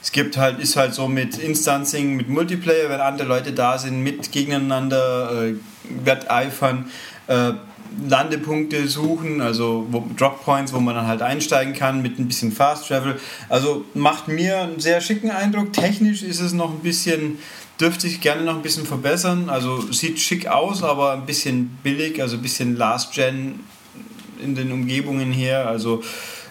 Es 0.02 0.12
gibt 0.12 0.38
halt, 0.38 0.60
ist 0.60 0.76
halt 0.76 0.94
so 0.94 1.08
mit 1.08 1.38
Instancing, 1.38 2.16
mit 2.16 2.30
Multiplayer, 2.30 2.90
wenn 2.90 3.02
andere 3.02 3.28
Leute 3.28 3.54
da 3.54 3.78
sind, 3.78 4.04
mit 4.04 4.32
gegeneinander 4.32 5.48
äh, 5.48 5.56
wetteifern. 6.04 6.92
Äh, 7.28 7.54
Landepunkte 8.08 8.88
suchen, 8.88 9.42
also 9.42 9.88
wo, 9.90 10.06
Drop 10.18 10.44
Points, 10.44 10.74
wo 10.74 10.80
man 10.80 10.96
dann 10.96 11.08
halt 11.08 11.22
einsteigen 11.22 11.74
kann 11.74 12.02
mit 12.02 12.20
ein 12.20 12.28
bisschen 12.28 12.52
Fast 12.52 12.88
Travel. 12.88 13.20
Also 13.50 13.86
macht 13.94 14.28
mir 14.28 14.62
einen 14.62 14.80
sehr 14.80 15.02
schicken 15.02 15.32
Eindruck. 15.32 15.74
Technisch 15.74 16.24
ist 16.24 16.40
es 16.40 16.54
noch 16.54 16.72
ein 16.72 16.80
bisschen 16.80 17.38
dürfte 17.80 18.08
sich 18.08 18.22
gerne 18.22 18.44
noch 18.44 18.56
ein 18.56 18.62
bisschen 18.62 18.86
verbessern. 18.86 19.50
Also 19.50 19.82
sieht 19.92 20.20
schick 20.20 20.48
aus, 20.48 20.84
aber 20.84 21.14
ein 21.14 21.26
bisschen 21.26 21.78
billig, 21.84 22.22
also 22.22 22.38
ein 22.38 22.42
bisschen 22.42 22.78
Last 22.78 23.14
Gen 23.14 23.60
in 24.42 24.56
den 24.56 24.72
Umgebungen 24.72 25.32
her. 25.32 25.68
Also 25.68 26.02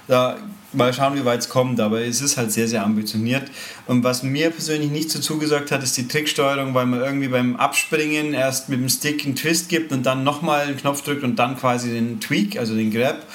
da 0.07 0.37
mal 0.77 0.93
schauen, 0.93 1.15
wie 1.17 1.25
weit 1.25 1.41
es 1.41 1.49
kommt, 1.49 1.81
aber 1.81 2.01
es 2.01 2.21
ist 2.21 2.37
halt 2.37 2.53
sehr, 2.53 2.69
sehr 2.69 2.85
ambitioniert. 2.85 3.51
Und 3.87 4.05
was 4.05 4.23
mir 4.23 4.51
persönlich 4.51 4.91
nicht 4.91 5.11
so 5.11 5.19
zugesagt 5.19 5.71
hat, 5.71 5.83
ist 5.83 5.97
die 5.97 6.09
Tricksteuerung, 6.09 6.75
weil 6.75 6.87
man 6.87 7.01
irgendwie 7.01 7.29
beim 7.29 7.57
Abspringen 7.57 8.35
erst 8.35 8.69
mit 8.69 8.81
dem 8.81 8.89
Stick 8.89 9.25
einen 9.25 9.37
Twist 9.37 9.69
gibt 9.69 9.93
und 9.93 10.05
dann 10.05 10.25
nochmal 10.25 10.67
einen 10.67 10.77
Knopf 10.77 11.03
drückt 11.03 11.25
und 11.25 11.37
dann 11.37 11.57
quasi 11.59 11.91
den 11.91 12.21
Tweak, 12.21 12.59
also 12.59 12.75
den 12.75 12.93
Grab. 12.93 13.27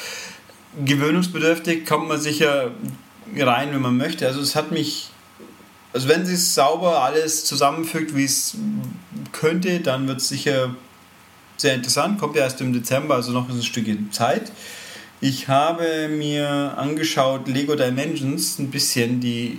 Gewöhnungsbedürftig 0.86 1.86
kommt 1.86 2.08
man 2.08 2.20
sicher 2.20 2.72
rein, 3.38 3.72
wenn 3.72 3.82
man 3.82 3.98
möchte. 3.98 4.28
Also 4.28 4.42
es 4.42 4.56
hat 4.56 4.72
mich 4.72 5.10
also 5.92 6.08
wenn 6.08 6.26
sie 6.26 6.36
es 6.36 6.54
sauber 6.54 7.02
alles 7.02 7.46
zusammenfügt, 7.46 8.16
wie 8.16 8.26
es 8.26 8.56
könnte, 9.32 9.80
dann 9.80 10.08
wird 10.08 10.22
es 10.22 10.30
sicher 10.30 10.76
sehr 11.58 11.74
interessant. 11.74 12.20
Kommt 12.20 12.36
ja 12.36 12.44
erst 12.44 12.62
im 12.62 12.74
Dezember, 12.74 13.16
also 13.16 13.32
noch 13.32 13.50
ein 13.50 13.62
Stückchen 13.62 14.12
Zeit. 14.12 14.52
Ich 15.22 15.50
habe 15.50 16.08
mir 16.08 16.78
angeschaut 16.78 17.50
Lego 17.50 17.76
Dimensions, 17.76 18.58
ein 18.58 18.72
bisschen 18.72 19.20
die 19.20 19.58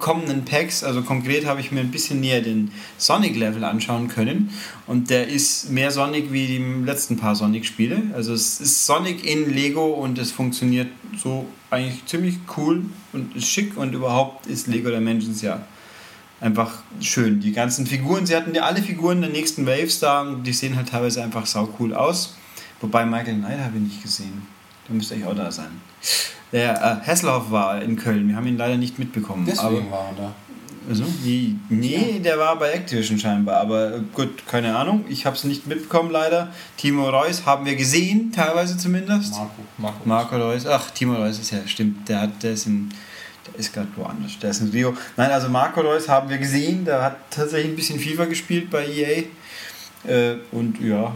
kommenden 0.00 0.46
Packs. 0.46 0.82
Also 0.82 1.02
konkret 1.02 1.44
habe 1.44 1.60
ich 1.60 1.70
mir 1.70 1.80
ein 1.80 1.90
bisschen 1.90 2.20
näher 2.20 2.40
den 2.40 2.72
Sonic 2.96 3.36
Level 3.36 3.62
anschauen 3.64 4.08
können. 4.08 4.48
Und 4.86 5.10
der 5.10 5.28
ist 5.28 5.68
mehr 5.68 5.90
Sonic 5.90 6.32
wie 6.32 6.46
die 6.46 6.64
letzten 6.86 7.18
paar 7.18 7.36
Sonic-Spiele. 7.36 8.04
Also 8.14 8.32
es 8.32 8.58
ist 8.58 8.86
Sonic 8.86 9.22
in 9.22 9.52
Lego 9.54 9.84
und 9.88 10.18
es 10.18 10.32
funktioniert 10.32 10.88
so 11.22 11.46
eigentlich 11.68 12.06
ziemlich 12.06 12.36
cool 12.56 12.82
und 13.12 13.36
ist 13.36 13.48
schick. 13.48 13.76
Und 13.76 13.92
überhaupt 13.92 14.46
ist 14.46 14.66
Lego 14.66 14.88
Dimensions 14.88 15.42
ja 15.42 15.62
einfach 16.40 16.72
schön. 17.02 17.38
Die 17.38 17.52
ganzen 17.52 17.86
Figuren, 17.86 18.24
sie 18.24 18.34
hatten 18.34 18.54
ja 18.54 18.62
alle 18.62 18.80
Figuren 18.80 19.20
der 19.20 19.28
nächsten 19.28 19.66
Waves 19.66 20.00
da 20.00 20.22
und 20.22 20.44
die 20.44 20.54
sehen 20.54 20.74
halt 20.74 20.88
teilweise 20.88 21.22
einfach 21.22 21.44
sau 21.44 21.68
cool 21.78 21.92
aus. 21.92 22.34
Wobei 22.80 23.04
Michael 23.04 23.34
Knight 23.34 23.58
habe 23.58 23.76
ich 23.76 23.82
nicht 23.82 24.02
gesehen. 24.02 24.61
Der 24.88 24.94
müsste 24.94 25.14
eigentlich 25.14 25.26
auch 25.26 25.36
da 25.36 25.50
sein. 25.50 25.80
Der 26.52 26.74
äh, 26.74 27.06
Hasselhoff 27.06 27.50
war 27.50 27.80
in 27.80 27.96
Köln. 27.96 28.28
Wir 28.28 28.36
haben 28.36 28.46
ihn 28.46 28.58
leider 28.58 28.76
nicht 28.76 28.98
mitbekommen. 28.98 29.46
Deswegen 29.46 29.88
aber, 29.88 29.90
war 29.90 30.08
er 30.08 30.22
da. 30.22 30.34
Also, 30.88 31.04
nee, 31.22 31.54
nee, 31.68 32.18
der 32.18 32.38
war 32.38 32.58
bei 32.58 32.72
Activision 32.72 33.18
scheinbar. 33.18 33.58
Aber 33.58 34.00
gut, 34.12 34.46
keine 34.46 34.76
Ahnung. 34.76 35.04
Ich 35.08 35.24
habe 35.24 35.36
es 35.36 35.44
nicht 35.44 35.66
mitbekommen 35.66 36.10
leider. 36.10 36.52
Timo 36.76 37.08
Reus 37.08 37.46
haben 37.46 37.64
wir 37.64 37.76
gesehen, 37.76 38.32
teilweise 38.32 38.76
zumindest. 38.76 39.32
Marco. 39.32 39.62
Marco, 39.78 40.00
Marco 40.04 40.36
Reus. 40.36 40.66
Ach, 40.66 40.90
Timo 40.90 41.14
Reus 41.14 41.38
ist 41.38 41.52
ja, 41.52 41.66
stimmt. 41.66 42.08
Der, 42.08 42.22
hat, 42.22 42.42
der 42.42 42.52
ist 42.52 42.66
in 42.66 42.92
der 43.46 43.58
ist 43.58 43.72
gerade 43.72 43.88
woanders. 43.96 44.38
Der 44.40 44.50
ist 44.50 44.60
in 44.60 44.70
Rio. 44.70 44.94
Nein, 45.16 45.30
also 45.30 45.48
Marco 45.48 45.80
Reus 45.80 46.08
haben 46.08 46.28
wir 46.28 46.38
gesehen. 46.38 46.84
Der 46.84 47.02
hat 47.02 47.16
tatsächlich 47.30 47.72
ein 47.72 47.76
bisschen 47.76 47.98
FIFA 47.98 48.26
gespielt 48.26 48.70
bei 48.70 48.86
EA. 48.86 49.22
Äh, 50.04 50.36
und 50.50 50.80
ja, 50.80 51.14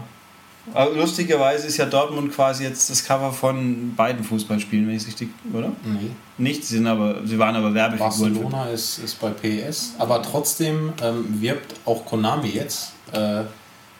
aber 0.73 0.95
lustigerweise 0.95 1.67
ist 1.67 1.77
ja 1.77 1.85
Dortmund 1.85 2.33
quasi 2.33 2.63
jetzt 2.63 2.89
das 2.89 3.03
Cover 3.03 3.31
von 3.31 3.95
beiden 3.95 4.23
Fußballspielen, 4.23 4.87
wenn 4.87 4.95
ich 4.95 5.03
es 5.03 5.07
richtig, 5.07 5.29
oder? 5.53 5.71
Nee. 5.83 6.11
Nicht, 6.37 6.63
sie, 6.65 6.75
sind 6.75 6.87
aber, 6.87 7.25
sie 7.25 7.39
waren 7.39 7.55
aber 7.55 7.73
Werbefiguren. 7.73 8.33
Barcelona 8.33 8.69
ist, 8.69 8.99
ist 8.99 9.19
bei 9.19 9.29
PES, 9.29 9.93
aber 9.97 10.21
trotzdem 10.21 10.93
ähm, 11.01 11.41
wirbt 11.41 11.75
auch 11.85 12.05
Konami 12.05 12.49
jetzt 12.49 12.91
äh, 13.13 13.43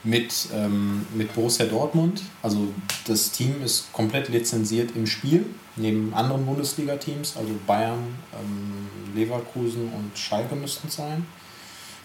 mit, 0.04 0.50
ähm, 0.54 1.06
mit 1.14 1.34
Borussia 1.34 1.66
Dortmund. 1.66 2.22
Also 2.42 2.68
das 3.06 3.32
Team 3.32 3.56
ist 3.64 3.92
komplett 3.94 4.30
lizenziert 4.30 4.92
im 4.96 5.08
Spiel, 5.08 5.46
neben 5.76 6.14
anderen 6.14 6.46
Bundesliga-Teams, 6.46 7.36
also 7.38 7.52
Bayern, 7.66 8.16
ähm, 8.34 9.16
Leverkusen 9.16 9.92
und 9.94 10.18
Schalke 10.18 10.56
müssten 10.56 10.88
es 10.88 10.96
sein, 10.96 11.26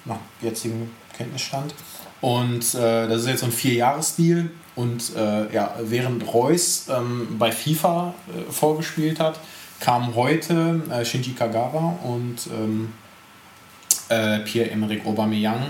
nach 0.05 0.19
jetzigem 0.41 0.91
Kenntnisstand. 1.17 1.75
Und 2.23 2.75
äh, 2.75 3.09
das 3.09 3.23
ist 3.23 3.29
jetzt 3.29 3.41
so 3.41 3.47
ein 3.47 3.53
Vierjahresdeal. 3.53 4.49
Und 4.75 5.15
äh, 5.15 5.53
ja, 5.53 5.75
während 5.83 6.33
Reus 6.33 6.87
ähm, 6.89 7.37
bei 7.39 7.53
FIFA 7.53 8.15
äh, 8.29 8.51
vorgespielt 8.51 9.21
hat, 9.21 9.39
kamen 9.81 10.15
heute 10.15 10.81
äh, 10.91 11.05
Shinji 11.05 11.33
Kagawa 11.33 11.99
und 12.05 12.47
ähm, 12.47 12.93
äh, 14.09 14.39
Pierre-Emerick 14.39 15.05
Aubameyang 15.05 15.67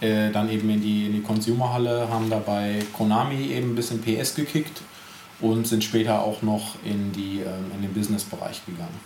äh, 0.00 0.30
dann 0.30 0.50
eben 0.50 0.70
in 0.70 0.80
die, 0.80 1.06
in 1.06 1.12
die 1.12 1.22
Consumerhalle, 1.22 2.08
haben 2.08 2.30
dabei 2.30 2.82
Konami 2.92 3.48
eben 3.48 3.72
ein 3.72 3.74
bisschen 3.74 4.00
PS 4.00 4.34
gekickt 4.34 4.80
und 5.40 5.66
sind 5.66 5.84
später 5.84 6.20
auch 6.22 6.42
noch 6.42 6.76
in, 6.84 7.12
die, 7.12 7.40
ähm, 7.40 7.70
in 7.74 7.82
den 7.82 7.92
Business-Bereich 7.92 8.64
gegangen. 8.66 9.00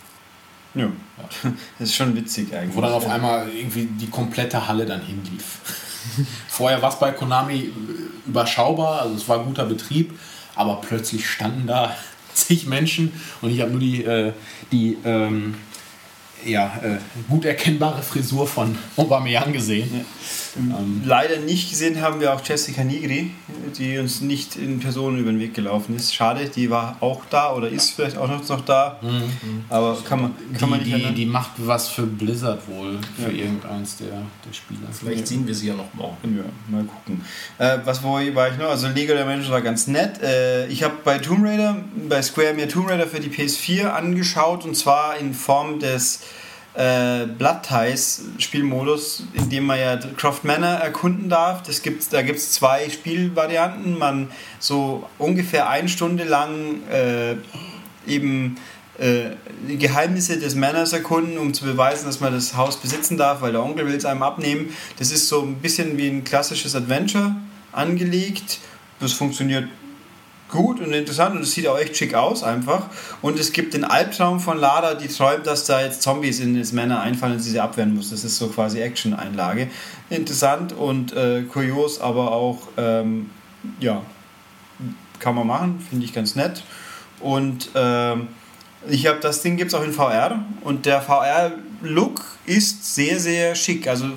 Ja. 0.73 0.83
ja. 0.83 1.51
Das 1.79 1.89
ist 1.89 1.95
schon 1.95 2.15
witzig 2.15 2.53
eigentlich. 2.53 2.75
Wo 2.75 2.81
dann 2.81 2.93
auf 2.93 3.07
einmal 3.07 3.47
irgendwie 3.49 3.85
die 3.85 4.09
komplette 4.09 4.67
Halle 4.67 4.85
dann 4.85 5.01
hinlief. 5.01 5.59
Vorher 6.47 6.81
war 6.81 6.89
es 6.89 6.99
bei 6.99 7.11
Konami 7.11 7.71
überschaubar, 8.25 9.01
also 9.01 9.15
es 9.15 9.27
war 9.27 9.43
guter 9.43 9.65
Betrieb, 9.65 10.17
aber 10.55 10.81
plötzlich 10.81 11.29
standen 11.29 11.67
da 11.67 11.95
zig 12.33 12.67
Menschen 12.67 13.11
und 13.41 13.49
ich 13.49 13.61
habe 13.61 13.71
nur 13.71 13.79
die, 13.79 14.03
äh, 14.03 14.33
die 14.71 14.97
ähm, 15.03 15.55
ja, 16.45 16.79
äh, 16.83 16.97
gut 17.29 17.45
erkennbare 17.45 18.01
Frisur 18.01 18.47
von 18.47 18.77
Aubameyang 18.95 19.53
gesehen. 19.53 19.89
Ja. 19.93 20.05
Ähm, 20.57 21.01
Leider 21.05 21.37
nicht 21.39 21.69
gesehen 21.69 22.01
haben 22.01 22.19
wir 22.19 22.33
auch 22.33 22.41
Jessica 22.43 22.83
Nigri, 22.83 23.31
die 23.77 23.97
uns 23.97 24.21
nicht 24.21 24.55
in 24.55 24.79
Person 24.79 25.17
über 25.17 25.31
den 25.31 25.39
Weg 25.39 25.53
gelaufen 25.53 25.95
ist. 25.95 26.13
Schade, 26.13 26.49
die 26.49 26.69
war 26.69 26.97
auch 26.99 27.23
da 27.29 27.53
oder 27.53 27.69
ist 27.69 27.91
vielleicht 27.91 28.17
auch 28.17 28.27
noch 28.27 28.61
da. 28.61 28.99
Mhm. 29.01 29.65
Aber 29.69 29.97
kann 30.03 30.21
man, 30.21 30.35
kann 30.53 30.59
die, 30.59 30.65
man 30.65 30.79
nicht 30.83 31.09
die, 31.09 31.13
die 31.13 31.25
macht 31.25 31.51
was 31.57 31.89
für 31.89 32.03
Blizzard 32.03 32.67
wohl, 32.67 32.99
für 33.15 33.31
ja. 33.31 33.43
irgendeins 33.43 33.97
der, 33.97 34.23
der 34.45 34.53
Spieler. 34.53 34.87
Vielleicht 34.91 35.27
sehen 35.27 35.45
wir 35.47 35.53
sie 35.53 35.67
ja 35.67 35.75
noch 35.75 35.93
morgen. 35.93 36.37
Ja, 36.37 36.43
mal 36.71 36.83
gucken. 36.83 37.23
Äh, 37.57 37.79
was 37.85 38.03
wo 38.03 38.13
war 38.13 38.51
ich 38.51 38.57
noch? 38.57 38.69
Also 38.69 38.87
Lego 38.87 39.13
der 39.13 39.25
Menschen 39.25 39.51
war 39.51 39.61
ganz 39.61 39.87
nett. 39.87 40.21
Äh, 40.21 40.67
ich 40.67 40.83
habe 40.83 40.95
bei 41.03 41.19
Tomb 41.19 41.45
Raider, 41.45 41.77
bei 42.09 42.21
Square 42.21 42.53
mir 42.53 42.67
Tomb 42.67 42.89
Raider 42.89 43.07
für 43.07 43.19
die 43.19 43.29
PS4 43.29 43.87
angeschaut 43.87 44.65
und 44.65 44.75
zwar 44.75 45.17
in 45.17 45.33
Form 45.33 45.79
des 45.79 46.21
äh, 46.77 47.25
Blood 47.25 47.63
Ties 47.63 48.21
Spielmodus, 48.37 49.23
in 49.33 49.49
dem 49.49 49.65
man 49.65 49.79
ja 49.79 49.97
Croft 49.97 50.43
Manor 50.43 50.75
erkunden 50.75 51.27
darf. 51.27 51.63
Das 51.63 51.81
gibt's, 51.81 52.09
da 52.09 52.21
gibt 52.21 52.37
es 52.37 52.51
zwei 52.51 52.87
Spielvarianten. 52.89 53.97
Man 53.97 54.29
so 54.59 55.09
ungefähr 55.17 55.69
eine 55.69 55.89
Stunde 55.89 56.23
lang 56.23 56.83
äh, 56.91 57.35
eben 58.05 58.57
äh, 58.99 59.31
die 59.67 59.79
Geheimnisse 59.79 60.37
des 60.37 60.53
Manors 60.53 60.93
erkunden, 60.93 61.39
um 61.39 61.51
zu 61.55 61.65
beweisen, 61.65 62.05
dass 62.05 62.19
man 62.19 62.31
das 62.31 62.55
Haus 62.55 62.77
besitzen 62.77 63.17
darf, 63.17 63.41
weil 63.41 63.53
der 63.53 63.63
Onkel 63.63 63.87
will 63.87 63.95
es 63.95 64.05
einem 64.05 64.21
abnehmen. 64.21 64.69
Das 64.99 65.11
ist 65.11 65.27
so 65.27 65.41
ein 65.41 65.55
bisschen 65.55 65.97
wie 65.97 66.07
ein 66.07 66.23
klassisches 66.23 66.75
Adventure 66.75 67.35
angelegt. 67.71 68.59
Das 68.99 69.13
funktioniert 69.13 69.67
gut 70.49 70.79
und 70.79 70.93
interessant 70.93 71.35
und 71.35 71.41
es 71.41 71.51
sieht 71.51 71.67
auch 71.67 71.77
echt 71.77 71.97
schick 71.97 72.13
aus 72.13 72.43
einfach. 72.43 72.87
Und 73.21 73.39
es 73.39 73.51
gibt 73.51 73.73
den 73.73 73.83
Albtraum 73.83 74.39
von 74.39 74.57
Lada, 74.57 74.93
die 74.93 75.07
träumt, 75.07 75.45
dass 75.45 75.65
da 75.65 75.81
jetzt 75.81 76.01
Zombies 76.01 76.39
in 76.39 76.57
das 76.57 76.71
Männer 76.71 77.01
einfallen 77.01 77.33
und 77.33 77.39
sie 77.39 77.51
sie 77.51 77.59
abwehren 77.59 77.95
muss. 77.95 78.09
Das 78.11 78.23
ist 78.23 78.37
so 78.37 78.47
quasi 78.47 78.79
Action-Einlage. 78.79 79.69
Interessant 80.09 80.73
und 80.73 81.13
äh, 81.13 81.43
kurios, 81.43 81.99
aber 81.99 82.31
auch, 82.31 82.67
ähm, 82.77 83.29
ja, 83.79 84.01
kann 85.19 85.35
man 85.35 85.47
machen, 85.47 85.85
finde 85.89 86.05
ich 86.05 86.13
ganz 86.13 86.35
nett. 86.35 86.63
Und 87.19 87.69
ähm, 87.75 88.27
ich 88.87 89.07
habe 89.07 89.19
das 89.19 89.41
Ding 89.41 89.57
gibt 89.57 89.73
es 89.73 89.73
auch 89.73 89.83
in 89.83 89.91
VR 89.91 90.43
und 90.63 90.85
der 90.85 91.01
VR-Look 91.81 92.21
ist 92.45 92.95
sehr, 92.95 93.19
sehr 93.19 93.55
schick. 93.55 93.87
Also 93.87 94.11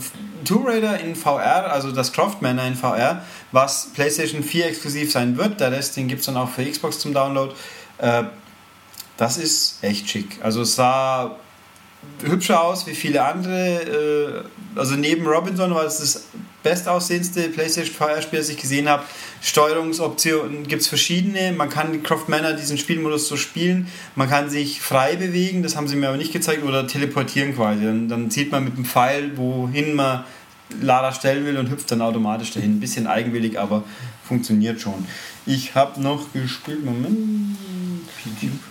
Tomb 0.44 0.66
Raider 0.66 1.00
in 1.00 1.14
VR, 1.14 1.70
also 1.72 1.92
das 1.92 2.12
Craftmanor 2.12 2.64
in 2.66 2.74
VR, 2.74 3.22
was 3.52 3.90
PlayStation 3.94 4.42
4 4.42 4.66
exklusiv 4.66 5.12
sein 5.12 5.36
wird. 5.36 5.60
Der 5.60 5.72
Rest, 5.72 5.96
den 5.96 6.08
gibt 6.08 6.20
es 6.20 6.26
dann 6.26 6.36
auch 6.36 6.48
für 6.48 6.64
Xbox 6.64 6.98
zum 6.98 7.12
Download. 7.12 7.54
Äh, 7.98 8.24
das 9.16 9.36
ist 9.36 9.82
echt 9.82 10.08
schick. 10.08 10.38
Also 10.42 10.62
es 10.62 10.74
sah 10.74 11.36
hübscher 12.22 12.62
aus 12.62 12.86
wie 12.86 12.94
viele 12.94 13.22
andere. 13.24 14.44
Äh, 14.74 14.78
also 14.78 14.96
neben 14.96 15.26
Robinson 15.26 15.74
war 15.74 15.84
es 15.84 15.98
das 15.98 16.24
bestaussehendste 16.62 17.48
PlayStation 17.48 17.94
VR-Spiel, 17.94 18.38
das 18.38 18.48
ich 18.48 18.58
gesehen 18.58 18.88
habe. 18.88 19.04
Steuerungsoptionen 19.40 20.66
gibt 20.66 20.82
es 20.82 20.88
verschiedene. 20.88 21.52
Man 21.52 21.70
kann 21.70 22.02
Croft 22.02 22.28
Manor 22.28 22.52
diesen 22.52 22.76
Spielmodus 22.76 23.28
so 23.28 23.36
spielen. 23.36 23.88
Man 24.14 24.28
kann 24.28 24.50
sich 24.50 24.80
frei 24.80 25.16
bewegen, 25.16 25.62
das 25.62 25.76
haben 25.76 25.88
sie 25.88 25.96
mir 25.96 26.08
aber 26.08 26.18
nicht 26.18 26.32
gezeigt, 26.32 26.62
oder 26.62 26.86
teleportieren 26.86 27.54
quasi. 27.54 27.84
Dann, 27.84 28.08
dann 28.08 28.30
zieht 28.30 28.52
man 28.52 28.64
mit 28.64 28.76
dem 28.76 28.84
Pfeil, 28.84 29.36
wohin 29.36 29.94
man 29.94 30.24
Lader 30.80 31.12
stellen 31.12 31.44
will 31.46 31.56
und 31.56 31.68
hüpft 31.68 31.90
dann 31.90 32.00
automatisch 32.00 32.52
dahin. 32.52 32.76
Ein 32.76 32.80
bisschen 32.80 33.06
eigenwillig, 33.06 33.58
aber 33.58 33.82
funktioniert 34.22 34.80
schon. 34.80 35.04
Ich 35.46 35.74
habe 35.74 36.00
noch 36.00 36.32
gespielt, 36.32 36.84
Moment, 36.84 37.56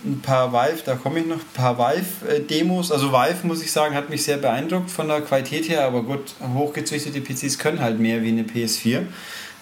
ein 0.05 0.21
paar 0.21 0.53
Vive, 0.53 0.81
da 0.85 0.95
komme 0.95 1.19
ich 1.19 1.25
noch, 1.25 1.37
ein 1.37 1.53
paar 1.53 1.77
Vive-Demos. 1.77 2.91
Also 2.91 3.11
Vive, 3.11 3.47
muss 3.47 3.63
ich 3.63 3.71
sagen, 3.71 3.95
hat 3.95 4.09
mich 4.09 4.23
sehr 4.23 4.37
beeindruckt 4.37 4.91
von 4.91 5.07
der 5.07 5.21
Qualität 5.21 5.67
her, 5.67 5.85
aber 5.85 6.03
gut, 6.03 6.35
hochgezüchtete 6.53 7.21
PCs 7.21 7.57
können 7.57 7.79
halt 7.79 7.99
mehr 7.99 8.21
wie 8.21 8.29
eine 8.29 8.43
PS4. 8.43 9.01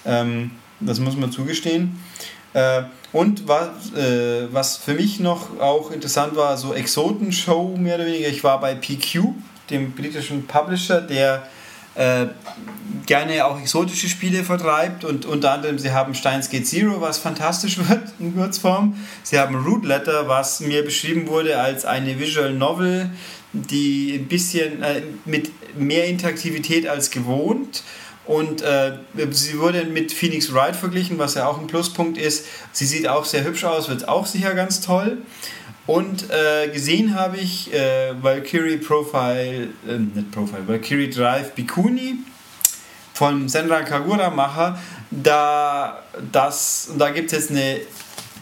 Ähm, 0.05 0.51
das 0.79 0.99
muss 0.99 1.15
man 1.15 1.31
zugestehen. 1.31 1.97
Äh, 2.53 2.83
und 3.13 3.47
was, 3.47 3.93
äh, 3.93 4.51
was 4.51 4.77
für 4.77 4.93
mich 4.93 5.19
noch 5.19 5.59
auch 5.59 5.91
interessant 5.91 6.35
war, 6.35 6.57
so 6.57 6.73
Exotenshow 6.73 7.77
mehr 7.77 7.95
oder 7.95 8.05
weniger. 8.05 8.27
Ich 8.27 8.43
war 8.43 8.59
bei 8.59 8.75
PQ, 8.75 9.33
dem 9.69 9.93
britischen 9.93 10.45
Publisher, 10.45 11.01
der 11.01 11.47
äh, 11.97 12.27
gerne 13.05 13.45
auch 13.45 13.59
exotische 13.59 14.07
Spiele 14.07 14.43
vertreibt 14.43 15.03
und 15.03 15.25
unter 15.25 15.51
anderem 15.53 15.79
sie 15.79 15.91
haben 15.91 16.13
Steins 16.13 16.49
Gate 16.49 16.67
Zero, 16.67 17.01
was 17.01 17.17
fantastisch 17.17 17.77
wird 17.89 18.03
in 18.19 18.35
Kurzform. 18.35 18.95
Sie 19.23 19.39
haben 19.39 19.55
Root 19.55 19.85
Letter, 19.85 20.27
was 20.27 20.59
mir 20.59 20.83
beschrieben 20.83 21.27
wurde 21.27 21.59
als 21.59 21.85
eine 21.85 22.19
Visual 22.19 22.53
Novel, 22.53 23.09
die 23.53 24.19
ein 24.19 24.27
bisschen 24.27 24.83
äh, 24.83 25.01
mit 25.25 25.51
mehr 25.77 26.05
Interaktivität 26.05 26.87
als 26.87 27.09
gewohnt 27.09 27.83
Und 28.27 28.61
äh, 28.61 28.97
sie 29.31 29.57
wurde 29.57 29.85
mit 29.85 30.11
Phoenix 30.11 30.53
Wright 30.53 30.75
verglichen, 30.75 31.17
was 31.17 31.35
ja 31.35 31.47
auch 31.47 31.59
ein 31.59 31.67
Pluspunkt 31.67 32.17
ist. 32.17 32.45
Sie 32.73 32.85
sieht 32.85 33.07
auch 33.07 33.23
sehr 33.23 33.45
hübsch 33.45 33.63
aus, 33.63 33.87
wird 33.87 34.07
auch 34.09 34.25
sicher 34.25 34.53
ganz 34.53 34.81
toll. 34.81 35.19
Und 35.87 36.29
äh, 36.29 36.67
gesehen 36.67 37.15
habe 37.15 37.37
ich 37.37 37.73
äh, 37.73 38.11
Valkyrie 38.21 38.77
Profile, 38.77 39.69
äh, 39.87 39.97
nicht 39.97 40.31
Profile, 40.31 40.67
Valkyrie 40.67 41.09
Drive 41.09 41.53
Bikuni 41.53 42.15
von 43.13 43.47
Senra 43.47 43.81
Kagura-Macher. 43.83 44.77
Da, 45.09 46.03
da 46.33 47.09
gibt 47.11 47.31
es 47.31 47.39
jetzt 47.39 47.51
eine 47.51 47.79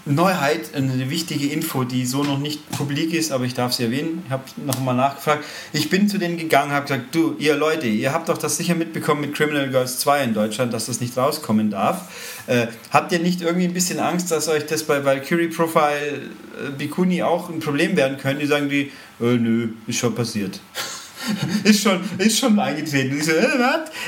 Neuheit, 0.06 0.76
eine 0.76 1.10
wichtige 1.10 1.48
Info, 1.48 1.84
die 1.84 2.06
so 2.06 2.24
noch 2.24 2.38
nicht 2.38 2.70
publik 2.70 3.12
ist, 3.12 3.32
aber 3.32 3.46
ich 3.46 3.56
darf 3.56 3.74
sie 3.74 3.86
erwähnen. 3.86 4.22
Ich 4.26 4.32
habe 4.32 4.44
nochmal 4.64 4.96
nachgefragt. 4.96 5.44
Ich 5.74 5.90
bin 5.90 6.08
zu 6.08 6.20
denen 6.20 6.38
gegangen, 6.38 6.72
habe 6.72 6.84
gesagt, 6.84 7.16
du, 7.16 7.36
ihr 7.40 7.56
Leute, 7.56 7.88
ihr 7.88 8.14
habt 8.14 8.30
doch 8.30 8.38
das 8.38 8.58
sicher 8.58 8.76
mitbekommen 8.76 9.22
mit 9.22 9.34
Criminal 9.34 9.68
Girls 9.70 9.98
2 10.00 10.24
in 10.26 10.34
Deutschland, 10.36 10.74
dass 10.74 10.86
das 10.86 11.02
nicht 11.02 11.18
rauskommen 11.18 11.72
darf. 11.72 12.10
Äh, 12.46 12.68
habt 12.92 13.12
ihr 13.14 13.20
nicht 13.20 13.42
irgendwie 13.42 13.66
ein 13.66 13.74
bisschen 13.74 14.00
Angst, 14.00 14.30
dass 14.30 14.48
euch 14.48 14.68
das 14.68 14.84
bei 14.84 15.04
Valkyrie 15.04 15.48
Profile 15.48 16.22
äh, 16.64 16.70
Bikuni 16.78 17.24
auch 17.24 17.50
ein 17.50 17.60
Problem 17.60 17.98
werden 17.98 18.18
könnte? 18.18 18.42
Die 18.42 18.48
sagen 18.48 18.70
die, 18.70 18.92
äh, 19.20 19.38
nö, 19.38 19.70
ist 19.88 19.98
schon 19.98 20.14
passiert. 20.14 20.60
ist, 21.64 21.82
schon, 21.82 22.00
ist 22.18 22.40
schon 22.40 22.60
eingetreten. 22.60 23.22
So, 23.22 23.32
äh? 23.32 23.48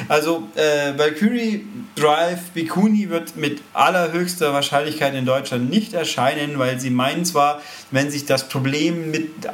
Also, 0.07 0.47
äh, 0.55 0.97
Valkyrie 0.97 1.65
Drive 1.95 2.51
Bikuni 2.53 3.09
wird 3.09 3.36
mit 3.36 3.61
allerhöchster 3.74 4.53
Wahrscheinlichkeit 4.53 5.15
in 5.15 5.26
Deutschland 5.26 5.70
nicht 5.70 5.93
erscheinen, 5.93 6.59
weil 6.59 6.80
sie 6.80 6.91
meinen 6.91 7.26
zwar, 7.26 7.61
wenn 7.91 8.11
sich 8.11 8.26
das 8.26 8.47
Problem 8.47 9.09
mit 9.09 9.45
äh, 9.45 9.49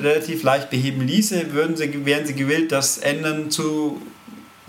relativ 0.00 0.42
leicht 0.42 0.70
beheben 0.70 1.06
ließe, 1.06 1.52
würden 1.52 1.76
sie, 1.76 2.04
wären 2.04 2.26
sie 2.26 2.34
gewillt, 2.34 2.72
das 2.72 2.98
ändern 2.98 3.50
zu 3.50 4.02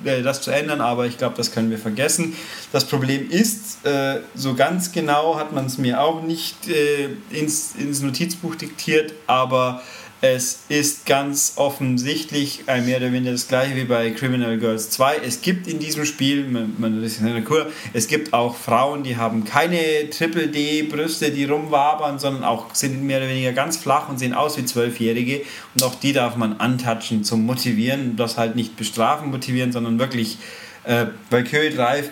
äh, 0.04 0.22
das 0.22 0.42
zu 0.42 0.52
ändern, 0.52 0.82
aber 0.82 1.08
ich 1.08 1.18
glaube, 1.18 1.36
das 1.36 1.52
können 1.52 1.72
wir 1.72 1.80
vergessen. 1.80 2.36
Das 2.72 2.86
Problem 2.86 3.30
ist, 3.30 3.86
äh, 3.86 4.20
so 4.36 4.54
ganz 4.54 4.92
genau 4.92 5.38
hat 5.38 5.54
man 5.54 5.66
es 5.66 5.78
mir 5.78 6.02
auch 6.02 6.22
nicht 6.22 6.68
äh, 6.68 7.10
ins, 7.32 7.74
ins 7.76 8.02
Notizbuch 8.02 8.56
diktiert, 8.56 9.14
aber 9.26 9.82
es 10.22 10.62
ist 10.70 11.06
ganz 11.06 11.54
offensichtlich 11.58 12.64
ein 12.66 12.86
mehr 12.86 12.98
oder 12.98 13.12
weniger 13.12 13.34
das 13.34 13.48
gleiche 13.48 13.76
wie 13.76 13.84
bei 13.84 14.10
Criminal 14.10 14.58
Girls 14.58 14.90
2. 14.90 15.18
Es 15.18 15.42
gibt 15.42 15.68
in 15.68 15.78
diesem 15.78 16.06
Spiel, 16.06 16.46
man, 16.46 17.02
das 17.02 17.14
ist 17.14 17.22
eine 17.22 17.44
Kur, 17.44 17.68
es 17.94 18.08
gibt 18.08 18.34
auch 18.34 18.56
Frauen, 18.56 19.04
die 19.04 19.18
haben 19.18 19.44
keine 19.46 20.10
Triple 20.10 20.48
D-Brüste, 20.48 21.30
die 21.30 21.46
rumwabern, 21.46 22.18
sondern 22.18 22.44
auch 22.44 22.74
sind 22.74 23.04
mehr 23.04 23.20
oder 23.20 23.30
weniger 23.30 23.54
ganz 23.54 23.78
flach 23.78 24.10
und 24.10 24.18
sehen 24.18 24.34
aus 24.34 24.58
wie 24.58 24.66
Zwölfjährige. 24.66 25.42
Und 25.76 25.84
auch 25.84 25.96
die 25.96 26.14
darf 26.14 26.36
man 26.36 26.60
antatschen 26.60 27.24
zum 27.24 27.46
Motivieren. 27.46 28.16
Das 28.16 28.38
halt 28.38 28.56
nicht 28.56 28.76
bestrafen, 28.76 29.30
motivieren, 29.30 29.72
sondern 29.72 30.00
wirklich 30.00 30.40
äh, 30.84 31.06
bei 31.30 31.44
Curry 31.44 31.70
Drive, 31.70 32.10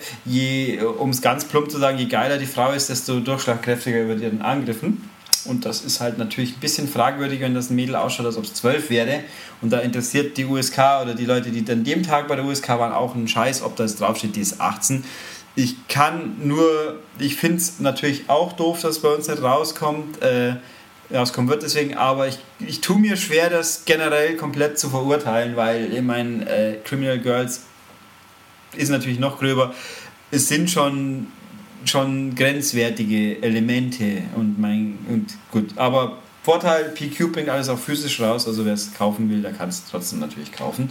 um 0.98 1.10
es 1.10 1.22
ganz 1.22 1.44
plump 1.46 1.72
zu 1.72 1.78
sagen, 1.78 1.98
je 1.98 2.06
geiler 2.06 2.38
die 2.38 2.46
Frau 2.46 2.70
ist, 2.70 2.88
desto 2.88 3.18
durchschlagkräftiger 3.18 4.06
wird 4.06 4.20
ihren 4.20 4.42
Angriffen. 4.42 5.15
Und 5.48 5.64
das 5.64 5.82
ist 5.82 6.00
halt 6.00 6.18
natürlich 6.18 6.56
ein 6.56 6.60
bisschen 6.60 6.88
fragwürdig, 6.88 7.40
wenn 7.40 7.54
das 7.54 7.70
ein 7.70 7.76
Mädel 7.76 7.96
ausschaut, 7.96 8.26
als 8.26 8.36
ob 8.36 8.44
es 8.44 8.54
zwölf 8.54 8.90
wäre. 8.90 9.20
Und 9.62 9.70
da 9.72 9.78
interessiert 9.78 10.36
die 10.36 10.44
USK 10.44 10.78
oder 11.02 11.14
die 11.14 11.24
Leute, 11.24 11.50
die 11.50 11.70
an 11.70 11.84
dem 11.84 12.02
Tag 12.02 12.28
bei 12.28 12.36
der 12.36 12.44
USK 12.44 12.68
waren, 12.70 12.92
auch 12.92 13.14
einen 13.14 13.28
Scheiß, 13.28 13.62
ob 13.62 13.76
das 13.76 13.96
draufsteht, 13.96 14.36
die 14.36 14.40
ist 14.40 14.60
18. 14.60 15.04
Ich 15.54 15.88
kann 15.88 16.36
nur, 16.42 17.00
ich 17.18 17.36
finde 17.36 17.56
es 17.56 17.80
natürlich 17.80 18.28
auch 18.28 18.52
doof, 18.52 18.82
dass 18.82 18.98
bei 18.98 19.08
uns 19.08 19.26
nicht 19.28 19.42
rauskommt, 19.42 20.20
äh, 20.22 20.56
rauskommen 21.12 21.48
wird, 21.48 21.62
deswegen, 21.62 21.96
aber 21.96 22.28
ich, 22.28 22.38
ich 22.58 22.80
tue 22.80 22.98
mir 22.98 23.16
schwer, 23.16 23.48
das 23.48 23.84
generell 23.86 24.36
komplett 24.36 24.78
zu 24.78 24.90
verurteilen, 24.90 25.56
weil 25.56 25.92
ich 25.94 26.02
meine, 26.02 26.48
äh, 26.48 26.76
Criminal 26.84 27.18
Girls 27.18 27.62
ist 28.76 28.90
natürlich 28.90 29.18
noch 29.18 29.38
gröber. 29.38 29.74
Es 30.30 30.48
sind 30.48 30.70
schon 30.70 31.28
schon 31.86 32.34
grenzwertige 32.34 33.42
Elemente 33.42 34.22
und 34.34 34.58
mein 34.58 34.98
und 35.08 35.26
gut, 35.50 35.76
aber 35.76 36.18
Vorteil, 36.46 36.90
PQ 36.90 37.32
bringt 37.32 37.48
alles 37.48 37.68
auch 37.68 37.78
physisch 37.78 38.20
raus, 38.20 38.46
also 38.46 38.64
wer 38.64 38.74
es 38.74 38.94
kaufen 38.94 39.28
will, 39.28 39.42
der 39.42 39.52
kann 39.52 39.68
es 39.68 39.84
trotzdem 39.84 40.20
natürlich 40.20 40.52
kaufen. 40.52 40.90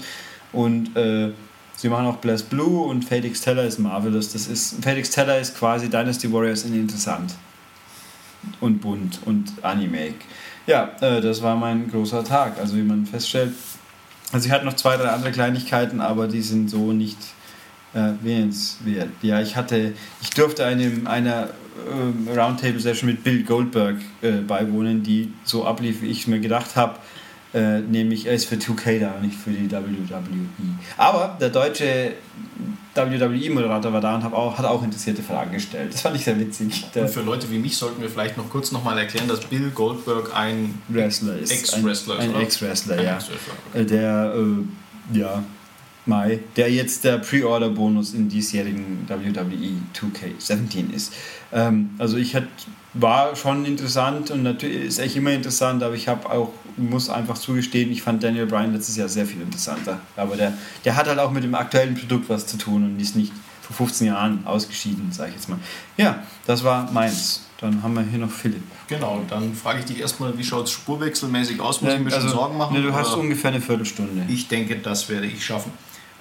Und 0.51 0.93
äh, 0.97 1.31
sie 1.77 1.87
machen 1.87 2.07
auch 2.07 2.17
Bless 2.17 2.43
Blue 2.43 2.85
und 2.85 3.05
Fate 3.05 3.41
Teller 3.41 3.63
ist 3.63 3.79
Marvelous. 3.79 4.33
Das 4.33 4.47
ist, 4.47 4.83
Fate 4.83 5.09
Teller 5.09 5.39
ist 5.39 5.57
quasi 5.57 5.89
Dynasty 5.89 6.31
Warriors 6.31 6.65
in 6.65 6.73
interessant. 6.73 7.35
Und 8.59 8.81
bunt 8.81 9.21
und 9.23 9.53
Anime. 9.61 10.15
Ja, 10.67 10.91
äh, 10.99 11.21
das 11.21 11.41
war 11.41 11.55
mein 11.55 11.89
großer 11.89 12.25
Tag. 12.25 12.59
Also 12.59 12.75
wie 12.75 12.83
man 12.83 13.05
feststellt. 13.05 13.53
Also 14.33 14.47
ich 14.47 14.51
hatte 14.51 14.65
noch 14.65 14.75
zwei, 14.75 14.97
drei 14.97 15.07
andere 15.07 15.31
Kleinigkeiten, 15.31 16.01
aber 16.01 16.27
die 16.27 16.41
sind 16.41 16.69
so 16.69 16.91
nicht 16.91 17.17
erwähnenswert. 17.95 19.09
Ja, 19.21 19.41
ich 19.41 19.55
hatte, 19.55 19.93
ich 20.21 20.29
durfte 20.31 20.65
einem, 20.65 21.07
einer 21.07 21.49
äh, 21.49 22.37
Roundtable-Session 22.37 23.09
mit 23.09 23.23
Bill 23.23 23.43
Goldberg 23.43 23.97
äh, 24.21 24.31
beiwohnen, 24.31 25.01
die 25.01 25.33
so 25.43 25.65
ablief, 25.65 26.01
wie 26.01 26.07
ich 26.07 26.27
mir 26.27 26.39
gedacht 26.39 26.75
habe. 26.75 26.99
Äh, 27.53 27.79
nämlich, 27.79 28.25
er 28.25 28.33
ist 28.33 28.45
für 28.45 28.55
2K 28.55 28.99
da, 28.99 29.15
nicht 29.21 29.37
für 29.37 29.51
die 29.51 29.71
WWE. 29.71 30.19
Aber 30.97 31.37
der 31.39 31.49
deutsche 31.49 32.11
WWE-Moderator 32.93 33.93
war 33.93 34.01
da 34.01 34.15
und 34.15 34.25
auch, 34.33 34.57
hat 34.57 34.65
auch 34.65 34.83
interessierte 34.83 35.23
Fragen 35.23 35.53
gestellt. 35.53 35.93
Das 35.93 36.01
fand 36.01 36.17
ich 36.17 36.25
sehr 36.25 36.37
witzig. 36.37 36.85
und 36.93 37.09
für 37.09 37.21
Leute 37.21 37.49
wie 37.51 37.57
mich 37.57 37.77
sollten 37.77 38.01
wir 38.01 38.09
vielleicht 38.09 38.35
noch 38.35 38.49
kurz 38.49 38.71
nochmal 38.71 38.97
erklären, 38.97 39.27
dass 39.27 39.41
Bill 39.41 39.69
Goldberg 39.69 40.35
ein 40.35 40.81
Wrestler 40.89 41.37
ist. 41.37 41.51
Ex-Wrestler 41.51 42.19
Ein, 42.19 42.35
ein 42.35 42.41
Ex-Wrestler, 42.41 43.01
ja. 43.01 43.17
Ex 43.17 43.29
äh, 43.73 43.85
der, 43.85 44.33
äh, 44.35 45.17
ja, 45.17 45.43
Mai, 46.05 46.39
der 46.55 46.71
jetzt 46.71 47.03
der 47.03 47.17
Pre-Order-Bonus 47.17 48.13
in 48.13 48.29
diesjährigen 48.29 49.07
WWE 49.07 49.81
2K17 49.93 50.93
ist. 50.93 51.13
Ähm, 51.51 51.91
also 51.97 52.17
ich 52.17 52.35
hat, 52.35 52.47
war 52.93 53.35
schon 53.35 53.65
interessant 53.65 54.31
und 54.31 54.43
natürlich 54.43 54.85
ist 54.85 54.99
echt 54.99 55.15
immer 55.15 55.31
interessant, 55.31 55.83
aber 55.83 55.95
ich 55.95 56.07
habe 56.07 56.29
auch, 56.29 56.51
muss 56.77 57.09
einfach 57.09 57.37
zugestehen, 57.37 57.91
ich 57.91 58.01
fand 58.01 58.23
Daniel 58.23 58.45
Bryan 58.45 58.73
letztes 58.73 58.97
Jahr 58.97 59.09
sehr 59.09 59.25
viel 59.25 59.41
interessanter. 59.41 59.99
Aber 60.15 60.35
der, 60.35 60.53
der 60.83 60.95
hat 60.95 61.07
halt 61.07 61.19
auch 61.19 61.31
mit 61.31 61.43
dem 61.43 61.55
aktuellen 61.55 61.95
Produkt 61.95 62.29
was 62.29 62.45
zu 62.47 62.57
tun 62.57 62.83
und 62.83 62.99
ist 62.99 63.15
nicht 63.15 63.31
vor 63.61 63.75
15 63.75 64.07
Jahren 64.07 64.45
ausgeschieden, 64.45 65.11
sage 65.11 65.29
ich 65.29 65.35
jetzt 65.35 65.49
mal. 65.49 65.57
Ja, 65.97 66.23
das 66.45 66.63
war 66.63 66.91
meins. 66.91 67.41
Dann 67.59 67.81
haben 67.81 67.93
wir 67.93 68.03
hier 68.03 68.19
noch 68.19 68.29
Philipp. 68.29 68.61
Genau, 68.87 69.21
dann 69.29 69.53
frage 69.53 69.79
ich 69.79 69.85
dich 69.85 69.99
erstmal, 69.99 70.37
wie 70.37 70.43
schaut 70.43 70.65
es 70.65 70.71
spurwechselmäßig 70.71 71.59
aus? 71.61 71.81
Muss 71.81 71.91
ja, 71.91 71.97
ich 71.97 72.03
mir 72.03 72.13
also, 72.13 72.27
schon 72.27 72.37
Sorgen 72.37 72.57
machen? 72.57 72.75
Ne, 72.75 72.83
du 72.83 72.93
hast 72.93 73.15
ungefähr 73.15 73.51
eine 73.51 73.61
Viertelstunde. 73.61 74.25
Ich 74.27 74.49
denke, 74.49 74.75
das 74.75 75.07
werde 75.09 75.25
ich 75.25 75.43
schaffen. 75.43 75.71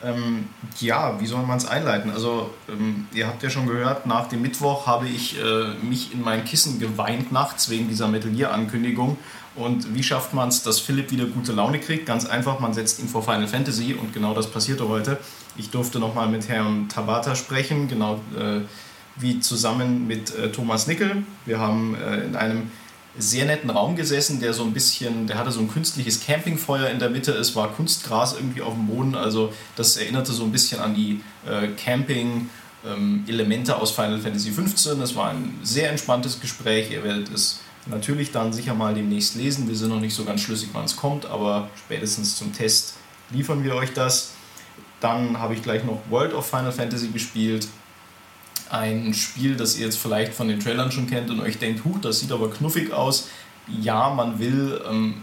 Ähm, 0.05 0.49
ja, 0.81 1.19
wie 1.21 1.27
soll 1.27 1.43
man 1.45 1.57
es 1.57 1.67
einleiten? 1.67 2.11
Also, 2.11 2.51
ähm, 2.69 3.07
ihr 3.15 3.27
habt 3.27 3.43
ja 3.43 3.49
schon 3.49 3.67
gehört, 3.67 4.07
nach 4.07 4.29
dem 4.29 4.43
Mittwoch 4.43 4.87
habe 4.87 5.09
ich 5.09 5.39
äh, 5.41 5.75
mich 5.83 6.13
in 6.13 6.23
mein 6.23 6.45
Kissen 6.45 6.79
geweint 6.79 7.33
nachts 7.33 7.71
wegen 7.71 7.89
dieser 7.89 8.09
Metal 8.09 8.31
Gear-Ankündigung. 8.31 9.17
Und 9.57 9.95
wie 9.95 10.03
schafft 10.03 10.35
man 10.35 10.49
es, 10.49 10.63
dass 10.63 10.81
Philipp 10.81 11.11
wieder 11.11 11.27
gute 11.27 11.53
Laune 11.53 11.79
kriegt? 11.79 12.07
Ganz 12.07 12.27
einfach, 12.27 12.59
man 12.61 12.75
setzt 12.75 12.99
ihn 12.99 13.09
vor 13.09 13.23
Final 13.23 13.47
Fantasy 13.47 13.95
und 13.95 14.13
genau 14.13 14.35
das 14.35 14.51
passierte 14.51 14.89
heute. 14.89 15.19
Ich 15.57 15.71
durfte 15.71 16.01
nochmal 16.01 16.29
mit 16.29 16.49
Herrn 16.49 16.89
Tabata 16.89 17.37
sprechen, 17.37 17.89
genau 17.89 18.21
äh, 18.37 18.63
wie 19.17 19.39
zusammen 19.41 20.07
mit 20.09 20.35
äh, 20.37 20.51
Thomas 20.51 20.89
Nickel. 20.89 21.23
Wir 21.47 21.61
haben 21.61 21.95
äh, 21.95 22.25
in 22.25 22.37
einem 22.37 22.71
sehr 23.17 23.45
netten 23.45 23.71
Raum 23.71 23.97
gesessen, 23.97 24.41
der 24.41 24.53
so 24.53 24.65
ein 24.65 24.73
bisschen, 24.73 25.27
der 25.27 25.39
hatte 25.39 25.53
so 25.53 25.61
ein 25.61 25.71
künstliches 25.71 26.25
Campingfeuer 26.25 26.89
in 26.89 26.99
der 26.99 27.11
Mitte, 27.11 27.33
es 27.33 27.55
war 27.55 27.73
Kunstgras 27.73 28.35
irgendwie 28.35 28.63
auf 28.63 28.75
dem 28.75 28.87
Boden, 28.87 29.15
also 29.15 29.53
das 29.77 29.97
erinnerte 29.97 30.33
so 30.33 30.45
ein 30.45 30.53
bisschen 30.53 30.81
an 30.81 30.95
die 30.95 31.21
äh, 31.47 31.69
Camping-Elemente 31.69 33.73
ähm, 33.73 33.79
aus 33.79 33.93
Final 33.93 34.21
Fantasy 34.21 34.51
XV. 34.51 35.01
Es 35.01 35.15
war 35.15 35.31
ein 35.31 35.59
sehr 35.63 35.91
entspanntes 35.91 36.41
Gespräch, 36.41 36.91
ihr 36.91 37.05
werdet 37.05 37.33
es 37.33 37.61
natürlich 37.87 38.33
dann 38.33 38.53
sicher 38.53 38.75
mal 38.75 38.95
demnächst 38.95 39.37
lesen, 39.37 39.69
wir 39.69 39.77
sind 39.77 39.91
noch 39.91 40.01
nicht 40.01 40.15
so 40.15 40.25
ganz 40.25 40.41
schlüssig, 40.41 40.71
wann 40.73 40.85
es 40.85 40.97
kommt, 40.97 41.27
aber 41.27 41.69
spätestens 41.77 42.37
zum 42.37 42.53
Test 42.53 42.95
liefern 43.31 43.63
wir 43.63 43.75
euch 43.75 43.93
das. 43.93 44.31
Dann 45.01 45.39
habe 45.39 45.55
ich 45.55 45.63
gleich 45.63 45.85
noch 45.85 46.01
World 46.09 46.33
of 46.33 46.49
Final 46.49 46.73
Fantasy 46.73 47.09
gespielt, 47.09 47.69
ein 48.75 49.15
Spiel, 49.15 49.57
das 49.57 49.79
ihr 49.79 49.87
jetzt 49.87 49.99
vielleicht 49.99 50.35
von 50.35 50.49
den 50.49 50.59
Trailern 50.59 50.91
schon 50.91 51.07
kennt 51.07 51.31
und 51.31 51.41
euch 51.41 51.59
denkt, 51.59 51.85
huch, 51.85 52.01
das 52.01 52.21
sieht 52.21 52.33
aber 52.33 52.51
knuffig 52.51 52.93
aus. 52.93 53.29
Ja, 53.69 54.11
man 54.11 54.39
will 54.39 54.81
ähm, 54.91 55.23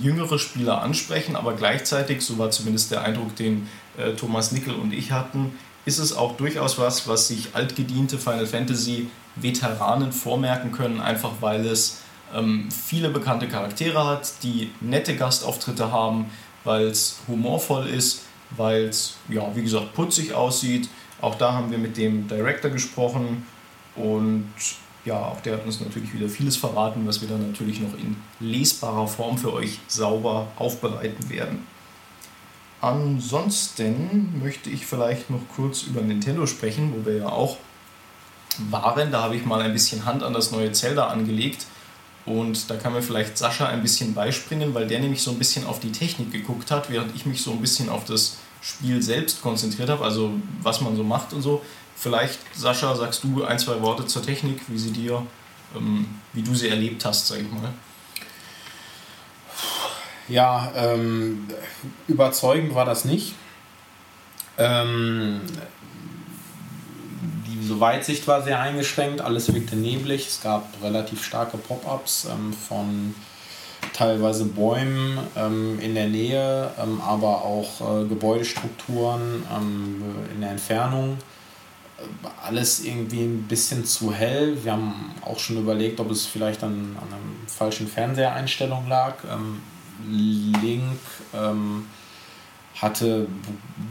jüngere 0.00 0.38
Spieler 0.38 0.82
ansprechen, 0.82 1.34
aber 1.34 1.54
gleichzeitig, 1.54 2.22
so 2.22 2.38
war 2.38 2.50
zumindest 2.50 2.90
der 2.90 3.02
Eindruck, 3.02 3.34
den 3.36 3.68
äh, 3.96 4.12
Thomas 4.12 4.52
Nickel 4.52 4.74
und 4.74 4.92
ich 4.92 5.12
hatten, 5.12 5.52
ist 5.86 5.98
es 5.98 6.12
auch 6.12 6.36
durchaus 6.36 6.78
was, 6.78 7.08
was 7.08 7.28
sich 7.28 7.48
altgediente 7.54 8.18
Final 8.18 8.46
Fantasy 8.46 9.08
Veteranen 9.36 10.12
vormerken 10.12 10.70
können, 10.70 11.00
einfach 11.00 11.32
weil 11.40 11.66
es 11.66 12.00
ähm, 12.34 12.68
viele 12.70 13.08
bekannte 13.08 13.48
Charaktere 13.48 14.04
hat, 14.06 14.30
die 14.42 14.70
nette 14.80 15.16
Gastauftritte 15.16 15.90
haben, 15.90 16.26
weil 16.64 16.88
es 16.88 17.20
humorvoll 17.26 17.86
ist, 17.86 18.24
weil 18.56 18.84
es, 18.84 19.14
ja, 19.30 19.54
wie 19.54 19.62
gesagt, 19.62 19.94
putzig 19.94 20.34
aussieht 20.34 20.88
auch 21.20 21.34
da 21.36 21.52
haben 21.52 21.70
wir 21.70 21.78
mit 21.78 21.96
dem 21.96 22.28
Director 22.28 22.70
gesprochen 22.70 23.46
und 23.96 24.52
ja, 25.04 25.18
auch 25.18 25.40
der 25.40 25.54
hat 25.54 25.66
uns 25.66 25.80
natürlich 25.80 26.12
wieder 26.12 26.28
vieles 26.28 26.56
verraten, 26.56 27.06
was 27.06 27.20
wir 27.20 27.28
dann 27.28 27.50
natürlich 27.50 27.80
noch 27.80 27.94
in 27.94 28.16
lesbarer 28.38 29.08
Form 29.08 29.38
für 29.38 29.52
euch 29.52 29.78
sauber 29.88 30.48
aufbereiten 30.56 31.30
werden. 31.30 31.66
ansonsten 32.82 34.40
möchte 34.42 34.70
ich 34.70 34.86
vielleicht 34.86 35.28
noch 35.30 35.42
kurz 35.54 35.82
über 35.82 36.00
Nintendo 36.00 36.46
sprechen, 36.46 36.94
wo 36.94 37.04
wir 37.04 37.18
ja 37.18 37.28
auch 37.28 37.58
waren. 38.70 39.10
Da 39.10 39.22
habe 39.22 39.36
ich 39.36 39.44
mal 39.44 39.60
ein 39.60 39.72
bisschen 39.72 40.04
Hand 40.04 40.22
an 40.22 40.32
das 40.32 40.50
neue 40.50 40.72
Zelda 40.72 41.08
angelegt. 41.08 41.66
Und 42.26 42.70
da 42.70 42.76
kann 42.76 42.92
mir 42.92 43.02
vielleicht 43.02 43.38
Sascha 43.38 43.66
ein 43.66 43.82
bisschen 43.82 44.14
beispringen, 44.14 44.74
weil 44.74 44.86
der 44.86 45.00
nämlich 45.00 45.22
so 45.22 45.30
ein 45.30 45.38
bisschen 45.38 45.66
auf 45.66 45.80
die 45.80 45.92
Technik 45.92 46.30
geguckt 46.30 46.70
hat, 46.70 46.90
während 46.90 47.14
ich 47.16 47.26
mich 47.26 47.42
so 47.42 47.52
ein 47.52 47.60
bisschen 47.60 47.88
auf 47.88 48.04
das 48.04 48.38
Spiel 48.60 49.02
selbst 49.02 49.42
konzentriert 49.42 49.88
habe, 49.88 50.04
also 50.04 50.32
was 50.62 50.80
man 50.80 50.96
so 50.96 51.02
macht 51.02 51.32
und 51.32 51.42
so. 51.42 51.62
Vielleicht, 51.96 52.38
Sascha, 52.54 52.94
sagst 52.94 53.24
du 53.24 53.44
ein, 53.44 53.58
zwei 53.58 53.80
Worte 53.82 54.06
zur 54.06 54.22
Technik, 54.22 54.60
wie 54.68 54.78
sie 54.78 54.90
dir, 54.90 55.26
ähm, 55.76 56.06
wie 56.32 56.42
du 56.42 56.54
sie 56.54 56.68
erlebt 56.68 57.04
hast, 57.04 57.26
sag 57.26 57.38
ich 57.38 57.50
mal. 57.50 57.72
Ja, 60.28 60.72
ähm, 60.76 61.48
überzeugend 62.06 62.74
war 62.74 62.84
das 62.84 63.04
nicht. 63.04 63.34
Ähm, 64.56 65.40
die 67.46 67.80
Weitsicht 67.80 68.26
war 68.28 68.42
sehr 68.42 68.60
eingeschränkt, 68.60 69.20
alles 69.20 69.52
wirkte 69.52 69.76
neblig. 69.76 70.26
Es 70.28 70.40
gab 70.40 70.72
relativ 70.82 71.24
starke 71.24 71.56
Pop-ups 71.56 72.26
ähm, 72.30 72.52
von 72.52 73.14
teilweise 74.00 74.46
Bäumen 74.46 75.18
ähm, 75.36 75.78
in 75.78 75.94
der 75.94 76.08
Nähe, 76.08 76.70
ähm, 76.82 77.02
aber 77.02 77.44
auch 77.44 78.00
äh, 78.00 78.08
Gebäudestrukturen 78.08 79.42
ähm, 79.54 80.02
in 80.34 80.40
der 80.40 80.52
Entfernung. 80.52 81.18
Äh, 81.98 82.28
alles 82.42 82.82
irgendwie 82.82 83.24
ein 83.24 83.42
bisschen 83.46 83.84
zu 83.84 84.10
hell. 84.10 84.56
Wir 84.64 84.72
haben 84.72 85.12
auch 85.20 85.38
schon 85.38 85.58
überlegt, 85.58 86.00
ob 86.00 86.10
es 86.10 86.24
vielleicht 86.24 86.64
an, 86.64 86.96
an 86.98 87.08
einer 87.08 87.20
falschen 87.46 87.86
Fernseheinstellung 87.86 88.88
lag. 88.88 89.16
Ähm, 89.30 89.60
Link 90.62 90.98
ähm, 91.34 91.84
hatte 92.80 93.28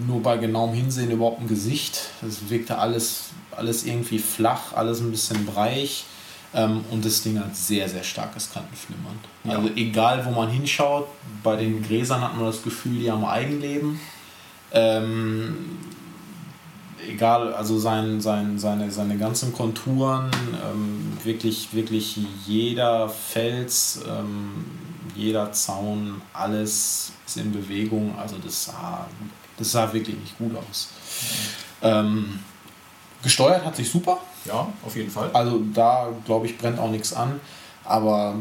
nur 0.07 0.23
bei 0.23 0.37
genauem 0.37 0.73
Hinsehen 0.73 1.11
überhaupt 1.11 1.41
ein 1.41 1.47
Gesicht. 1.47 2.09
Es 2.27 2.49
wirkte 2.49 2.79
alles, 2.79 3.25
alles 3.51 3.85
irgendwie 3.85 4.17
flach, 4.17 4.73
alles 4.73 5.01
ein 5.01 5.11
bisschen 5.11 5.45
breich. 5.45 6.05
Ähm, 6.53 6.83
und 6.89 7.05
das 7.05 7.21
Ding 7.21 7.39
hat 7.39 7.55
sehr, 7.55 7.87
sehr 7.87 8.03
starkes 8.03 8.51
Kantenflimmern. 8.51 9.19
Ja. 9.43 9.57
Also 9.57 9.69
egal, 9.75 10.25
wo 10.25 10.31
man 10.31 10.49
hinschaut, 10.49 11.07
bei 11.43 11.55
den 11.55 11.83
Gräsern 11.83 12.21
hat 12.21 12.35
man 12.35 12.45
das 12.45 12.63
Gefühl, 12.63 12.99
die 12.99 13.11
haben 13.11 13.23
Eigenleben. 13.23 13.99
Ähm, 14.71 15.77
egal, 17.07 17.53
also 17.53 17.77
sein, 17.77 18.19
sein, 18.19 18.57
seine, 18.57 18.91
seine 18.91 19.17
ganzen 19.17 19.53
Konturen, 19.53 20.31
ähm, 20.63 21.17
wirklich, 21.23 21.69
wirklich 21.73 22.17
jeder 22.45 23.09
Fels, 23.09 24.01
ähm, 24.07 24.65
jeder 25.15 25.51
Zaun, 25.51 26.21
alles 26.33 27.11
ist 27.25 27.37
in 27.37 27.51
Bewegung. 27.51 28.17
Also 28.17 28.37
das 28.43 28.65
sah, 28.65 29.07
das 29.57 29.71
sah 29.71 29.91
wirklich 29.93 30.17
nicht 30.17 30.37
gut 30.37 30.55
aus. 30.55 30.89
Ähm, 31.81 32.39
gesteuert 33.21 33.65
hat 33.65 33.75
sich 33.75 33.89
super. 33.89 34.19
Ja, 34.49 34.67
auf 34.85 34.95
jeden 34.95 35.11
Fall. 35.11 35.29
Also 35.33 35.61
da, 35.73 36.09
glaube 36.25 36.47
ich, 36.47 36.57
brennt 36.57 36.79
auch 36.79 36.91
nichts 36.91 37.13
an. 37.13 37.39
Aber 37.85 38.35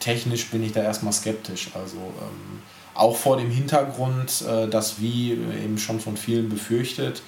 technisch 0.00 0.46
bin 0.46 0.62
ich 0.62 0.72
da 0.72 0.82
erstmal 0.82 1.12
skeptisch. 1.12 1.70
Also 1.74 1.96
ähm, 1.96 2.60
auch 2.94 3.16
vor 3.16 3.36
dem 3.36 3.50
Hintergrund, 3.50 4.42
äh, 4.42 4.68
dass 4.68 5.00
wie 5.00 5.32
eben 5.32 5.78
schon 5.78 6.00
von 6.00 6.16
vielen 6.16 6.48
befürchtet, 6.48 7.22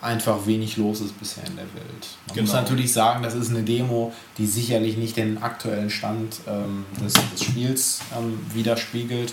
einfach 0.00 0.46
wenig 0.46 0.76
los 0.76 1.00
ist 1.00 1.18
bisher 1.18 1.46
in 1.46 1.56
der 1.56 1.64
Welt. 1.74 2.08
Man 2.26 2.34
genau. 2.34 2.46
muss 2.46 2.52
natürlich 2.54 2.92
sagen, 2.92 3.22
das 3.22 3.34
ist 3.34 3.50
eine 3.50 3.62
Demo, 3.62 4.12
die 4.38 4.46
sicherlich 4.46 4.96
nicht 4.96 5.16
den 5.16 5.42
aktuellen 5.42 5.90
Stand 5.90 6.40
ähm, 6.46 6.84
des, 7.02 7.14
des, 7.14 7.42
Spiels 7.42 8.00
ähm, 8.16 8.38
widerspiegelt. 8.52 9.32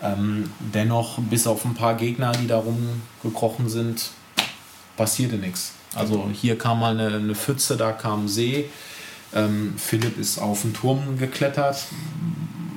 Ähm, 0.00 0.50
dennoch, 0.60 1.18
bis 1.18 1.46
auf 1.46 1.64
ein 1.64 1.74
paar 1.74 1.94
Gegner, 1.94 2.32
die 2.32 2.46
da 2.46 2.58
rumgekrochen 2.58 3.68
sind, 3.68 4.10
passierte 4.96 5.36
nichts. 5.36 5.72
Also 5.94 6.30
hier 6.32 6.58
kam 6.58 6.80
mal 6.80 6.98
eine, 6.98 7.16
eine 7.16 7.34
Pfütze, 7.34 7.76
da 7.76 7.92
kam 7.92 8.24
ein 8.24 8.28
See. 8.28 8.68
Ähm, 9.34 9.74
Philipp 9.76 10.18
ist 10.18 10.38
auf 10.38 10.64
einen 10.64 10.74
Turm 10.74 11.18
geklettert, 11.18 11.84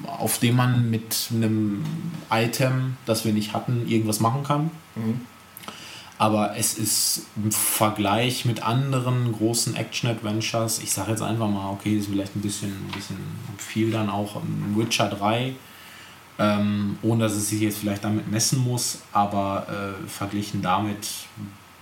auf 0.06 0.40
dem 0.40 0.56
man 0.56 0.90
mit 0.90 1.30
einem 1.32 1.84
Item, 2.30 2.98
das 3.06 3.26
wir 3.26 3.34
nicht 3.34 3.54
hatten, 3.54 3.88
irgendwas 3.88 4.20
machen 4.20 4.44
kann. 4.44 4.72
Mhm. 4.96 5.22
Aber 6.18 6.56
es 6.56 6.76
ist 6.76 7.26
im 7.36 7.52
Vergleich 7.52 8.46
mit 8.46 8.62
anderen 8.62 9.32
großen 9.32 9.76
Action-Adventures, 9.76 10.80
ich 10.80 10.92
sage 10.92 11.12
jetzt 11.12 11.24
einfach 11.24 11.50
mal, 11.50 11.72
okay, 11.72 11.96
das 11.96 12.06
ist 12.06 12.12
vielleicht 12.12 12.36
ein 12.36 12.42
bisschen, 12.42 12.70
ein 12.70 12.92
bisschen 12.94 13.18
viel 13.58 13.90
dann 13.90 14.08
auch 14.08 14.40
Witcher 14.76 15.10
3, 15.10 15.56
ähm, 16.38 17.00
ohne 17.02 17.24
dass 17.24 17.34
es 17.34 17.50
sich 17.50 17.62
jetzt 17.62 17.80
vielleicht 17.80 18.04
damit 18.04 18.30
messen 18.30 18.60
muss, 18.60 19.00
aber 19.12 19.66
äh, 19.68 20.08
verglichen 20.08 20.62
damit 20.62 21.08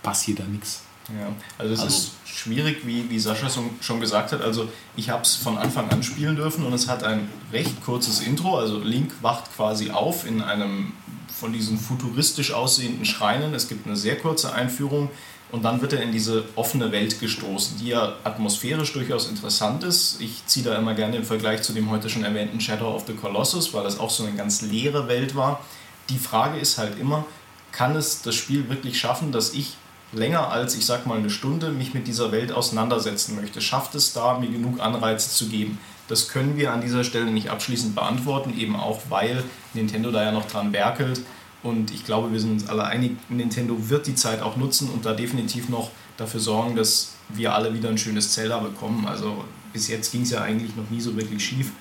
passiert 0.01 0.39
da 0.39 0.43
nichts. 0.43 0.83
Ja, 1.17 1.33
also 1.57 1.73
es 1.73 1.79
also, 1.79 1.95
ist 1.95 2.11
schwierig, 2.25 2.85
wie, 2.85 3.09
wie 3.09 3.19
Sascha 3.19 3.47
schon 3.81 3.99
gesagt 3.99 4.31
hat. 4.31 4.41
Also 4.41 4.69
ich 4.95 5.09
habe 5.09 5.23
es 5.23 5.35
von 5.35 5.57
Anfang 5.57 5.89
an 5.89 6.03
spielen 6.03 6.35
dürfen 6.35 6.65
und 6.65 6.73
es 6.73 6.87
hat 6.87 7.03
ein 7.03 7.29
recht 7.51 7.83
kurzes 7.83 8.21
Intro. 8.21 8.57
Also 8.57 8.79
Link 8.79 9.11
wacht 9.21 9.55
quasi 9.55 9.91
auf 9.91 10.27
in 10.27 10.41
einem 10.41 10.93
von 11.27 11.53
diesen 11.53 11.79
futuristisch 11.79 12.51
aussehenden 12.51 13.05
Schreinen. 13.05 13.53
Es 13.53 13.69
gibt 13.69 13.87
eine 13.87 13.95
sehr 13.95 14.17
kurze 14.17 14.53
Einführung 14.53 15.09
und 15.51 15.63
dann 15.63 15.81
wird 15.81 15.93
er 15.93 16.03
in 16.03 16.11
diese 16.11 16.43
offene 16.55 16.91
Welt 16.91 17.19
gestoßen, 17.19 17.77
die 17.79 17.87
ja 17.87 18.13
atmosphärisch 18.23 18.93
durchaus 18.93 19.27
interessant 19.27 19.83
ist. 19.83 20.21
Ich 20.21 20.45
ziehe 20.45 20.63
da 20.63 20.77
immer 20.77 20.93
gerne 20.93 21.13
den 21.13 21.23
Vergleich 21.23 21.63
zu 21.63 21.73
dem 21.73 21.89
heute 21.89 22.09
schon 22.09 22.23
erwähnten 22.23 22.61
Shadow 22.61 22.93
of 22.93 23.05
the 23.07 23.13
Colossus, 23.13 23.73
weil 23.73 23.83
das 23.83 23.99
auch 23.99 24.11
so 24.11 24.23
eine 24.23 24.35
ganz 24.35 24.61
leere 24.61 25.07
Welt 25.07 25.35
war. 25.35 25.61
Die 26.09 26.19
Frage 26.19 26.59
ist 26.59 26.77
halt 26.77 26.99
immer, 26.99 27.25
kann 27.71 27.95
es 27.95 28.21
das 28.21 28.35
Spiel 28.35 28.69
wirklich 28.69 28.99
schaffen, 28.99 29.31
dass 29.31 29.53
ich 29.53 29.75
länger 30.11 30.51
als, 30.51 30.75
ich 30.75 30.85
sag 30.85 31.05
mal, 31.05 31.17
eine 31.17 31.29
Stunde 31.29 31.69
mich 31.69 31.93
mit 31.93 32.07
dieser 32.07 32.31
Welt 32.31 32.51
auseinandersetzen 32.51 33.35
möchte? 33.35 33.61
Schafft 33.61 33.95
es 33.95 34.13
da, 34.13 34.39
mir 34.39 34.49
genug 34.49 34.79
Anreize 34.79 35.29
zu 35.29 35.47
geben? 35.47 35.77
Das 36.07 36.27
können 36.27 36.57
wir 36.57 36.73
an 36.73 36.81
dieser 36.81 37.03
Stelle 37.03 37.27
nicht 37.27 37.49
abschließend 37.49 37.93
beantworten, 37.93 38.57
eben 38.57 38.75
auch 38.75 39.01
weil 39.09 39.43
Nintendo 39.73 40.11
da 40.11 40.23
ja 40.23 40.31
noch 40.31 40.47
dran 40.47 40.73
werkelt. 40.73 41.21
Und 41.61 41.91
ich 41.91 42.05
glaube, 42.05 42.31
wir 42.31 42.39
sind 42.39 42.51
uns 42.51 42.69
alle 42.69 42.85
einig, 42.85 43.17
Nintendo 43.29 43.89
wird 43.89 44.07
die 44.07 44.15
Zeit 44.15 44.41
auch 44.41 44.55
nutzen 44.55 44.89
und 44.89 45.05
da 45.05 45.13
definitiv 45.13 45.69
noch 45.69 45.91
dafür 46.17 46.39
sorgen, 46.39 46.75
dass 46.75 47.11
wir 47.29 47.53
alle 47.53 47.73
wieder 47.73 47.89
ein 47.89 47.97
schönes 47.97 48.31
Zelda 48.31 48.59
bekommen. 48.59 49.05
Also 49.07 49.43
bis 49.73 49.87
jetzt 49.87 50.11
ging 50.11 50.21
es 50.21 50.31
ja 50.31 50.41
eigentlich 50.41 50.75
noch 50.75 50.89
nie 50.89 51.01
so 51.01 51.15
wirklich 51.15 51.43
schief 51.43 51.71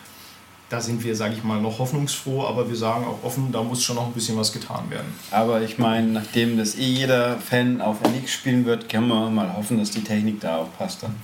da 0.71 0.83
sind 0.83 1.03
wir, 1.03 1.17
sage 1.17 1.35
ich 1.35 1.45
mal, 1.45 1.61
noch 1.61 1.79
hoffnungsfroh, 1.79 2.45
aber 2.45 2.69
wir 2.69 2.77
sagen 2.77 3.07
auch 3.07 3.25
offen, 3.25 3.51
da 3.53 3.63
muss 3.63 3.83
schon 3.83 3.97
noch 3.97 4.07
ein 4.07 4.13
bisschen 4.13 4.37
was 4.37 4.53
getan 4.53 4.91
werden. 4.91 5.07
Aber 5.31 5.63
ich 5.63 5.79
meine, 5.79 6.09
nachdem 6.09 6.59
das 6.59 6.77
eh 6.77 6.83
jeder 6.83 7.39
Fan 7.39 7.81
auf 7.81 8.03
NX 8.03 8.31
spielen 8.31 8.67
wird, 8.67 8.87
können 8.89 9.09
wir 9.09 9.31
mal 9.31 9.57
hoffen, 9.57 9.79
dass 9.79 9.91
die 9.91 10.03
Technik 10.03 10.41
da 10.41 10.59
auch 10.59 10.69
passt 10.77 11.03
dann. 11.03 11.15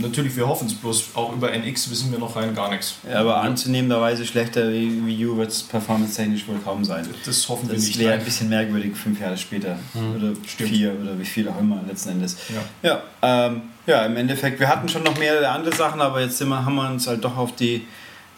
Natürlich, 0.00 0.36
wir 0.36 0.46
hoffen 0.46 0.68
es, 0.68 0.74
bloß 0.74 1.10
auch 1.14 1.32
über 1.32 1.52
NX 1.52 1.90
wissen 1.90 2.12
wir 2.12 2.18
noch 2.20 2.36
rein 2.36 2.54
gar 2.54 2.70
nichts. 2.70 2.94
Ja, 3.08 3.20
aber 3.20 3.40
anzunehmenderweise 3.40 4.24
schlechter 4.24 4.70
wie 4.70 5.04
Wii 5.04 5.26
U 5.26 5.36
wird 5.36 5.50
es 5.50 5.64
performance-technisch 5.64 6.46
wohl 6.46 6.58
kaum 6.64 6.84
sein. 6.84 7.08
Das 7.24 7.48
hoffen 7.48 7.68
wir 7.68 7.74
das 7.74 7.84
nicht. 7.84 7.96
Das 7.96 8.04
wäre 8.04 8.14
ein 8.14 8.24
bisschen 8.24 8.50
merkwürdig 8.50 8.94
fünf 8.94 9.20
Jahre 9.20 9.36
später 9.36 9.78
mhm. 9.94 10.16
oder 10.16 10.32
Stimmt. 10.46 10.70
vier 10.70 10.92
oder 11.00 11.18
wie 11.18 11.24
viel 11.24 11.48
auch 11.48 11.58
immer 11.58 11.80
letzten 11.88 12.10
Endes. 12.10 12.36
Ja, 12.82 13.02
ja, 13.22 13.46
ähm, 13.46 13.62
ja 13.86 14.06
im 14.06 14.16
Endeffekt, 14.16 14.60
wir 14.60 14.68
hatten 14.68 14.88
schon 14.88 15.02
noch 15.02 15.18
mehrere 15.18 15.48
andere 15.48 15.74
Sachen, 15.74 16.00
aber 16.00 16.20
jetzt 16.20 16.38
wir, 16.38 16.64
haben 16.64 16.76
wir 16.76 16.88
uns 16.88 17.08
halt 17.08 17.24
doch 17.24 17.36
auf 17.36 17.56
die 17.56 17.84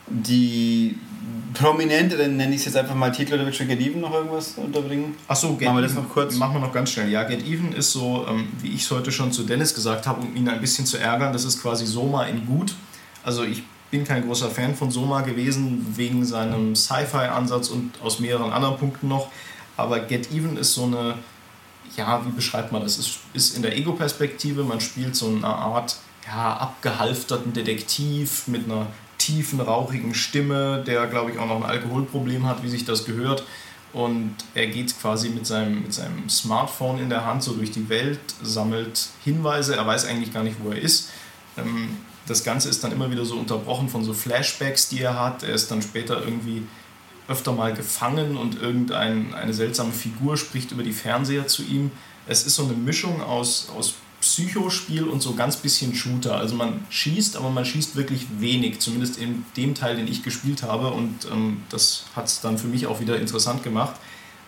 die 0.07 0.99
prominente, 1.55 2.17
dann 2.17 2.37
nenne 2.37 2.55
ich 2.55 2.61
es 2.61 2.67
jetzt 2.67 2.77
einfach 2.77 2.95
mal 2.95 3.11
Titel 3.13 3.35
oder 3.35 3.47
willst 3.47 3.61
du 3.61 3.67
Get 3.67 3.81
Even 3.81 4.01
noch 4.01 4.13
irgendwas 4.13 4.55
unterbringen? 4.57 5.15
Achso, 5.29 5.55
Get 5.55 5.69
Machen 5.69 5.79
wir 5.79 5.83
das 5.83 5.95
noch 5.95 6.09
kurz? 6.09 6.35
Machen 6.37 6.55
wir 6.55 6.61
noch 6.61 6.73
ganz 6.73 6.91
schnell. 6.91 7.09
Ja, 7.09 7.23
Get 7.25 7.47
Even 7.47 7.73
ist 7.73 7.93
so, 7.93 8.27
ähm, 8.29 8.49
wie 8.61 8.73
ich 8.73 8.83
es 8.83 8.91
heute 8.91 9.13
schon 9.13 9.33
zu 9.33 9.45
Dennis 9.45 9.75
gesagt 9.75 10.07
habe, 10.07 10.23
um 10.23 10.37
ihn 10.37 10.49
ein 10.49 10.61
bisschen 10.61 10.85
zu 10.85 10.99
ärgern, 10.99 11.33
das 11.33 11.45
ist 11.45 11.63
quasi 11.63 11.87
Soma 11.87 12.25
in 12.25 12.45
gut. 12.47 12.75
Also 13.23 13.45
ich 13.45 13.63
bin 13.91 14.05
kein 14.05 14.27
großer 14.27 14.51
Fan 14.51 14.75
von 14.75 14.91
Soma 14.91 15.21
gewesen, 15.21 15.87
wegen 15.97 16.25
seinem 16.25 16.75
Sci-Fi-Ansatz 16.75 17.69
und 17.69 17.93
aus 18.03 18.19
mehreren 18.19 18.53
anderen 18.53 18.77
Punkten 18.77 19.09
noch. 19.09 19.29
Aber 19.77 20.01
Get 20.01 20.33
Even 20.33 20.57
ist 20.57 20.75
so 20.75 20.85
eine, 20.85 21.15
ja, 21.97 22.25
wie 22.27 22.33
beschreibt 22.33 22.73
man 22.73 22.83
das? 22.83 22.99
Ist, 22.99 23.21
ist 23.33 23.57
in 23.57 23.63
der 23.63 23.77
Ego-Perspektive, 23.77 24.65
man 24.65 24.81
spielt 24.81 25.15
so 25.15 25.29
eine 25.29 25.47
Art 25.47 25.97
ja, 26.27 26.57
abgehalfterten 26.57 27.53
Detektiv 27.53 28.49
mit 28.49 28.65
einer 28.65 28.87
tiefen, 29.25 29.61
rauchigen 29.61 30.15
Stimme, 30.15 30.83
der, 30.87 31.07
glaube 31.07 31.31
ich, 31.31 31.39
auch 31.39 31.47
noch 31.47 31.57
ein 31.57 31.63
Alkoholproblem 31.63 32.47
hat, 32.47 32.63
wie 32.63 32.69
sich 32.69 32.85
das 32.85 33.05
gehört. 33.05 33.45
Und 33.93 34.35
er 34.55 34.67
geht 34.67 34.99
quasi 35.01 35.29
mit 35.29 35.47
seinem, 35.47 35.83
mit 35.83 35.95
seinem 35.95 36.29
Smartphone 36.29 36.99
in 36.99 37.09
der 37.09 37.25
Hand 37.25 37.43
so 37.43 37.53
durch 37.55 37.71
die 37.71 37.89
Welt, 37.89 38.19
sammelt 38.43 39.09
Hinweise, 39.25 39.77
er 39.77 39.87
weiß 39.87 40.07
eigentlich 40.07 40.33
gar 40.33 40.43
nicht, 40.43 40.57
wo 40.63 40.71
er 40.71 40.81
ist. 40.81 41.11
Ähm, 41.57 41.97
das 42.27 42.43
Ganze 42.43 42.69
ist 42.69 42.83
dann 42.83 42.93
immer 42.93 43.11
wieder 43.11 43.25
so 43.25 43.37
unterbrochen 43.37 43.89
von 43.89 44.03
so 44.03 44.13
Flashbacks, 44.13 44.89
die 44.89 45.01
er 45.01 45.19
hat. 45.19 45.43
Er 45.43 45.55
ist 45.55 45.71
dann 45.71 45.83
später 45.83 46.23
irgendwie 46.25 46.67
öfter 47.29 47.53
mal 47.53 47.73
gefangen 47.73 48.37
und 48.37 48.61
irgendeine 48.61 49.55
seltsame 49.55 49.93
Figur 49.93 50.37
spricht 50.37 50.73
über 50.73 50.83
die 50.83 50.93
Fernseher 50.93 51.47
zu 51.47 51.63
ihm. 51.63 51.91
Es 52.27 52.47
ist 52.47 52.57
so 52.57 52.65
eine 52.65 52.73
Mischung 52.73 53.23
aus, 53.23 53.69
aus 53.77 53.95
Psychospiel 54.25 55.05
und 55.05 55.21
so 55.21 55.35
ganz 55.35 55.57
bisschen 55.57 55.95
Shooter. 55.95 56.37
Also 56.37 56.55
man 56.55 56.81
schießt, 56.89 57.37
aber 57.37 57.51
man 57.51 57.67
schießt 57.67 57.95
wirklich 57.95 58.25
wenig, 58.39 58.81
zumindest 58.81 59.19
in 59.19 59.45
dem 59.55 59.75
Teil, 59.75 59.97
den 59.97 60.09
ich 60.09 60.23
gespielt 60.23 60.63
habe. 60.63 60.93
Und 60.93 61.27
ähm, 61.31 61.59
das 61.69 62.07
hat 62.17 62.25
es 62.25 62.41
dann 62.41 62.57
für 62.57 62.67
mich 62.67 62.87
auch 62.87 63.01
wieder 63.01 63.19
interessant 63.19 63.63
gemacht. 63.63 63.97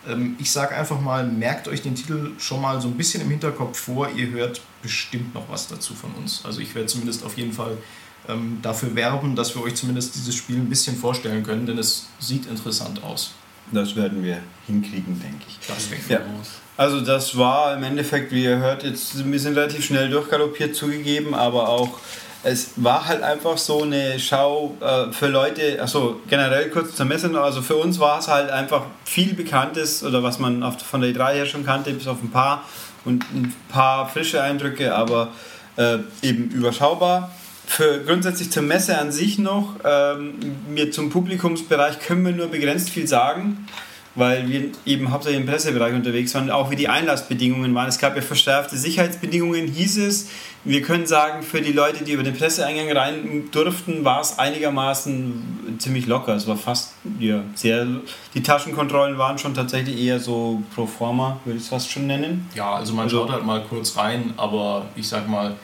Ähm, 0.07 0.35
ich 0.39 0.49
sage 0.49 0.75
einfach 0.75 0.99
mal, 0.99 1.27
merkt 1.27 1.67
euch 1.67 1.83
den 1.83 1.93
Titel 1.93 2.31
schon 2.39 2.59
mal 2.59 2.81
so 2.81 2.87
ein 2.87 2.97
bisschen 2.97 3.21
im 3.21 3.29
Hinterkopf 3.29 3.79
vor. 3.79 4.09
Ihr 4.09 4.31
hört 4.31 4.61
bestimmt 4.81 5.35
noch 5.35 5.47
was 5.47 5.67
dazu 5.67 5.93
von 5.93 6.11
uns. 6.15 6.41
Also 6.43 6.59
ich 6.59 6.73
werde 6.73 6.87
zumindest 6.87 7.23
auf 7.23 7.37
jeden 7.37 7.53
Fall 7.53 7.77
ähm, 8.27 8.57
dafür 8.63 8.95
werben, 8.95 9.35
dass 9.35 9.53
wir 9.53 9.61
euch 9.61 9.75
zumindest 9.75 10.15
dieses 10.15 10.33
Spiel 10.33 10.55
ein 10.55 10.69
bisschen 10.69 10.97
vorstellen 10.97 11.43
können, 11.43 11.67
denn 11.67 11.77
es 11.77 12.07
sieht 12.17 12.47
interessant 12.47 13.03
aus. 13.03 13.35
Das 13.71 13.95
werden 13.95 14.23
wir 14.23 14.39
hinkriegen, 14.65 15.19
denke 15.19 15.45
ich. 15.47 15.67
Das 15.67 15.89
ja. 16.09 16.19
Also 16.77 17.01
das 17.01 17.37
war 17.37 17.75
im 17.75 17.83
Endeffekt, 17.83 18.31
wie 18.31 18.43
ihr 18.43 18.57
hört, 18.57 18.83
jetzt 18.83 19.15
ein 19.15 19.31
bisschen 19.31 19.55
relativ 19.55 19.85
schnell 19.85 20.09
durchgaloppiert 20.09 20.75
zugegeben, 20.75 21.33
aber 21.33 21.69
auch 21.69 21.99
es 22.43 22.71
war 22.77 23.07
halt 23.07 23.23
einfach 23.23 23.57
so 23.57 23.83
eine 23.83 24.19
Schau 24.19 24.77
äh, 24.79 25.11
für 25.11 25.27
Leute, 25.27 25.81
also 25.81 26.21
generell 26.29 26.69
kurz 26.69 26.95
zur 26.95 27.05
Messe, 27.05 27.29
also 27.41 27.61
für 27.61 27.75
uns 27.75 27.99
war 27.99 28.19
es 28.19 28.27
halt 28.27 28.51
einfach 28.51 28.83
viel 29.05 29.33
Bekanntes 29.33 30.03
oder 30.03 30.23
was 30.23 30.39
man 30.39 30.63
auf, 30.63 30.79
von 30.79 31.01
der 31.01 31.11
E3 31.11 31.33
her 31.33 31.45
schon 31.45 31.65
kannte, 31.65 31.91
bis 31.91 32.07
auf 32.07 32.21
ein 32.21 32.29
paar 32.29 32.63
und 33.05 33.23
ein 33.33 33.53
paar 33.69 34.07
frische 34.07 34.41
Eindrücke, 34.41 34.95
aber 34.95 35.29
äh, 35.77 35.97
eben 36.21 36.49
überschaubar. 36.51 37.31
Für 37.67 37.99
grundsätzlich 38.03 38.49
zur 38.49 38.63
Messe 38.63 38.97
an 38.97 39.11
sich 39.11 39.37
noch, 39.37 39.75
ähm, 39.83 40.33
mir 40.69 40.89
zum 40.89 41.09
Publikumsbereich 41.09 41.99
können 41.99 42.25
wir 42.25 42.31
nur 42.31 42.47
begrenzt 42.47 42.89
viel 42.89 43.07
sagen 43.07 43.67
weil 44.17 44.49
wir 44.49 44.71
eben 44.85 45.11
hauptsächlich 45.11 45.41
im 45.41 45.47
Pressebereich 45.47 45.93
unterwegs 45.93 46.33
waren, 46.33 46.49
auch 46.49 46.71
wie 46.71 46.75
die 46.75 46.87
Einlassbedingungen 46.89 47.73
waren. 47.75 47.87
Es 47.87 47.99
gab 47.99 48.15
ja 48.15 48.23
verstärkte 48.23 48.75
Sicherheitsbedingungen, 48.75 49.67
hieß 49.67 49.97
es. 49.99 50.29
Wir 50.63 50.81
können 50.81 51.05
sagen, 51.05 51.43
für 51.43 51.61
die 51.61 51.71
Leute, 51.71 52.03
die 52.03 52.13
über 52.13 52.23
den 52.23 52.35
Presseeingang 52.35 52.91
rein 52.91 53.43
durften, 53.51 54.03
war 54.03 54.19
es 54.19 54.39
einigermaßen 54.39 55.77
ziemlich 55.77 56.07
locker. 56.07 56.35
Es 56.35 56.47
war 56.47 56.57
fast, 56.57 56.93
ja, 57.19 57.43
sehr. 57.53 57.85
Die 58.33 58.41
Taschenkontrollen 58.41 59.19
waren 59.19 59.37
schon 59.37 59.53
tatsächlich 59.53 60.01
eher 60.01 60.19
so 60.19 60.63
pro 60.73 60.87
forma, 60.87 61.39
würde 61.45 61.57
ich 61.57 61.65
es 61.65 61.69
fast 61.69 61.91
schon 61.91 62.07
nennen. 62.07 62.49
Ja, 62.55 62.73
also 62.73 62.93
man 62.95 63.03
also, 63.03 63.19
schaut 63.19 63.31
halt 63.31 63.45
mal 63.45 63.61
kurz 63.69 63.95
rein, 63.97 64.33
aber 64.35 64.87
ich 64.95 65.07
sag 65.07 65.29
mal, 65.29 65.55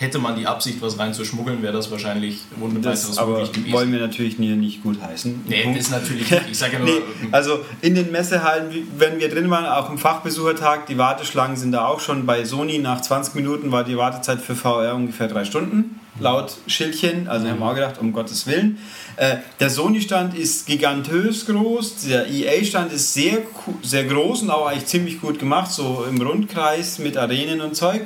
hätte 0.00 0.18
man 0.18 0.34
die 0.34 0.46
Absicht, 0.46 0.80
was 0.80 0.98
reinzuschmuggeln, 0.98 1.62
wäre 1.62 1.74
das 1.74 1.90
wahrscheinlich 1.90 2.40
wunderbar 2.56 2.92
das 2.92 3.18
aber 3.18 3.42
gewesen. 3.44 3.70
wollen 3.70 3.92
wir 3.92 4.00
natürlich 4.00 4.38
nie, 4.38 4.48
nicht 4.56 4.82
gut 4.82 5.00
heißen. 5.00 5.42
Nee, 5.46 5.64
Punkt. 5.64 5.78
ist 5.78 5.90
natürlich 5.90 6.30
nicht. 6.30 6.42
Ich 6.50 6.58
sage 6.58 6.74
ja 6.74 6.78
nur... 6.78 6.88
nee, 7.22 7.28
also 7.32 7.60
in 7.82 7.94
den 7.94 8.10
Messehallen, 8.10 8.88
wenn 8.96 9.20
wir 9.20 9.28
drin 9.28 9.50
waren, 9.50 9.66
auch 9.66 9.90
im 9.90 9.98
Fachbesuchertag, 9.98 10.86
die 10.86 10.96
Warteschlangen 10.96 11.58
sind 11.58 11.72
da 11.72 11.84
auch 11.84 12.00
schon. 12.00 12.24
Bei 12.24 12.46
Sony 12.46 12.78
nach 12.78 13.02
20 13.02 13.34
Minuten 13.34 13.72
war 13.72 13.84
die 13.84 13.98
Wartezeit 13.98 14.40
für 14.40 14.56
VR 14.56 14.94
ungefähr 14.94 15.28
drei 15.28 15.44
Stunden, 15.44 15.99
laut 16.18 16.56
Schildchen. 16.66 17.28
Also 17.28 17.46
mhm. 17.46 17.50
haben 17.50 17.58
wir 17.60 17.66
auch 17.66 17.74
gedacht, 17.74 17.98
um 18.00 18.12
Gottes 18.12 18.46
Willen. 18.46 18.78
Äh, 19.16 19.36
der 19.60 19.70
Sony-Stand 19.70 20.34
ist 20.34 20.66
gigantös 20.66 21.46
groß, 21.46 22.06
der 22.06 22.26
EA-Stand 22.28 22.92
ist 22.92 23.14
sehr, 23.14 23.38
sehr 23.82 24.04
groß 24.04 24.42
und 24.42 24.50
auch 24.50 24.66
eigentlich 24.66 24.86
ziemlich 24.86 25.20
gut 25.20 25.38
gemacht, 25.38 25.70
so 25.70 26.04
im 26.08 26.20
Rundkreis 26.20 26.98
mit 26.98 27.16
Arenen 27.16 27.60
und 27.60 27.76
Zeug. 27.76 28.02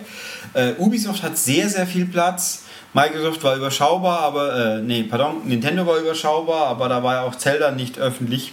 Äh, 0.52 0.72
Ubisoft 0.78 1.22
hat 1.22 1.38
sehr, 1.38 1.68
sehr 1.68 1.86
viel 1.86 2.06
Platz. 2.06 2.64
Microsoft 2.94 3.42
war 3.42 3.56
überschaubar, 3.56 4.20
aber, 4.20 4.76
äh, 4.76 4.80
nee, 4.80 5.02
pardon, 5.02 5.42
Nintendo 5.44 5.84
war 5.84 5.98
überschaubar, 5.98 6.68
aber 6.68 6.88
da 6.88 7.02
war 7.02 7.14
ja 7.14 7.22
auch 7.22 7.34
Zelda 7.34 7.72
nicht 7.72 7.98
öffentlich, 7.98 8.52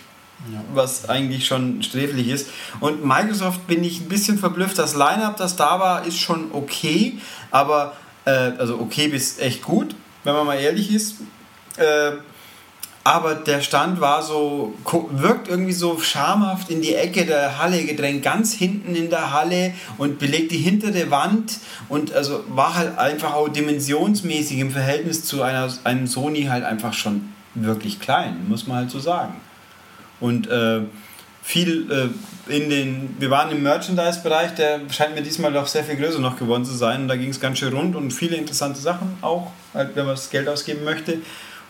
ja. 0.51 0.61
was 0.73 1.07
eigentlich 1.07 1.45
schon 1.45 1.83
sträflich 1.83 2.27
ist. 2.27 2.49
Und 2.79 3.05
Microsoft 3.05 3.67
bin 3.67 3.83
ich 3.83 4.01
ein 4.01 4.09
bisschen 4.09 4.39
verblüfft. 4.39 4.79
Das 4.79 4.95
Line-Up, 4.95 5.37
das 5.37 5.55
da 5.57 5.79
war, 5.79 6.05
ist 6.07 6.17
schon 6.17 6.49
okay, 6.53 7.19
aber, 7.51 7.93
äh, 8.26 8.30
also 8.30 8.80
okay 8.80 9.07
bis 9.07 9.39
echt 9.39 9.63
gut, 9.63 9.95
wenn 10.24 10.34
man 10.34 10.45
mal 10.45 10.59
ehrlich 10.59 10.93
ist. 10.93 11.15
Äh, 11.78 12.11
aber 13.03 13.34
der 13.34 13.61
Stand 13.61 13.99
war 13.99 14.22
so, 14.22 14.76
wirkt 15.09 15.47
irgendwie 15.47 15.74
so 15.74 15.99
schamhaft 15.99 16.69
in 16.69 16.84
die 16.84 16.93
Ecke 16.93 17.26
der 17.26 17.57
Halle 17.57 17.84
gedrängt, 17.84 18.22
ganz 18.22 18.53
hinten 18.53 18.95
in 18.95 19.09
der 19.09 19.34
Halle 19.34 19.74
und 19.97 20.19
belegt 20.19 20.51
die 20.51 20.57
hintere 20.57 21.09
Wand 21.09 21.57
und 21.89 22.13
also 22.13 22.43
war 22.49 22.76
halt 22.76 22.99
einfach 22.99 23.34
auch 23.34 23.49
dimensionsmäßig 23.49 24.59
im 24.59 24.69
Verhältnis 24.69 25.26
zu 25.26 25.41
einer, 25.41 25.74
einem 25.84 26.05
Sony 26.05 26.43
halt 26.43 26.63
einfach 26.63 26.93
schon 26.93 27.34
wirklich 27.55 27.99
klein, 27.99 28.45
muss 28.47 28.67
man 28.67 28.78
halt 28.78 28.91
so 28.91 28.99
sagen. 28.99 29.34
Und 30.19 30.47
äh, 30.47 30.82
viel 31.41 31.91
äh, 31.91 32.55
in 32.55 32.69
den, 32.69 33.15
wir 33.19 33.29
waren 33.29 33.51
im 33.51 33.63
Merchandise-Bereich, 33.63 34.55
der 34.55 34.81
scheint 34.89 35.15
mir 35.15 35.21
diesmal 35.21 35.53
doch 35.53 35.67
sehr 35.67 35.83
viel 35.83 35.95
größer 35.95 36.19
noch 36.19 36.37
geworden 36.37 36.65
zu 36.65 36.73
sein 36.73 37.03
und 37.03 37.07
da 37.07 37.15
ging 37.15 37.29
es 37.29 37.39
ganz 37.39 37.59
schön 37.59 37.73
rund 37.73 37.95
und 37.95 38.11
viele 38.11 38.35
interessante 38.35 38.79
Sachen 38.79 39.17
auch, 39.21 39.51
halt, 39.73 39.95
wenn 39.95 40.05
man 40.05 40.15
das 40.15 40.29
Geld 40.29 40.47
ausgeben 40.47 40.83
möchte. 40.83 41.19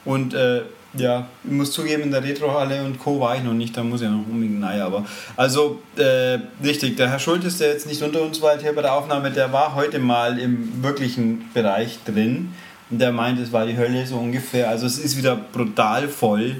Und 0.03 0.34
äh, 0.34 0.61
ja, 0.93 1.28
ich 1.43 1.51
muss 1.51 1.72
zugeben, 1.72 2.03
in 2.03 2.11
der 2.11 2.24
Retrohalle 2.24 2.84
und 2.84 2.99
Co. 2.99 3.19
war 3.19 3.36
ich 3.38 3.43
noch 3.43 3.53
nicht, 3.53 3.78
da 3.78 3.84
muss 3.84 4.01
ich 4.01 4.09
noch 4.09 4.26
unbedingt 4.28 4.59
naja, 4.59 4.86
aber 4.86 5.05
also 5.38 5.80
äh, 5.95 6.39
richtig, 6.63 6.97
der 6.97 7.09
Herr 7.09 7.19
Schultes, 7.19 7.59
der 7.59 7.69
jetzt 7.69 7.88
nicht 7.88 8.01
unter 8.01 8.22
uns 8.22 8.41
war 8.41 8.57
hier 8.59 8.74
bei 8.74 8.82
der 8.82 8.93
Aufnahme, 8.93 9.32
der 9.32 9.53
war 9.53 9.76
heute 9.76 9.99
mal 9.99 10.38
im 10.38 10.84
wirklichen 10.84 11.49
Bereich 11.53 11.99
drin 12.03 12.53
und 12.89 12.99
der 12.99 13.11
meint, 13.13 13.39
es 13.39 13.53
war 13.53 13.65
die 13.65 13.78
Hölle 13.78 14.05
so 14.05 14.17
ungefähr, 14.17 14.69
also 14.69 14.86
es 14.86 14.97
ist 14.97 15.17
wieder 15.17 15.36
brutal 15.36 16.09
voll, 16.09 16.57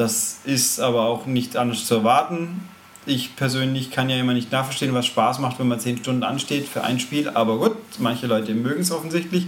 das 0.00 0.38
ist 0.44 0.80
aber 0.80 1.02
auch 1.02 1.26
nicht 1.26 1.58
anders 1.58 1.84
zu 1.84 1.96
erwarten. 1.96 2.66
Ich 3.04 3.36
persönlich 3.36 3.90
kann 3.90 4.08
ja 4.08 4.16
immer 4.16 4.32
nicht 4.32 4.50
nachverstehen, 4.50 4.94
was 4.94 5.04
Spaß 5.04 5.40
macht, 5.40 5.58
wenn 5.58 5.68
man 5.68 5.78
10 5.78 5.98
Stunden 5.98 6.22
ansteht 6.22 6.66
für 6.66 6.82
ein 6.82 6.98
Spiel, 6.98 7.28
aber 7.28 7.58
gut, 7.58 7.76
manche 7.98 8.26
Leute 8.26 8.54
mögen 8.54 8.80
es 8.80 8.92
offensichtlich. 8.92 9.46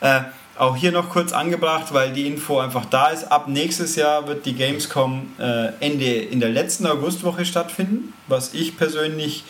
Äh, 0.00 0.22
auch 0.56 0.74
hier 0.74 0.90
noch 0.90 1.10
kurz 1.10 1.32
angebracht, 1.32 1.92
weil 1.92 2.14
die 2.14 2.26
Info 2.26 2.60
einfach 2.60 2.86
da 2.86 3.08
ist. 3.08 3.30
Ab 3.30 3.48
nächstes 3.48 3.94
Jahr 3.96 4.26
wird 4.26 4.46
die 4.46 4.54
Gamescom 4.54 5.32
äh, 5.38 5.68
Ende 5.80 6.06
in 6.06 6.40
der 6.40 6.50
letzten 6.50 6.86
Augustwoche 6.86 7.44
stattfinden, 7.44 8.14
was 8.26 8.54
ich 8.54 8.78
persönlich 8.78 9.44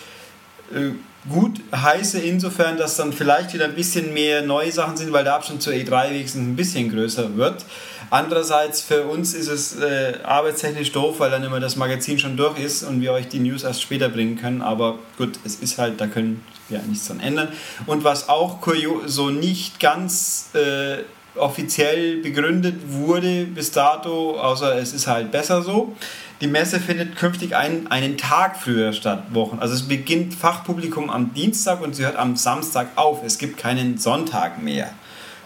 äh, 0.75 0.91
gut 1.29 1.61
heiße, 1.75 2.19
insofern, 2.19 2.77
dass 2.77 2.97
dann 2.97 3.13
vielleicht 3.13 3.55
wieder 3.55 3.67
ein 3.67 3.75
bisschen 3.75 4.15
mehr 4.15 4.43
neue 4.43 4.73
Sachen 4.73 4.97
sind, 4.97 5.13
weil 5.13 5.23
der 5.23 5.35
Abstand 5.35 5.63
zur 5.63 5.75
E3 5.75 6.11
wenigstens 6.11 6.43
ein 6.43 6.57
bisschen 6.57 6.91
größer 6.91 7.37
wird. 7.37 7.65
Andererseits 8.11 8.81
für 8.81 9.05
uns 9.05 9.35
ist 9.35 9.47
es 9.47 9.79
äh, 9.79 10.19
arbeitstechnisch 10.25 10.91
doof, 10.91 11.21
weil 11.21 11.31
dann 11.31 11.45
immer 11.45 11.61
das 11.61 11.77
Magazin 11.77 12.19
schon 12.19 12.37
durch 12.37 12.59
ist 12.59 12.83
und 12.83 13.01
wir 13.01 13.13
euch 13.13 13.29
die 13.29 13.39
News 13.39 13.63
erst 13.63 13.83
später 13.83 14.09
bringen 14.09 14.37
können. 14.37 14.63
Aber 14.63 14.99
gut, 15.17 15.39
es 15.45 15.57
ist 15.57 15.79
halt, 15.79 16.01
da 16.01 16.09
können 16.09 16.45
ja 16.69 16.81
nichts 16.83 17.07
dran 17.07 17.21
ändern. 17.21 17.49
Und 17.87 18.03
was 18.03 18.29
auch 18.29 18.59
so 19.07 19.31
nicht 19.31 19.79
ganz 19.79 20.51
äh, 20.55 21.05
offiziell 21.37 22.17
begründet 22.17 22.77
wurde 22.89 23.45
bis 23.45 23.71
dato, 23.71 24.39
außer 24.41 24.77
es 24.77 24.93
ist 24.93 25.07
halt 25.07 25.31
besser 25.31 25.63
so. 25.63 25.95
Die 26.41 26.47
Messe 26.47 26.81
findet 26.81 27.17
künftig 27.17 27.55
einen, 27.55 27.87
einen 27.89 28.17
Tag 28.17 28.57
früher 28.57 28.93
statt, 28.93 29.25
Wochen. 29.35 29.59
Also 29.61 29.75
es 29.75 29.87
beginnt 29.87 30.35
Fachpublikum 30.35 31.11
am 31.11 31.35
Dienstag 31.35 31.81
und 31.81 31.95
sie 31.95 32.05
hört 32.05 32.17
am 32.17 32.35
Samstag 32.35 32.89
auf. 32.97 33.23
Es 33.25 33.39
gibt 33.39 33.59
keinen 33.59 33.99
Sonntag 33.99 34.61
mehr. 34.63 34.91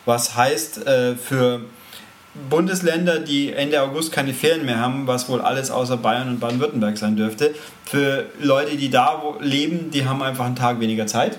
Was 0.07 0.37
heißt 0.37 0.87
äh, 0.87 1.17
für 1.17 1.63
Bundesländer, 2.51 3.21
die 3.21 3.53
Ende 3.53 3.81
August 3.83 4.13
keine 4.13 4.35
Ferien 4.35 4.67
mehr 4.67 4.81
haben, 4.81 5.07
was 5.07 5.29
wohl 5.29 5.41
alles 5.41 5.71
außer 5.71 5.97
Bayern 5.97 6.29
und 6.29 6.41
Baden-Württemberg 6.41 6.99
sein 6.99 7.17
dürfte. 7.17 7.55
Für 7.85 8.27
Leute, 8.41 8.77
die 8.77 8.91
da 8.91 9.23
leben, 9.41 9.91
die 9.91 10.07
haben 10.07 10.23
einfach 10.23 10.45
einen 10.45 10.57
Tag 10.57 10.81
weniger 10.81 11.07
Zeit 11.07 11.39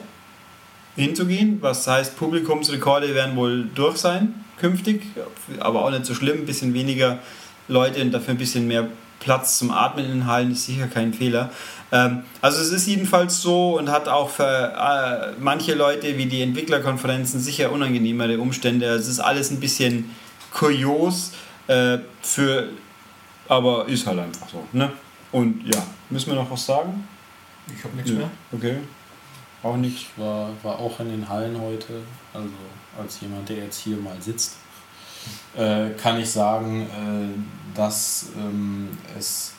hinzugehen. 0.96 1.58
Was 1.62 1.86
heißt, 1.86 2.18
Publikumsrekorde 2.18 3.14
werden 3.14 3.36
wohl 3.36 3.68
durch 3.76 3.98
sein 3.98 4.46
künftig, 4.58 5.04
aber 5.60 5.84
auch 5.84 5.92
nicht 5.92 6.06
so 6.06 6.14
schlimm. 6.14 6.40
Ein 6.40 6.46
bisschen 6.46 6.74
weniger 6.74 7.20
Leute 7.68 8.02
und 8.02 8.12
dafür 8.12 8.34
ein 8.34 8.38
bisschen 8.38 8.68
mehr 8.68 8.88
Platz 9.20 9.58
zum 9.58 9.72
Atmen 9.72 10.06
in 10.06 10.12
den 10.12 10.28
Hallen 10.28 10.52
ist 10.52 10.66
sicher 10.66 10.88
kein 10.88 11.14
Fehler. 11.14 11.50
Ähm, 11.92 12.24
also 12.42 12.62
es 12.62 12.72
ist 12.72 12.88
jedenfalls 12.88 13.42
so 13.42 13.78
und 13.78 13.90
hat 13.90 14.08
auch 14.08 14.30
für 14.30 14.44
äh, 14.44 15.34
manche 15.40 15.74
Leute 15.74 16.18
wie 16.18 16.26
die 16.26 16.42
Entwicklerkonferenzen 16.42 17.40
sicher 17.40 17.72
unangenehmere 17.72 18.40
Umstände. 18.40 18.86
Es 18.88 19.08
ist 19.08 19.20
alles 19.20 19.52
ein 19.52 19.60
bisschen 19.60 20.12
kurios, 20.56 21.34
äh, 21.68 21.98
für, 22.22 22.70
aber 23.48 23.88
ist 23.88 24.08
halt 24.08 24.20
einfach 24.20 24.48
so. 24.48 24.64
Ne? 24.72 24.92
Und 25.32 25.62
ja, 25.66 25.84
müssen 26.10 26.28
wir 26.28 26.36
noch 26.36 26.50
was 26.50 26.66
sagen? 26.66 27.08
Ich 27.76 27.84
habe 27.84 27.96
nichts 27.96 28.12
ja. 28.12 28.18
mehr. 28.18 28.30
Okay. 28.54 28.78
Auch 29.62 29.76
nicht. 29.76 29.98
Ich 29.98 30.22
war, 30.22 30.50
war 30.64 30.80
auch 30.80 31.00
in 31.00 31.10
den 31.10 31.28
Hallen 31.28 31.60
heute, 31.60 32.02
also 32.34 32.48
als 32.98 33.20
jemand, 33.20 33.50
der 33.50 33.58
jetzt 33.58 33.80
hier 33.82 33.98
mal 33.98 34.16
sitzt, 34.22 34.56
äh, 35.58 35.90
kann 36.02 36.20
ich 36.20 36.30
sagen, 36.30 36.84
äh, 36.84 37.76
dass 37.76 38.28
ähm, 38.38 38.90
es 39.18 39.54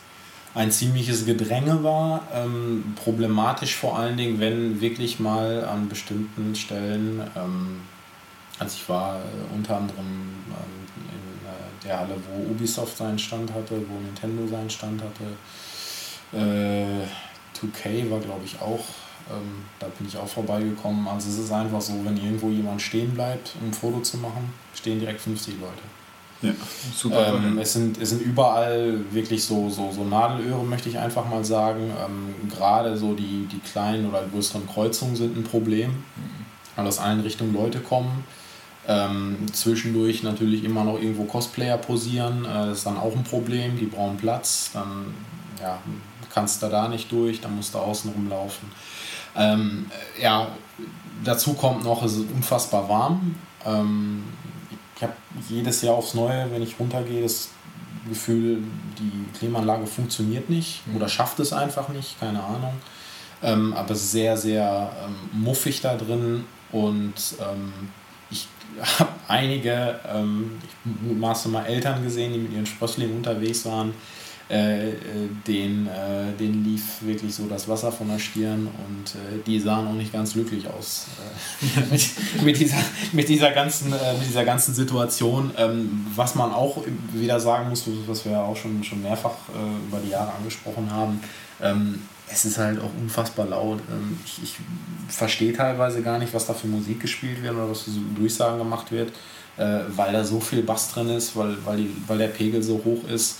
ein 0.55 0.71
ziemliches 0.71 1.27
Gedränge 1.27 1.83
war. 1.85 2.23
Ähm, 2.33 2.95
problematisch 3.05 3.75
vor 3.75 3.99
allen 3.99 4.17
Dingen, 4.17 4.41
wenn 4.41 4.81
wirklich 4.81 5.21
mal 5.21 5.65
an 5.67 5.89
bestimmten 5.89 6.55
Stellen, 6.55 7.21
ähm, 7.37 7.81
also 8.59 8.77
ich 8.77 8.89
war 8.89 9.17
äh, 9.17 9.55
unter 9.55 9.77
anderem 9.77 10.07
ähm, 10.07 10.87
der 11.85 12.01
Halle, 12.01 12.17
wo 12.29 12.51
Ubisoft 12.51 12.97
seinen 12.97 13.19
Stand 13.19 13.53
hatte, 13.53 13.81
wo 13.89 14.01
Nintendo 14.01 14.47
seinen 14.47 14.71
Stand 14.71 15.03
hatte. 15.03 15.25
Äh, 16.37 17.07
2K 17.57 18.11
war, 18.11 18.21
glaube 18.21 18.45
ich, 18.45 18.61
auch. 18.61 18.85
Ähm, 19.31 19.65
da 19.79 19.87
bin 19.99 20.07
ich 20.07 20.17
auch 20.17 20.29
vorbeigekommen. 20.29 21.07
Also 21.09 21.29
es 21.31 21.39
ist 21.39 21.53
einfach 21.53 21.81
so, 21.81 21.95
wenn 22.05 22.17
irgendwo 22.17 22.51
jemand 22.51 22.83
stehen 22.83 23.13
bleibt, 23.15 23.55
um 23.61 23.69
ein 23.69 23.73
Foto 23.73 24.01
zu 24.01 24.19
machen, 24.19 24.53
stehen 24.75 25.01
direkt 25.01 25.21
50 25.21 25.55
Leute. 25.61 25.83
Ja, 26.43 26.53
super. 26.95 27.35
Ähm, 27.35 27.59
es, 27.59 27.73
sind, 27.73 27.99
es 28.01 28.11
sind 28.11 28.21
überall 28.21 29.01
wirklich 29.11 29.43
so, 29.43 29.71
so, 29.71 29.91
so 29.91 30.05
Nadelöhre, 30.05 30.63
möchte 30.65 30.89
ich 30.89 30.99
einfach 30.99 31.29
mal 31.29 31.45
sagen. 31.45 31.91
Ähm, 32.05 32.49
Gerade 32.51 32.97
so 32.97 33.15
die, 33.15 33.49
die 33.51 33.59
kleinen 33.61 34.09
oder 34.09 34.23
größeren 34.23 34.67
Kreuzungen 34.69 35.17
sind 35.17 35.37
ein 35.37 35.45
Problem, 35.45 35.91
mhm. 35.91 36.47
weil 36.77 36.87
aus 36.87 36.99
allen 36.99 37.21
Richtungen 37.21 37.55
Leute 37.55 37.81
kommen. 37.81 38.25
Ähm, 38.89 39.47
zwischendurch 39.53 40.23
natürlich 40.23 40.63
immer 40.63 40.85
noch 40.85 41.01
irgendwo 41.01 41.25
Cosplayer 41.25 41.77
posieren, 41.77 42.45
äh, 42.45 42.71
ist 42.71 42.87
dann 42.87 42.97
auch 42.97 43.17
ein 43.17 43.25
Problem, 43.25 43.77
die 43.77 43.87
brauchen 43.87 44.17
Platz, 44.17 44.71
dann 44.73 45.13
ja, 45.61 45.79
kannst 46.33 46.63
du 46.63 46.69
da 46.69 46.87
nicht 46.87 47.11
durch, 47.11 47.41
dann 47.41 47.57
musst 47.57 47.75
du 47.75 47.79
außen 47.79 48.13
rumlaufen. 48.13 48.71
Ähm, 49.35 49.87
ja, 50.21 50.49
dazu 51.25 51.55
kommt 51.55 51.85
noch, 51.85 52.03
es 52.05 52.13
ist 52.15 52.31
unfassbar 52.31 52.89
warm. 52.89 53.35
Ähm, 53.65 54.23
ich 54.95 55.03
habe 55.03 55.15
jedes 55.49 55.83
Jahr 55.83 55.95
aufs 55.95 56.15
Neue, 56.15 56.51
wenn 56.53 56.63
ich 56.63 56.79
runtergehe, 56.79 57.23
das 57.23 57.51
Gefühl, 58.09 58.63
die 58.99 59.39
Klimaanlage 59.39 59.87
funktioniert 59.87 60.49
nicht 60.49 60.87
mhm. 60.87 60.97
oder 60.97 61.09
schafft 61.09 61.41
es 61.41 61.53
einfach 61.53 61.89
nicht, 61.89 62.19
keine 62.21 62.43
Ahnung. 62.43 62.75
Ähm, 63.43 63.75
aber 63.75 63.95
sehr, 63.95 64.37
sehr 64.37 64.93
ähm, 65.05 65.43
muffig 65.43 65.81
da 65.83 65.97
drin 65.97 66.45
und 66.73 67.15
ähm, 67.41 67.73
habe 68.99 69.11
einige, 69.29 70.01
ähm, 70.13 70.53
ich 70.85 71.17
maße 71.17 71.49
mal 71.49 71.65
Eltern 71.67 72.03
gesehen, 72.03 72.33
die 72.33 72.39
mit 72.39 72.53
ihren 72.53 72.67
Sprösslingen 72.67 73.17
unterwegs 73.17 73.65
waren, 73.65 73.95
äh, 74.49 74.91
äh, 74.91 74.95
den, 75.45 75.89
äh, 75.89 76.33
den 76.39 76.63
lief 76.63 77.03
wirklich 77.03 77.35
so 77.35 77.49
das 77.49 77.67
Wasser 77.67 77.91
von 77.91 78.07
der 78.07 78.21
Stirn 78.21 78.69
und 78.87 79.17
äh, 79.17 79.43
die 79.45 79.59
sahen 79.59 79.89
auch 79.89 79.95
nicht 79.95 80.13
ganz 80.13 80.35
glücklich 80.35 80.69
aus 80.69 81.07
äh, 81.61 81.81
mit, 81.91 82.11
mit, 82.45 82.61
dieser, 82.61 82.77
mit, 83.11 83.29
dieser 83.29 83.51
ganzen, 83.51 83.93
äh, 83.93 84.13
mit 84.17 84.29
dieser 84.29 84.45
ganzen 84.45 84.73
Situation. 84.73 85.51
Ähm, 85.59 86.07
was 86.15 86.37
man 86.37 86.53
auch 86.53 86.85
wieder 87.13 87.41
sagen 87.41 87.71
muss, 87.71 87.87
was 88.07 88.25
wir 88.25 88.39
auch 88.39 88.57
schon, 88.57 88.85
schon 88.85 89.03
mehrfach 89.03 89.35
über 89.89 89.99
die 89.99 90.11
Jahre 90.11 90.33
angesprochen 90.35 90.93
haben, 90.93 91.21
ähm, 91.61 92.03
es 92.29 92.45
ist 92.45 92.59
halt 92.59 92.81
auch 92.81 92.91
unfassbar 93.01 93.47
laut. 93.47 93.81
Ähm, 93.91 94.19
ich, 94.25 94.43
ich 94.43 94.57
verstehe 95.09 95.53
teilweise 95.53 96.03
gar 96.03 96.19
nicht, 96.19 96.35
was 96.35 96.47
da 96.47 96.55
für 96.55 96.67
Musik 96.67 97.01
gespielt 97.01 97.43
wird 97.43 97.55
oder 97.55 97.71
was 97.71 97.83
für 97.83 97.91
Durchsagen 98.17 98.59
gemacht 98.59 98.91
wird, 98.91 99.13
weil 99.57 100.13
da 100.13 100.23
so 100.23 100.39
viel 100.39 100.63
Bass 100.63 100.93
drin 100.93 101.09
ist, 101.09 101.35
weil, 101.35 101.57
weil, 101.65 101.79
die, 101.79 101.97
weil 102.07 102.19
der 102.19 102.29
Pegel 102.29 102.63
so 102.63 102.83
hoch 102.85 103.09
ist 103.09 103.39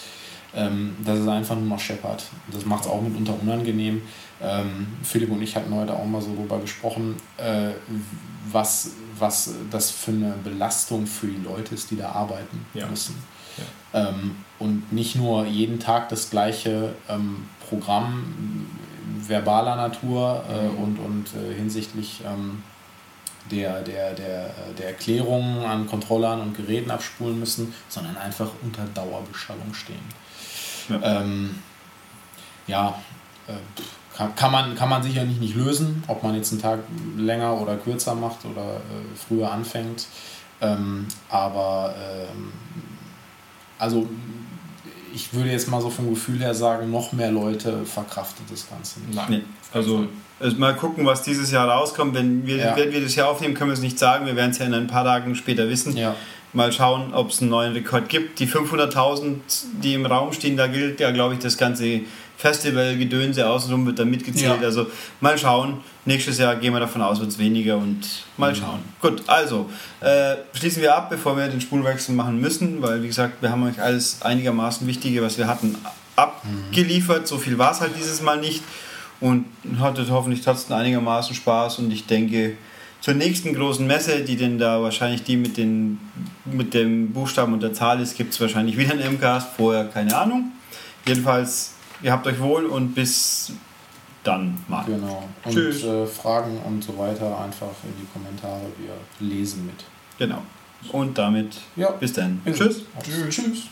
ähm, 0.57 0.97
dass 1.05 1.19
es 1.19 1.29
einfach 1.29 1.55
nur 1.55 1.67
noch 1.67 1.81
scheppert. 1.81 2.25
Das 2.51 2.65
macht 2.65 2.85
es 2.85 2.91
auch 2.91 3.01
mitunter 3.03 3.35
unangenehm. 3.41 4.03
Ähm, 4.41 4.87
Philipp 5.03 5.31
und 5.31 5.43
ich 5.43 5.55
hatten 5.55 5.73
heute 5.75 5.95
auch 5.95 6.07
mal 6.07 6.21
so 6.21 6.35
darüber 6.35 6.59
gesprochen, 6.59 7.17
äh, 7.37 7.71
was, 8.51 8.93
was 9.19 9.51
das 9.71 9.91
für 9.91 10.13
eine 10.13 10.35
Belastung 10.43 11.07
für 11.07 11.27
die 11.27 11.43
Leute 11.43 11.75
ist, 11.75 11.91
die 11.91 11.97
da 11.97 12.11
arbeiten 12.11 12.65
ja. 12.75 12.87
müssen. 12.87 13.15
Ja. 13.59 14.09
Ähm, 14.09 14.37
und 14.59 14.93
nicht 14.93 15.17
nur 15.17 15.47
jeden 15.47 15.81
Tag 15.81 16.09
das 16.09 16.31
gleiche 16.31 16.95
ähm, 17.09 17.47
Programm 17.69 18.67
verbaler 19.29 19.77
Natur 19.77 20.45
äh, 20.49 20.69
mhm. 20.69 20.79
und, 20.79 20.99
und 20.99 21.27
äh, 21.35 21.55
hinsichtlich 21.55 22.23
ähm, 22.27 22.63
der, 23.51 23.83
der, 23.83 24.15
der, 24.15 24.51
der 24.79 24.87
Erklärungen 24.89 25.65
an 25.65 25.87
Controllern 25.87 26.41
und 26.41 26.57
Geräten 26.57 26.91
abspulen 26.91 27.39
müssen, 27.39 27.73
sondern 27.89 28.17
einfach 28.17 28.51
unter 28.63 28.85
Dauerbeschallung 28.87 29.73
stehen. 29.73 29.97
Ja, 30.89 31.21
ähm, 31.21 31.59
ja 32.67 32.99
äh, 33.47 33.53
kann, 34.17 34.35
kann, 34.35 34.53
man, 34.53 34.75
kann 34.75 34.89
man 34.89 35.03
sicherlich 35.03 35.39
nicht 35.39 35.55
lösen, 35.55 36.03
ob 36.09 36.23
man 36.23 36.35
jetzt 36.35 36.53
einen 36.53 36.63
Tag 36.63 36.81
länger 37.17 37.61
oder 37.61 37.77
kürzer 37.77 38.15
macht 38.15 38.45
oder 38.45 38.77
äh, 38.77 39.17
früher 39.17 39.53
anfängt. 39.53 40.07
Ähm, 40.61 41.07
aber 41.29 41.95
ähm, 41.99 42.53
also 43.79 44.09
ich 45.15 45.33
würde 45.33 45.51
jetzt 45.51 45.69
mal 45.69 45.81
so 45.81 45.89
vom 45.89 46.11
Gefühl 46.11 46.39
her 46.41 46.55
sagen, 46.55 46.91
noch 46.91 47.13
mehr 47.13 47.31
Leute 47.31 47.85
verkraftet 47.87 48.45
das 48.51 48.69
Ganze 48.69 49.01
nicht. 49.01 49.15
Nein. 49.15 49.27
Nee. 49.31 49.43
Also, 49.73 50.07
also, 50.39 50.57
mal 50.59 50.77
gucken, 50.77 51.07
was 51.07 51.23
dieses 51.23 51.51
Jahr 51.51 51.69
rauskommt. 51.69 52.15
Wenn 52.15 52.47
wir, 52.47 52.57
ja. 52.57 52.77
wenn 52.77 52.93
wir 52.93 53.01
das 53.01 53.15
Jahr 53.15 53.29
aufnehmen, 53.29 53.55
können 53.55 53.71
wir 53.71 53.75
es 53.75 53.81
nicht 53.81 53.99
sagen. 53.99 54.27
Wir 54.27 54.37
werden 54.37 54.51
es 54.51 54.59
ja 54.59 54.67
in 54.67 54.75
ein 54.75 54.87
paar 54.87 55.05
Tagen 55.05 55.35
später 55.35 55.69
wissen. 55.69 55.97
Ja. 55.97 56.15
Mal 56.53 56.71
schauen, 56.73 57.15
ob 57.15 57.31
es 57.31 57.41
einen 57.41 57.51
neuen 57.51 57.73
Rekord 57.73 58.09
gibt. 58.09 58.39
Die 58.39 58.47
500.000, 58.47 59.37
die 59.83 59.95
im 59.95 60.07
Raum 60.07 60.33
stehen, 60.33 60.57
da 60.57 60.67
gilt 60.67 61.01
ja, 61.01 61.11
glaube 61.11 61.35
ich, 61.35 61.41
das 61.41 61.57
ganze 61.57 62.03
Festival-Gedönse 62.37 63.49
außenrum 63.49 63.87
wird 63.87 63.99
da 63.99 64.05
mitgezählt. 64.05 64.61
Ja. 64.61 64.67
Also 64.67 64.87
mal 65.21 65.39
schauen. 65.39 65.79
Nächstes 66.05 66.39
Jahr 66.39 66.57
gehen 66.57 66.73
wir 66.73 66.81
davon 66.81 67.03
aus, 67.03 67.19
wird 67.19 67.31
es 67.31 67.39
weniger 67.39 67.77
und 67.77 68.25
mal 68.37 68.53
mhm. 68.53 68.57
schauen. 68.57 68.81
Gut, 69.01 69.23
also 69.27 69.69
äh, 70.01 70.37
schließen 70.53 70.83
wir 70.83 70.95
ab, 70.95 71.11
bevor 71.11 71.37
wir 71.37 71.49
den 71.49 71.61
Spulwechsel 71.61 72.15
machen 72.15 72.41
müssen, 72.41 72.81
weil 72.83 73.03
wie 73.03 73.09
gesagt, 73.09 73.43
wir 73.43 73.51
haben 73.51 73.63
euch 73.65 73.81
alles 73.81 74.23
einigermaßen 74.23 74.87
Wichtige, 74.87 75.23
was 75.23 75.39
wir 75.39 75.49
hatten, 75.49 75.77
abgeliefert. 76.15 77.23
Mhm. 77.23 77.27
So 77.27 77.39
viel 77.39 77.59
war 77.59 77.73
es 77.73 77.81
halt 77.81 77.93
dieses 77.99 78.23
Mal 78.23 78.39
nicht 78.39 78.63
und 79.21 79.47
hattet 79.81 80.11
hoffentlich 80.11 80.43
trotzdem 80.43 80.77
einigermaßen 80.77 81.35
Spaß 81.35 81.79
und 81.79 81.91
ich 81.91 82.07
denke, 82.07 82.57
zur 83.01 83.15
nächsten 83.15 83.55
großen 83.55 83.87
Messe, 83.87 84.23
die 84.23 84.37
denn 84.37 84.59
da 84.59 84.83
wahrscheinlich 84.83 85.23
die 85.23 85.37
mit, 85.37 85.57
den, 85.57 86.01
mit 86.45 86.75
dem 86.75 87.13
Buchstaben 87.13 87.53
und 87.53 87.63
der 87.63 87.73
Zahl 87.73 88.01
ist, 88.01 88.17
gibt 88.17 88.35
es 88.35 88.41
wahrscheinlich 88.41 88.77
wieder 88.77 88.93
einen 88.93 89.15
MCAST, 89.15 89.49
vorher 89.57 89.85
keine 89.85 90.17
Ahnung. 90.17 90.53
Jedenfalls, 91.07 91.76
Ihr 92.03 92.13
habt 92.13 92.27
euch 92.27 92.41
wohl 92.41 92.67
und 92.67 92.95
bis 92.95 93.53
dann 94.23 94.59
mal. 94.69 94.85
Genau. 94.85 95.29
Und 95.45 95.53
Tschüss. 95.53 95.85
Äh, 95.85 96.07
Fragen 96.07 96.59
und 96.67 96.83
so 96.83 96.97
weiter 96.99 97.39
einfach 97.39 97.73
in 97.85 97.95
die 98.01 98.07
Kommentare. 98.13 98.63
Wir 98.79 99.29
lesen 99.29 99.67
mit. 99.67 99.85
Genau. 100.19 100.43
Und 100.93 101.17
damit 101.17 101.57
ja. 101.75 101.91
bis 101.91 102.13
dann. 102.13 102.39
Bis 102.45 102.59
Tschüss. 102.59 102.83
Tschüss. 103.03 103.37
Tschüss. 103.37 103.69